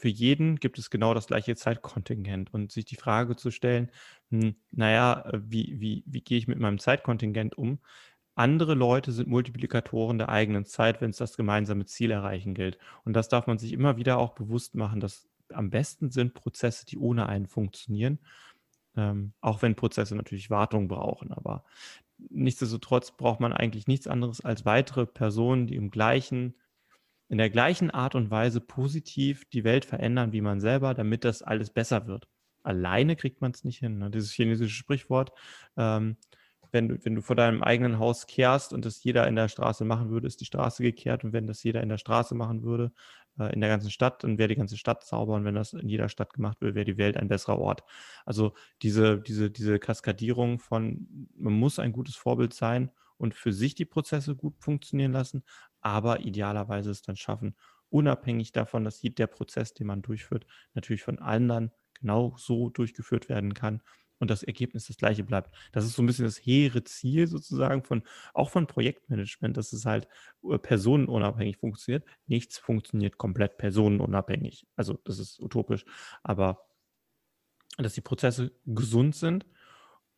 für 0.00 0.08
jeden 0.08 0.56
gibt 0.56 0.78
es 0.78 0.88
genau 0.88 1.12
das 1.12 1.26
gleiche 1.26 1.54
Zeitkontingent 1.56 2.54
und 2.54 2.72
sich 2.72 2.86
die 2.86 2.96
Frage 2.96 3.36
zu 3.36 3.50
stellen, 3.50 3.90
hm, 4.30 4.54
naja, 4.70 5.26
äh, 5.26 5.40
wie, 5.42 5.78
wie, 5.78 6.02
wie 6.06 6.22
gehe 6.22 6.38
ich 6.38 6.48
mit 6.48 6.58
meinem 6.58 6.78
Zeitkontingent 6.78 7.56
um? 7.58 7.80
Andere 8.34 8.74
Leute 8.74 9.12
sind 9.12 9.28
Multiplikatoren 9.28 10.16
der 10.16 10.30
eigenen 10.30 10.64
Zeit, 10.64 11.02
wenn 11.02 11.10
es 11.10 11.18
das 11.18 11.36
gemeinsame 11.36 11.84
Ziel 11.84 12.10
erreichen 12.10 12.54
gilt. 12.54 12.78
Und 13.04 13.12
das 13.12 13.28
darf 13.28 13.46
man 13.46 13.58
sich 13.58 13.74
immer 13.74 13.98
wieder 13.98 14.18
auch 14.18 14.32
bewusst 14.34 14.74
machen, 14.74 15.00
dass 15.00 15.28
am 15.52 15.68
besten 15.68 16.10
sind 16.10 16.32
Prozesse, 16.32 16.86
die 16.86 16.96
ohne 16.96 17.28
einen 17.28 17.46
funktionieren. 17.46 18.20
Ähm, 18.96 19.34
auch 19.42 19.60
wenn 19.60 19.74
Prozesse 19.74 20.16
natürlich 20.16 20.48
Wartung 20.48 20.88
brauchen, 20.88 21.32
aber 21.32 21.64
nichtsdestotrotz 22.30 23.12
braucht 23.12 23.40
man 23.40 23.52
eigentlich 23.52 23.86
nichts 23.86 24.06
anderes 24.06 24.40
als 24.40 24.64
weitere 24.64 25.06
Personen, 25.06 25.66
die 25.66 25.76
im 25.76 25.90
gleichen, 25.90 26.54
in 27.30 27.38
der 27.38 27.48
gleichen 27.48 27.90
Art 27.90 28.16
und 28.16 28.30
Weise 28.30 28.60
positiv 28.60 29.44
die 29.50 29.64
Welt 29.64 29.84
verändern 29.84 30.32
wie 30.32 30.40
man 30.40 30.60
selber, 30.60 30.94
damit 30.94 31.24
das 31.24 31.42
alles 31.42 31.70
besser 31.70 32.06
wird. 32.06 32.28
Alleine 32.64 33.16
kriegt 33.16 33.40
man 33.40 33.52
es 33.52 33.64
nicht 33.64 33.78
hin. 33.78 33.98
Ne? 33.98 34.10
Dieses 34.10 34.32
chinesische 34.32 34.74
Sprichwort, 34.74 35.32
ähm, 35.76 36.16
wenn 36.72 36.88
du, 36.88 37.04
wenn 37.04 37.14
du 37.14 37.22
vor 37.22 37.36
deinem 37.36 37.62
eigenen 37.62 37.98
Haus 37.98 38.26
kehrst 38.26 38.72
und 38.72 38.84
das 38.84 39.02
jeder 39.02 39.26
in 39.28 39.36
der 39.36 39.48
Straße 39.48 39.84
machen 39.84 40.10
würde, 40.10 40.26
ist 40.26 40.40
die 40.40 40.44
Straße 40.44 40.82
gekehrt. 40.82 41.24
Und 41.24 41.32
wenn 41.32 41.46
das 41.46 41.62
jeder 41.62 41.82
in 41.82 41.88
der 41.88 41.98
Straße 41.98 42.34
machen 42.34 42.62
würde, 42.62 42.92
äh, 43.38 43.52
in 43.52 43.60
der 43.60 43.70
ganzen 43.70 43.90
Stadt, 43.90 44.24
dann 44.24 44.38
wäre 44.38 44.48
die 44.48 44.56
ganze 44.56 44.76
Stadt 44.76 45.04
sauber. 45.04 45.34
Und 45.34 45.44
wenn 45.44 45.54
das 45.54 45.72
in 45.72 45.88
jeder 45.88 46.08
Stadt 46.08 46.32
gemacht 46.32 46.60
wird, 46.60 46.74
wäre 46.74 46.84
die 46.84 46.98
Welt 46.98 47.16
ein 47.16 47.28
besserer 47.28 47.58
Ort. 47.58 47.84
Also 48.24 48.54
diese, 48.82 49.20
diese, 49.20 49.50
diese 49.50 49.78
Kaskadierung 49.78 50.58
von, 50.58 51.28
man 51.36 51.52
muss 51.54 51.78
ein 51.78 51.92
gutes 51.92 52.16
Vorbild 52.16 52.54
sein 52.54 52.90
und 53.18 53.34
für 53.34 53.52
sich 53.52 53.74
die 53.74 53.84
Prozesse 53.84 54.34
gut 54.34 54.54
funktionieren 54.58 55.12
lassen, 55.12 55.44
aber 55.80 56.20
idealerweise 56.20 56.90
es 56.90 57.02
dann 57.02 57.16
schaffen, 57.16 57.54
unabhängig 57.88 58.52
davon, 58.52 58.84
dass 58.84 59.00
der 59.00 59.26
Prozess, 59.26 59.74
den 59.74 59.86
man 59.86 60.02
durchführt, 60.02 60.46
natürlich 60.74 61.02
von 61.02 61.18
anderen 61.18 61.72
genau 61.94 62.34
so 62.38 62.70
durchgeführt 62.70 63.28
werden 63.28 63.54
kann 63.54 63.82
und 64.20 64.30
das 64.30 64.42
Ergebnis 64.42 64.86
das 64.86 64.96
gleiche 64.96 65.24
bleibt. 65.24 65.54
Das 65.72 65.84
ist 65.84 65.94
so 65.94 66.02
ein 66.02 66.06
bisschen 66.06 66.26
das 66.26 66.36
hehre 66.36 66.84
Ziel 66.84 67.26
sozusagen 67.26 67.82
von, 67.82 68.02
auch 68.34 68.50
von 68.50 68.66
Projektmanagement, 68.66 69.56
dass 69.56 69.72
es 69.72 69.86
halt 69.86 70.06
äh, 70.48 70.58
personenunabhängig 70.58 71.56
funktioniert. 71.56 72.04
Nichts 72.26 72.58
funktioniert 72.58 73.18
komplett 73.18 73.58
personenunabhängig. 73.58 74.66
Also 74.76 74.98
das 75.04 75.18
ist 75.18 75.40
utopisch, 75.40 75.84
aber 76.22 76.66
dass 77.78 77.94
die 77.94 78.02
Prozesse 78.02 78.52
gesund 78.66 79.16
sind 79.16 79.46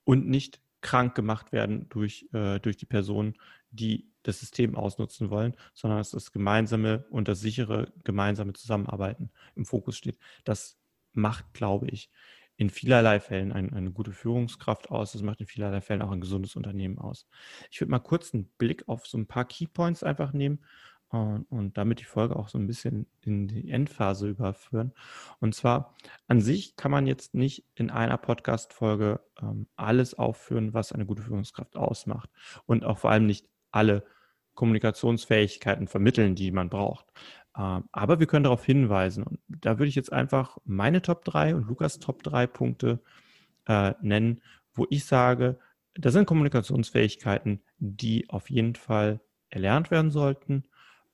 und 0.05 0.29
nicht 0.29 0.61
krank 0.81 1.15
gemacht 1.15 1.53
werden 1.53 1.89
durch, 1.89 2.29
äh, 2.33 2.59
durch 2.59 2.77
die 2.77 2.87
Personen, 2.87 3.35
die 3.73 4.13
das 4.23 4.41
System 4.41 4.77
ausnutzen 4.77 5.31
wollen, 5.31 5.55
sondern 5.75 5.99
dass 5.99 6.11
das 6.11 6.33
gemeinsame 6.33 7.05
und 7.11 7.29
das 7.29 7.41
sichere 7.41 7.93
gemeinsame 8.05 8.53
Zusammenarbeiten 8.53 9.31
im 9.57 9.65
Fokus 9.65 9.97
steht. 9.97 10.19
Das 10.45 10.79
macht, 11.13 11.53
glaube 11.53 11.89
ich, 11.89 12.11
in 12.57 12.71
vielerlei 12.71 13.19
Fällen 13.19 13.51
ein, 13.51 13.73
eine 13.73 13.91
gute 13.91 14.13
Führungskraft 14.13 14.91
aus. 14.91 15.13
Das 15.13 15.23
macht 15.23 15.41
in 15.41 15.47
vielerlei 15.47 15.81
Fällen 15.81 16.03
auch 16.03 16.13
ein 16.13 16.21
gesundes 16.21 16.55
Unternehmen 16.55 16.99
aus. 16.99 17.27
Ich 17.71 17.81
würde 17.81 17.91
mal 17.91 17.99
kurz 17.99 18.33
einen 18.33 18.47
Blick 18.59 18.89
auf 18.89 19.07
so 19.07 19.19
ein 19.19 19.27
paar 19.27 19.47
Keypoints 19.47 20.05
einfach 20.05 20.33
nehmen 20.33 20.61
und, 21.09 21.45
und 21.51 21.77
damit 21.77 22.01
die 22.01 22.05
Folge 22.05 22.37
auch 22.37 22.49
so 22.49 22.59
ein 22.59 22.67
bisschen 22.67 23.07
in 23.21 23.49
die 23.49 23.71
Endphase 23.71 24.29
überführen. 24.29 24.93
Und 25.41 25.55
zwar 25.55 25.95
an 26.29 26.41
sich 26.41 26.77
kann 26.77 26.91
man 26.91 27.07
jetzt 27.07 27.35
nicht 27.35 27.67
in 27.75 27.91
einer 27.91 28.17
Podcast-Folge 28.17 29.21
ähm, 29.41 29.67
alles 29.77 30.15
aufführen, 30.15 30.73
was 30.73 30.93
eine 30.93 31.07
gute 31.07 31.23
Führungskraft 31.23 31.77
ausmacht 31.77 32.31
und 32.67 32.85
auch 32.85 32.99
vor 32.99 33.11
allem 33.11 33.27
nicht 33.27 33.52
alle 33.73 34.05
Kommunikationsfähigkeiten 34.55 35.89
vermitteln, 35.89 36.35
die 36.35 36.53
man 36.53 36.69
braucht. 36.69 37.07
Ähm, 37.57 37.85
aber 37.93 38.21
wir 38.21 38.27
können 38.27 38.45
darauf 38.45 38.65
hinweisen. 38.65 39.25
Und 39.25 39.41
da 39.49 39.79
würde 39.79 39.89
ich 39.89 39.95
jetzt 39.95 40.13
einfach 40.13 40.59
meine 40.65 41.03
Top 41.03 41.25
3 41.25 41.55
und 41.55 41.67
Lukas 41.67 41.99
Top 41.99 42.23
3 42.23 42.47
Punkte 42.47 43.01
äh, 43.67 43.95
nennen, 44.01 44.43
wo 44.75 44.87
ich 44.91 45.05
sage, 45.05 45.59
das 45.95 46.15
sind 46.15 46.27
Kommunikationsfähigkeiten, 46.27 47.63
die 47.79 48.31
auf 48.31 48.51
jeden 48.51 48.75
Fall 48.75 49.21
erlernt 49.51 49.91
werden 49.91 50.11
sollten. 50.11 50.65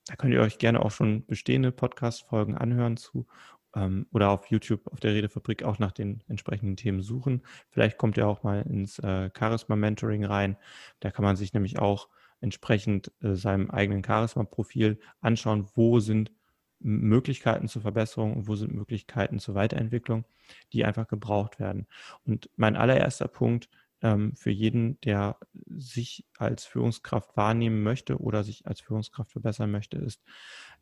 Da 0.07 0.17
könnt 0.17 0.33
ihr 0.33 0.41
euch 0.41 0.59
gerne 0.59 0.81
auch 0.85 0.93
schon 0.93 1.27
bestehende 1.27 1.73
Podcast-Folgen 1.73 2.57
anhören 2.57 2.97
zu 2.97 3.27
ähm, 3.75 4.07
oder 4.13 4.31
auf 4.31 4.47
YouTube 4.47 4.87
auf 4.87 5.01
der 5.01 5.15
Redefabrik 5.15 5.65
auch 5.65 5.79
nach 5.79 5.93
den 5.93 6.23
entsprechenden 6.29 6.77
Themen 6.77 7.03
suchen. 7.03 7.43
Vielleicht 7.71 7.99
kommt 7.99 8.17
ihr 8.17 8.29
auch 8.29 8.45
mal 8.45 8.63
ins 8.63 9.01
äh, 9.01 9.31
Charisma-Mentoring 9.37 10.25
rein. 10.25 10.57
Da 11.01 11.11
kann 11.11 11.25
man 11.25 11.37
sich 11.37 11.53
nämlich 11.53 11.79
auch 11.81 12.09
entsprechend 12.41 13.13
äh, 13.23 13.35
seinem 13.35 13.71
eigenen 13.71 14.05
Charisma-Profil 14.05 14.99
anschauen, 15.21 15.69
wo 15.75 16.01
sind 16.01 16.33
Möglichkeiten 16.81 17.69
zur 17.69 17.83
Verbesserung 17.83 18.37
und 18.37 18.49
wo 18.49 18.55
sind 18.55 18.73
Möglichkeiten 18.73 19.39
zur 19.39 19.55
Weiterentwicklung, 19.55 20.25
die 20.73 20.85
einfach 20.85 21.09
gebraucht 21.09 21.59
werden. 21.59 21.87
Und 22.25 22.51
mein 22.57 22.77
allererster 22.77 23.29
Punkt 23.29 23.69
ähm, 24.01 24.35
für 24.37 24.51
jeden, 24.51 25.01
der 25.01 25.39
sich 25.67 26.25
als 26.37 26.65
Führungskraft 26.65 27.37
wahrnehmen 27.37 27.83
möchte 27.83 28.19
oder 28.19 28.45
sich 28.45 28.67
als 28.67 28.81
Führungskraft 28.81 29.33
verbessern 29.33 29.71
möchte, 29.71 29.99
ist 29.99 30.23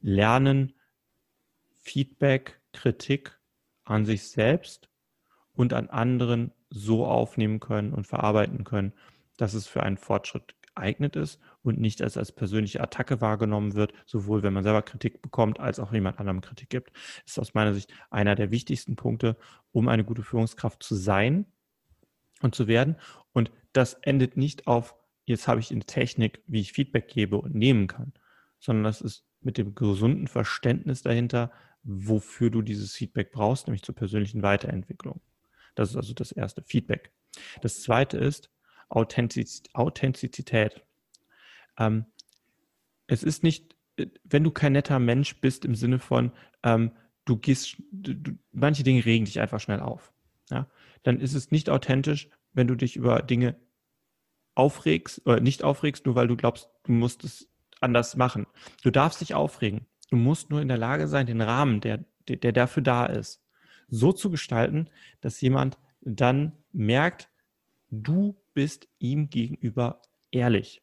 Lernen, 0.00 0.74
Feedback, 1.80 2.60
Kritik 2.72 3.38
an 3.84 4.04
sich 4.04 4.28
selbst 4.28 4.90
und 5.54 5.72
an 5.72 5.88
anderen 5.88 6.52
so 6.68 7.06
aufnehmen 7.06 7.60
können 7.60 7.94
und 7.94 8.06
verarbeiten 8.06 8.64
können, 8.64 8.92
dass 9.36 9.54
es 9.54 9.66
für 9.66 9.82
einen 9.82 9.96
Fortschritt 9.96 10.55
geeignet 10.76 11.16
ist 11.16 11.40
und 11.62 11.80
nicht 11.80 12.02
als, 12.02 12.16
als 12.16 12.32
persönliche 12.32 12.80
Attacke 12.80 13.20
wahrgenommen 13.20 13.74
wird, 13.74 13.92
sowohl 14.04 14.42
wenn 14.42 14.52
man 14.52 14.62
selber 14.62 14.82
Kritik 14.82 15.22
bekommt, 15.22 15.58
als 15.58 15.80
auch 15.80 15.92
jemand 15.92 16.18
anderem 16.18 16.40
Kritik 16.40 16.70
gibt, 16.70 16.92
ist 17.24 17.38
aus 17.38 17.54
meiner 17.54 17.74
Sicht 17.74 17.92
einer 18.10 18.34
der 18.34 18.50
wichtigsten 18.50 18.96
Punkte, 18.96 19.36
um 19.72 19.88
eine 19.88 20.04
gute 20.04 20.22
Führungskraft 20.22 20.82
zu 20.82 20.94
sein 20.94 21.46
und 22.42 22.54
zu 22.54 22.66
werden. 22.66 22.96
Und 23.32 23.50
das 23.72 23.94
endet 23.94 24.36
nicht 24.36 24.66
auf, 24.66 24.94
jetzt 25.24 25.48
habe 25.48 25.60
ich 25.60 25.70
eine 25.70 25.84
Technik, 25.84 26.42
wie 26.46 26.60
ich 26.60 26.72
Feedback 26.72 27.08
gebe 27.08 27.38
und 27.38 27.54
nehmen 27.54 27.86
kann, 27.86 28.12
sondern 28.60 28.84
das 28.84 29.00
ist 29.00 29.24
mit 29.40 29.58
dem 29.58 29.74
gesunden 29.74 30.28
Verständnis 30.28 31.02
dahinter, 31.02 31.50
wofür 31.82 32.50
du 32.50 32.62
dieses 32.62 32.94
Feedback 32.94 33.32
brauchst, 33.32 33.66
nämlich 33.66 33.82
zur 33.82 33.94
persönlichen 33.94 34.42
Weiterentwicklung. 34.42 35.20
Das 35.74 35.90
ist 35.90 35.96
also 35.96 36.14
das 36.14 36.32
erste 36.32 36.62
Feedback. 36.62 37.12
Das 37.60 37.82
zweite 37.82 38.16
ist, 38.16 38.50
Authentiz 38.88 39.62
Authentizität. 39.72 40.82
Ähm, 41.78 42.06
es 43.06 43.22
ist 43.22 43.42
nicht, 43.42 43.76
wenn 44.24 44.44
du 44.44 44.50
kein 44.50 44.72
netter 44.72 44.98
Mensch 44.98 45.40
bist 45.40 45.64
im 45.64 45.74
Sinne 45.74 45.98
von, 45.98 46.32
ähm, 46.62 46.92
du 47.24 47.36
gehst, 47.36 47.76
du, 47.90 48.14
du, 48.14 48.32
manche 48.52 48.82
Dinge 48.82 49.04
regen 49.04 49.24
dich 49.24 49.40
einfach 49.40 49.60
schnell 49.60 49.80
auf. 49.80 50.12
Ja? 50.50 50.68
Dann 51.02 51.20
ist 51.20 51.34
es 51.34 51.50
nicht 51.50 51.70
authentisch, 51.70 52.28
wenn 52.52 52.66
du 52.66 52.74
dich 52.74 52.96
über 52.96 53.22
Dinge 53.22 53.56
aufregst 54.54 55.26
oder 55.26 55.40
nicht 55.40 55.62
aufregst, 55.62 56.06
nur 56.06 56.14
weil 56.14 56.28
du 56.28 56.36
glaubst, 56.36 56.70
du 56.84 56.92
musst 56.92 57.24
es 57.24 57.48
anders 57.80 58.16
machen. 58.16 58.46
Du 58.82 58.90
darfst 58.90 59.20
dich 59.20 59.34
aufregen. 59.34 59.86
Du 60.10 60.16
musst 60.16 60.50
nur 60.50 60.62
in 60.62 60.68
der 60.68 60.78
Lage 60.78 61.08
sein, 61.08 61.26
den 61.26 61.42
Rahmen, 61.42 61.80
der, 61.80 62.04
der, 62.28 62.36
der 62.36 62.52
dafür 62.52 62.82
da 62.82 63.06
ist, 63.06 63.42
so 63.88 64.12
zu 64.12 64.30
gestalten, 64.30 64.88
dass 65.20 65.40
jemand 65.40 65.78
dann 66.00 66.52
merkt, 66.72 67.28
du 67.90 68.36
bist 68.54 68.88
ihm 68.98 69.30
gegenüber 69.30 70.02
ehrlich. 70.30 70.82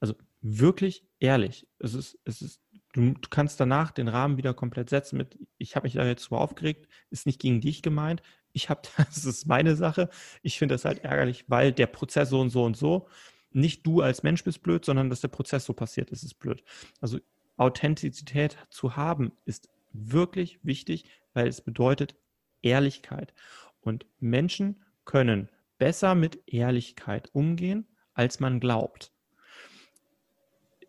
Also 0.00 0.14
wirklich 0.40 1.06
ehrlich. 1.18 1.66
Es 1.78 1.94
ist, 1.94 2.18
es 2.24 2.42
ist, 2.42 2.60
du, 2.92 3.14
kannst 3.30 3.58
danach 3.60 3.90
den 3.90 4.08
Rahmen 4.08 4.36
wieder 4.36 4.54
komplett 4.54 4.90
setzen 4.90 5.16
mit, 5.16 5.38
ich 5.58 5.76
habe 5.76 5.84
mich 5.84 5.94
da 5.94 6.06
jetzt 6.06 6.24
so 6.24 6.36
aufgeregt, 6.36 6.88
ist 7.10 7.26
nicht 7.26 7.40
gegen 7.40 7.60
dich 7.60 7.82
gemeint. 7.82 8.22
Ich 8.52 8.68
habe, 8.68 8.82
das 8.96 9.24
ist 9.24 9.46
meine 9.46 9.76
Sache. 9.76 10.08
Ich 10.42 10.58
finde 10.58 10.74
das 10.74 10.84
halt 10.84 11.04
ärgerlich, 11.04 11.44
weil 11.48 11.72
der 11.72 11.86
Prozess 11.86 12.30
so 12.30 12.40
und 12.40 12.50
so 12.50 12.64
und 12.64 12.76
so, 12.76 13.08
nicht 13.50 13.86
du 13.86 14.00
als 14.00 14.22
Mensch 14.22 14.44
bist 14.44 14.62
blöd, 14.62 14.84
sondern 14.84 15.10
dass 15.10 15.20
der 15.20 15.28
Prozess 15.28 15.64
so 15.64 15.72
passiert 15.72 16.10
ist, 16.10 16.24
ist 16.24 16.34
blöd. 16.34 16.62
Also 17.00 17.18
Authentizität 17.56 18.56
zu 18.68 18.96
haben 18.96 19.32
ist 19.44 19.68
wirklich 19.92 20.58
wichtig, 20.64 21.04
weil 21.34 21.46
es 21.46 21.60
bedeutet 21.60 22.16
Ehrlichkeit. 22.62 23.32
Und 23.80 24.06
Menschen 24.18 24.82
können 25.04 25.48
besser 25.78 26.14
mit 26.14 26.42
Ehrlichkeit 26.46 27.30
umgehen, 27.32 27.86
als 28.12 28.40
man 28.40 28.60
glaubt. 28.60 29.12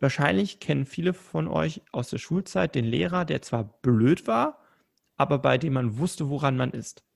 Wahrscheinlich 0.00 0.60
kennen 0.60 0.84
viele 0.84 1.14
von 1.14 1.48
euch 1.48 1.82
aus 1.92 2.10
der 2.10 2.18
Schulzeit 2.18 2.74
den 2.74 2.84
Lehrer, 2.84 3.24
der 3.24 3.42
zwar 3.42 3.64
blöd 3.80 4.26
war, 4.26 4.62
aber 5.16 5.38
bei 5.38 5.58
dem 5.58 5.72
man 5.72 5.98
wusste, 5.98 6.28
woran 6.28 6.56
man 6.56 6.72
ist. 6.72 7.06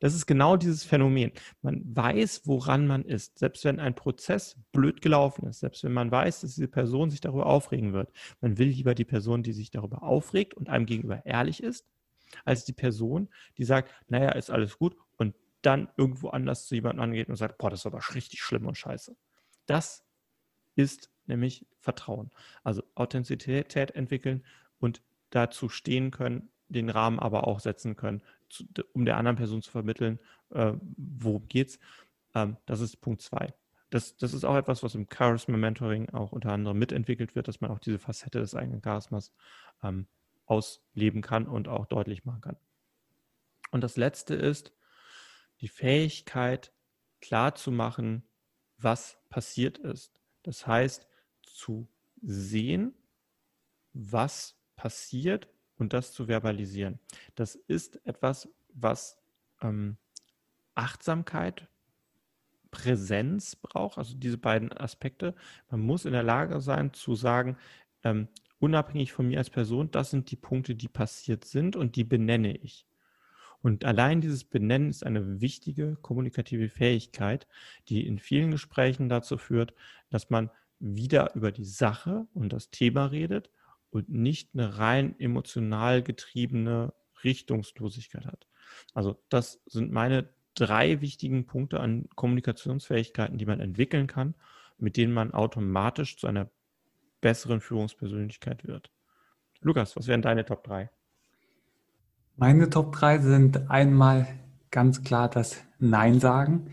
Das 0.00 0.14
ist 0.14 0.26
genau 0.26 0.56
dieses 0.56 0.84
Phänomen. 0.84 1.32
Man 1.62 1.82
weiß, 1.84 2.42
woran 2.46 2.86
man 2.86 3.04
ist. 3.04 3.38
Selbst 3.38 3.64
wenn 3.64 3.78
ein 3.78 3.94
Prozess 3.94 4.58
blöd 4.72 5.00
gelaufen 5.00 5.46
ist, 5.46 5.60
selbst 5.60 5.84
wenn 5.84 5.92
man 5.92 6.10
weiß, 6.10 6.40
dass 6.40 6.54
diese 6.54 6.68
Person 6.68 7.10
sich 7.10 7.20
darüber 7.20 7.46
aufregen 7.46 7.92
wird. 7.92 8.10
Man 8.40 8.58
will 8.58 8.68
lieber 8.68 8.94
die 8.94 9.04
Person, 9.04 9.42
die 9.42 9.52
sich 9.52 9.70
darüber 9.70 10.02
aufregt 10.02 10.54
und 10.54 10.68
einem 10.68 10.86
gegenüber 10.86 11.24
ehrlich 11.24 11.62
ist, 11.62 11.86
als 12.44 12.64
die 12.64 12.72
Person, 12.72 13.28
die 13.58 13.64
sagt, 13.64 13.92
naja, 14.08 14.30
ist 14.30 14.50
alles 14.50 14.78
gut 14.78 14.96
dann 15.66 15.88
irgendwo 15.96 16.28
anders 16.28 16.66
zu 16.66 16.76
jemandem 16.76 17.02
angeht 17.02 17.28
und 17.28 17.36
sagt, 17.36 17.58
boah, 17.58 17.70
das 17.70 17.80
ist 17.80 17.86
aber 17.86 18.00
richtig 18.14 18.40
schlimm 18.40 18.66
und 18.66 18.78
scheiße. 18.78 19.16
Das 19.66 20.04
ist 20.76 21.10
nämlich 21.26 21.66
Vertrauen. 21.80 22.30
Also 22.62 22.84
Authentizität 22.94 23.90
entwickeln 23.96 24.44
und 24.78 25.02
dazu 25.30 25.68
stehen 25.68 26.12
können, 26.12 26.50
den 26.68 26.88
Rahmen 26.88 27.18
aber 27.18 27.48
auch 27.48 27.58
setzen 27.58 27.96
können, 27.96 28.22
zu, 28.48 28.64
um 28.92 29.04
der 29.04 29.16
anderen 29.16 29.36
Person 29.36 29.60
zu 29.60 29.72
vermitteln, 29.72 30.20
äh, 30.50 30.74
worum 30.96 31.48
geht's. 31.48 31.80
Ähm, 32.34 32.56
das 32.66 32.80
ist 32.80 33.00
Punkt 33.00 33.22
zwei. 33.22 33.52
Das, 33.90 34.16
das 34.16 34.34
ist 34.34 34.44
auch 34.44 34.56
etwas, 34.56 34.84
was 34.84 34.94
im 34.94 35.08
Charisma 35.12 35.56
Mentoring 35.56 36.10
auch 36.10 36.30
unter 36.30 36.52
anderem 36.52 36.78
mitentwickelt 36.78 37.34
wird, 37.34 37.48
dass 37.48 37.60
man 37.60 37.72
auch 37.72 37.80
diese 37.80 37.98
Facette 37.98 38.38
des 38.38 38.54
eigenen 38.54 38.82
Charismas 38.82 39.32
ähm, 39.82 40.06
ausleben 40.44 41.22
kann 41.22 41.46
und 41.46 41.66
auch 41.66 41.86
deutlich 41.86 42.24
machen 42.24 42.40
kann. 42.40 42.56
Und 43.72 43.80
das 43.82 43.96
letzte 43.96 44.34
ist 44.34 44.75
die 45.60 45.68
Fähigkeit, 45.68 46.72
klarzumachen, 47.20 48.22
was 48.78 49.18
passiert 49.30 49.78
ist. 49.78 50.20
Das 50.42 50.66
heißt, 50.66 51.06
zu 51.42 51.88
sehen, 52.22 52.94
was 53.92 54.56
passiert 54.76 55.48
und 55.76 55.92
das 55.92 56.12
zu 56.12 56.28
verbalisieren. 56.28 56.98
Das 57.34 57.54
ist 57.54 58.04
etwas, 58.06 58.48
was 58.68 59.18
ähm, 59.62 59.96
Achtsamkeit, 60.74 61.68
Präsenz 62.70 63.56
braucht, 63.56 63.96
also 63.96 64.14
diese 64.14 64.36
beiden 64.36 64.72
Aspekte. 64.72 65.34
Man 65.70 65.80
muss 65.80 66.04
in 66.04 66.12
der 66.12 66.22
Lage 66.22 66.60
sein 66.60 66.92
zu 66.92 67.14
sagen, 67.14 67.56
ähm, 68.02 68.28
unabhängig 68.58 69.12
von 69.12 69.28
mir 69.28 69.38
als 69.38 69.50
Person, 69.50 69.90
das 69.90 70.10
sind 70.10 70.30
die 70.30 70.36
Punkte, 70.36 70.74
die 70.74 70.88
passiert 70.88 71.44
sind 71.44 71.76
und 71.76 71.96
die 71.96 72.04
benenne 72.04 72.56
ich. 72.56 72.86
Und 73.62 73.84
allein 73.84 74.20
dieses 74.20 74.44
Benennen 74.44 74.90
ist 74.90 75.04
eine 75.04 75.40
wichtige 75.40 75.96
kommunikative 75.96 76.68
Fähigkeit, 76.68 77.46
die 77.88 78.06
in 78.06 78.18
vielen 78.18 78.50
Gesprächen 78.50 79.08
dazu 79.08 79.38
führt, 79.38 79.74
dass 80.10 80.30
man 80.30 80.50
wieder 80.78 81.34
über 81.34 81.52
die 81.52 81.64
Sache 81.64 82.26
und 82.34 82.52
das 82.52 82.70
Thema 82.70 83.06
redet 83.06 83.50
und 83.90 84.08
nicht 84.08 84.50
eine 84.54 84.78
rein 84.78 85.18
emotional 85.18 86.02
getriebene 86.02 86.92
Richtungslosigkeit 87.24 88.26
hat. 88.26 88.46
Also 88.94 89.16
das 89.28 89.60
sind 89.66 89.90
meine 89.90 90.28
drei 90.54 91.00
wichtigen 91.00 91.46
Punkte 91.46 91.80
an 91.80 92.08
Kommunikationsfähigkeiten, 92.14 93.38
die 93.38 93.46
man 93.46 93.60
entwickeln 93.60 94.06
kann, 94.06 94.34
mit 94.78 94.96
denen 94.96 95.12
man 95.12 95.32
automatisch 95.32 96.18
zu 96.18 96.26
einer 96.26 96.50
besseren 97.20 97.60
Führungspersönlichkeit 97.60 98.66
wird. 98.66 98.90
Lukas, 99.60 99.96
was 99.96 100.06
wären 100.06 100.22
deine 100.22 100.44
Top 100.44 100.64
3? 100.64 100.90
Meine 102.38 102.68
Top 102.68 102.92
3 102.92 103.20
sind 103.20 103.70
einmal 103.70 104.26
ganz 104.70 105.02
klar 105.02 105.30
das 105.30 105.56
Nein 105.78 106.20
sagen. 106.20 106.66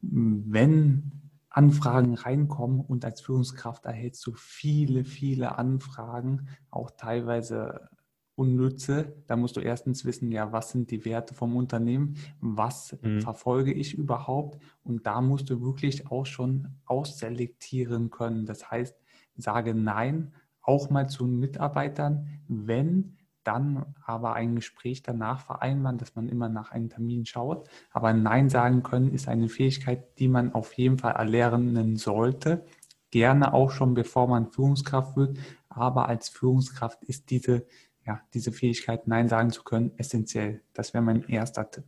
Wenn 0.00 1.10
Anfragen 1.50 2.14
reinkommen 2.14 2.80
und 2.80 3.04
als 3.04 3.20
Führungskraft 3.20 3.84
erhältst 3.84 4.24
du 4.26 4.32
viele, 4.34 5.04
viele 5.04 5.58
Anfragen, 5.58 6.46
auch 6.70 6.92
teilweise 6.92 7.88
unnütze. 8.36 9.16
Da 9.26 9.34
musst 9.34 9.56
du 9.56 9.60
erstens 9.60 10.04
wissen, 10.04 10.30
ja, 10.30 10.52
was 10.52 10.70
sind 10.70 10.92
die 10.92 11.04
Werte 11.04 11.34
vom 11.34 11.56
Unternehmen, 11.56 12.16
was 12.40 12.96
mhm. 13.02 13.22
verfolge 13.22 13.72
ich 13.72 13.94
überhaupt 13.94 14.62
und 14.84 15.04
da 15.04 15.20
musst 15.20 15.50
du 15.50 15.60
wirklich 15.62 16.12
auch 16.12 16.26
schon 16.26 16.68
ausselektieren 16.86 18.10
können. 18.10 18.46
Das 18.46 18.70
heißt, 18.70 18.96
sage 19.36 19.74
Nein 19.74 20.32
auch 20.62 20.90
mal 20.90 21.08
zu 21.08 21.26
Mitarbeitern, 21.26 22.28
wenn 22.46 23.16
dann 23.44 23.94
aber 24.04 24.34
ein 24.34 24.56
Gespräch 24.56 25.02
danach 25.02 25.40
vereinbaren, 25.40 25.98
dass 25.98 26.14
man 26.14 26.28
immer 26.28 26.48
nach 26.48 26.70
einem 26.70 26.88
Termin 26.88 27.26
schaut. 27.26 27.68
Aber 27.90 28.12
Nein 28.12 28.48
sagen 28.48 28.82
können 28.82 29.12
ist 29.12 29.28
eine 29.28 29.48
Fähigkeit, 29.48 30.18
die 30.18 30.28
man 30.28 30.52
auf 30.54 30.72
jeden 30.74 30.98
Fall 30.98 31.12
erlernen 31.12 31.96
sollte. 31.96 32.64
Gerne 33.10 33.52
auch 33.52 33.70
schon 33.70 33.94
bevor 33.94 34.28
man 34.28 34.50
Führungskraft 34.50 35.16
wird. 35.16 35.38
Aber 35.68 36.08
als 36.08 36.28
Führungskraft 36.28 37.04
ist 37.04 37.30
diese, 37.30 37.66
ja, 38.06 38.20
diese 38.34 38.52
Fähigkeit, 38.52 39.06
Nein 39.06 39.28
sagen 39.28 39.50
zu 39.50 39.64
können, 39.64 39.92
essentiell. 39.96 40.62
Das 40.72 40.94
wäre 40.94 41.02
mein 41.02 41.24
erster 41.24 41.70
Tipp. 41.70 41.84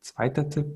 Zweiter 0.00 0.48
Tipp 0.48 0.66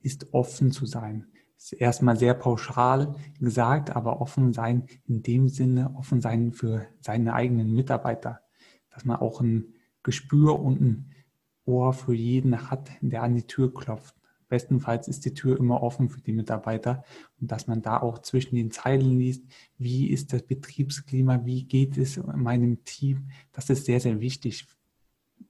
ist 0.00 0.32
offen 0.32 0.72
zu 0.72 0.86
sein. 0.86 1.28
Ist 1.56 1.74
erstmal 1.74 2.16
sehr 2.16 2.34
pauschal 2.34 3.14
gesagt, 3.38 3.94
aber 3.94 4.20
offen 4.20 4.52
sein 4.52 4.86
in 5.06 5.22
dem 5.22 5.48
Sinne, 5.48 5.94
offen 5.96 6.20
sein 6.20 6.52
für 6.52 6.86
seine 7.00 7.34
eigenen 7.34 7.72
Mitarbeiter 7.72 8.40
dass 8.92 9.04
man 9.04 9.16
auch 9.16 9.40
ein 9.40 9.74
Gespür 10.02 10.60
und 10.60 10.80
ein 10.80 11.14
Ohr 11.64 11.92
für 11.92 12.14
jeden 12.14 12.70
hat, 12.70 12.90
der 13.00 13.22
an 13.22 13.34
die 13.34 13.46
Tür 13.46 13.72
klopft. 13.72 14.16
Bestenfalls 14.48 15.08
ist 15.08 15.24
die 15.24 15.32
Tür 15.32 15.58
immer 15.58 15.82
offen 15.82 16.10
für 16.10 16.20
die 16.20 16.34
Mitarbeiter 16.34 17.04
und 17.40 17.50
dass 17.50 17.68
man 17.68 17.80
da 17.80 18.00
auch 18.00 18.18
zwischen 18.18 18.56
den 18.56 18.70
Zeilen 18.70 19.18
liest, 19.18 19.44
wie 19.78 20.10
ist 20.10 20.34
das 20.34 20.42
Betriebsklima, 20.42 21.46
wie 21.46 21.64
geht 21.64 21.96
es 21.96 22.18
meinem 22.18 22.84
Team. 22.84 23.30
Das 23.52 23.70
ist 23.70 23.86
sehr, 23.86 23.98
sehr 23.98 24.20
wichtig. 24.20 24.66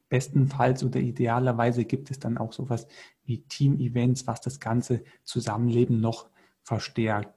Bestenfalls 0.08 0.84
oder 0.84 1.00
idealerweise 1.00 1.84
gibt 1.84 2.12
es 2.12 2.20
dann 2.20 2.38
auch 2.38 2.52
sowas 2.52 2.86
wie 3.24 3.38
Team-Events, 3.38 4.28
was 4.28 4.40
das 4.40 4.60
ganze 4.60 5.02
Zusammenleben 5.24 6.00
noch 6.00 6.30
verstärkt. 6.62 7.34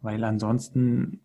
Weil 0.00 0.24
ansonsten, 0.24 1.20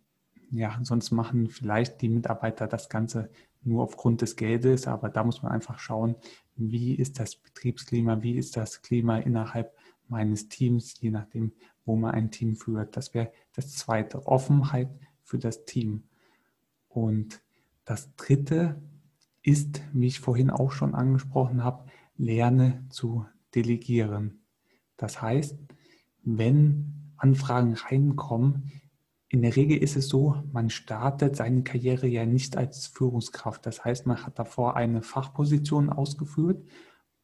ja, 0.52 0.78
sonst 0.82 1.10
machen 1.10 1.48
vielleicht 1.48 2.00
die 2.00 2.10
Mitarbeiter 2.10 2.68
das 2.68 2.88
Ganze 2.90 3.30
nur 3.62 3.82
aufgrund 3.82 4.22
des 4.22 4.36
Geldes, 4.36 4.86
aber 4.86 5.08
da 5.08 5.24
muss 5.24 5.42
man 5.42 5.52
einfach 5.52 5.78
schauen, 5.78 6.16
wie 6.56 6.94
ist 6.94 7.18
das 7.18 7.36
Betriebsklima, 7.36 8.22
wie 8.22 8.36
ist 8.36 8.56
das 8.56 8.82
Klima 8.82 9.18
innerhalb 9.18 9.74
meines 10.08 10.48
Teams, 10.48 11.00
je 11.00 11.10
nachdem, 11.10 11.52
wo 11.84 11.96
man 11.96 12.12
ein 12.12 12.30
Team 12.30 12.56
führt. 12.56 12.96
Das 12.96 13.14
wäre 13.14 13.32
das 13.54 13.74
zweite, 13.74 14.26
Offenheit 14.26 14.90
für 15.22 15.38
das 15.38 15.64
Team. 15.64 16.04
Und 16.88 17.42
das 17.84 18.14
dritte 18.16 18.80
ist, 19.42 19.82
wie 19.92 20.06
ich 20.06 20.20
vorhin 20.20 20.50
auch 20.50 20.72
schon 20.72 20.94
angesprochen 20.94 21.64
habe, 21.64 21.86
lerne 22.16 22.84
zu 22.90 23.26
delegieren. 23.54 24.42
Das 24.96 25.22
heißt, 25.22 25.56
wenn 26.22 27.12
Anfragen 27.16 27.74
reinkommen, 27.74 28.70
in 29.32 29.42
der 29.42 29.54
Regel 29.54 29.78
ist 29.78 29.96
es 29.96 30.08
so, 30.08 30.42
man 30.52 30.70
startet 30.70 31.36
seine 31.36 31.62
Karriere 31.62 32.08
ja 32.08 32.26
nicht 32.26 32.56
als 32.56 32.88
Führungskraft. 32.88 33.64
Das 33.64 33.84
heißt, 33.84 34.04
man 34.06 34.26
hat 34.26 34.40
davor 34.40 34.76
eine 34.76 35.02
Fachposition 35.02 35.88
ausgeführt 35.88 36.64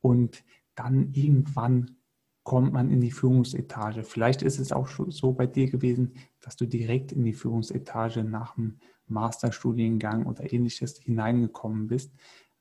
und 0.01 0.45
dann 0.77 1.13
irgendwann 1.15 1.97
kommt 2.45 2.73
man 2.73 2.93
in 2.93 3.01
die 3.01 3.11
Führungsetage. 3.11 4.05
Vielleicht 4.05 4.43
ist 4.43 4.61
es 4.61 4.71
auch 4.71 4.89
so 4.89 5.33
bei 5.33 5.49
dir 5.49 5.69
gewesen, 5.69 6.15
dass 6.41 6.55
du 6.55 6.65
direkt 6.67 7.11
in 7.11 7.25
die 7.25 7.33
Führungsetage 7.33 8.23
nach 8.23 8.55
dem 8.55 8.79
Masterstudiengang 9.09 10.27
oder 10.27 10.53
ähnliches 10.53 11.01
hineingekommen 11.01 11.89
bist. 11.89 12.13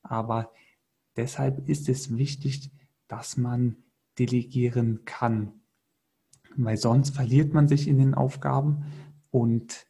Aber 0.01 0.51
deshalb 1.17 1.69
ist 1.69 1.87
es 1.87 2.17
wichtig, 2.17 2.71
dass 3.07 3.37
man 3.37 3.77
delegieren 4.17 5.05
kann, 5.05 5.53
weil 6.57 6.77
sonst 6.77 7.15
verliert 7.15 7.53
man 7.53 7.67
sich 7.67 7.87
in 7.87 7.99
den 7.99 8.15
Aufgaben 8.15 8.85
und 9.35 9.85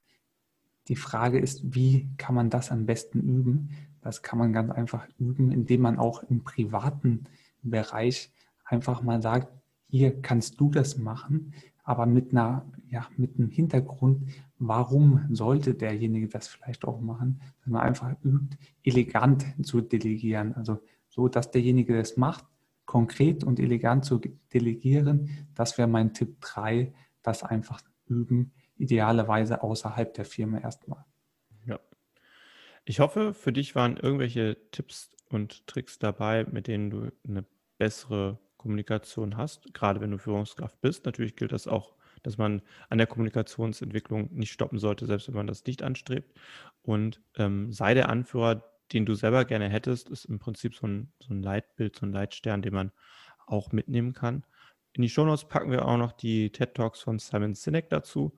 die 0.87 0.95
Frage 0.95 1.37
ist, 1.37 1.75
wie 1.75 2.09
kann 2.17 2.33
man 2.33 2.49
das 2.49 2.71
am 2.71 2.87
besten 2.87 3.19
üben? 3.19 3.69
Das 4.01 4.23
kann 4.23 4.39
man 4.39 4.53
ganz 4.53 4.71
einfach 4.71 5.07
üben, 5.19 5.51
indem 5.51 5.81
man 5.81 5.99
auch 5.99 6.23
im 6.23 6.43
privaten 6.43 7.25
Bereich 7.61 8.31
einfach 8.63 9.03
mal 9.03 9.21
sagt, 9.21 9.53
hier 9.87 10.19
kannst 10.19 10.59
du 10.59 10.71
das 10.71 10.97
machen, 10.97 11.53
aber 11.83 12.07
mit 12.07 12.31
einer, 12.31 12.65
ja, 12.89 13.07
mit 13.17 13.37
einem 13.37 13.51
Hintergrund, 13.51 14.31
warum 14.57 15.27
sollte 15.29 15.75
derjenige 15.75 16.27
das 16.27 16.47
vielleicht 16.47 16.83
auch 16.83 16.99
machen, 16.99 17.39
dass 17.59 17.67
man 17.67 17.81
einfach 17.81 18.15
übt, 18.23 18.57
elegant 18.81 19.45
zu 19.63 19.81
delegieren. 19.81 20.55
Also 20.55 20.79
so, 21.07 21.27
dass 21.27 21.51
derjenige 21.51 21.95
das 21.95 22.17
macht, 22.17 22.45
konkret 22.85 23.43
und 23.43 23.59
elegant 23.59 24.05
zu 24.05 24.19
delegieren. 24.51 25.29
Das 25.53 25.77
wäre 25.77 25.87
mein 25.87 26.15
Tipp 26.15 26.41
3, 26.41 26.91
das 27.21 27.43
einfach 27.43 27.83
üben, 28.07 28.51
idealerweise 28.77 29.63
außerhalb 29.63 30.13
der 30.13 30.25
Firma 30.25 30.59
erstmal. 30.59 31.05
Ja. 31.65 31.79
Ich 32.85 32.99
hoffe, 32.99 33.33
für 33.33 33.53
dich 33.53 33.75
waren 33.75 33.97
irgendwelche 33.97 34.57
Tipps 34.71 35.11
und 35.29 35.65
Tricks 35.67 35.99
dabei, 35.99 36.45
mit 36.45 36.67
denen 36.67 36.89
du 36.89 37.11
eine 37.27 37.45
bessere 37.77 38.39
Kommunikation 38.57 39.37
hast, 39.37 39.73
gerade 39.73 40.01
wenn 40.01 40.11
du 40.11 40.17
Führungskraft 40.17 40.79
bist. 40.81 41.05
Natürlich 41.05 41.35
gilt 41.35 41.51
das 41.51 41.67
auch, 41.67 41.95
dass 42.23 42.37
man 42.37 42.61
an 42.89 42.97
der 42.97 43.07
Kommunikationsentwicklung 43.07 44.29
nicht 44.33 44.51
stoppen 44.51 44.79
sollte, 44.79 45.05
selbst 45.05 45.27
wenn 45.27 45.35
man 45.35 45.47
das 45.47 45.65
nicht 45.65 45.83
anstrebt. 45.83 46.35
Und 46.81 47.21
ähm, 47.37 47.71
sei 47.71 47.93
der 47.93 48.09
Anführer, 48.09 48.63
den 48.91 49.05
du 49.05 49.13
selber 49.15 49.45
gerne 49.45 49.69
hättest, 49.69 50.09
ist 50.09 50.25
im 50.25 50.39
Prinzip 50.39 50.75
so 50.75 50.87
ein, 50.87 51.11
so 51.19 51.33
ein 51.33 51.41
Leitbild, 51.41 51.95
so 51.95 52.05
ein 52.05 52.11
Leitstern, 52.11 52.61
den 52.61 52.73
man 52.73 52.91
auch 53.45 53.71
mitnehmen 53.71 54.13
kann. 54.13 54.45
In 54.93 55.01
die 55.01 55.09
Shownotes 55.09 55.45
packen 55.47 55.71
wir 55.71 55.85
auch 55.87 55.97
noch 55.97 56.13
die 56.13 56.51
TED 56.51 56.73
Talks 56.73 57.01
von 57.01 57.19
Simon 57.19 57.53
Sinek 57.53 57.89
dazu 57.89 58.35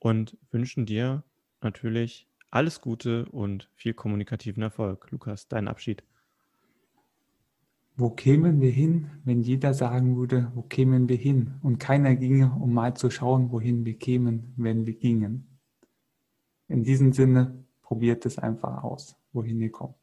und 0.00 0.36
wünschen 0.50 0.86
dir 0.86 1.22
natürlich 1.60 2.26
alles 2.50 2.80
Gute 2.80 3.26
und 3.26 3.70
viel 3.74 3.94
kommunikativen 3.94 4.62
Erfolg. 4.62 5.10
Lukas, 5.10 5.46
dein 5.46 5.68
Abschied. 5.68 6.02
Wo 7.96 8.10
kämen 8.10 8.60
wir 8.60 8.70
hin, 8.70 9.10
wenn 9.24 9.42
jeder 9.42 9.74
sagen 9.74 10.16
würde, 10.16 10.50
wo 10.54 10.62
kämen 10.62 11.08
wir 11.08 11.16
hin? 11.16 11.54
Und 11.62 11.78
keiner 11.78 12.16
ginge, 12.16 12.50
um 12.58 12.72
mal 12.72 12.94
zu 12.96 13.10
schauen, 13.10 13.52
wohin 13.52 13.84
wir 13.84 13.98
kämen, 13.98 14.54
wenn 14.56 14.86
wir 14.86 14.94
gingen. 14.94 15.46
In 16.66 16.82
diesem 16.82 17.12
Sinne, 17.12 17.64
probiert 17.82 18.24
es 18.24 18.38
einfach 18.38 18.82
aus, 18.82 19.16
wohin 19.32 19.60
ihr 19.60 19.70
kommt. 19.70 19.99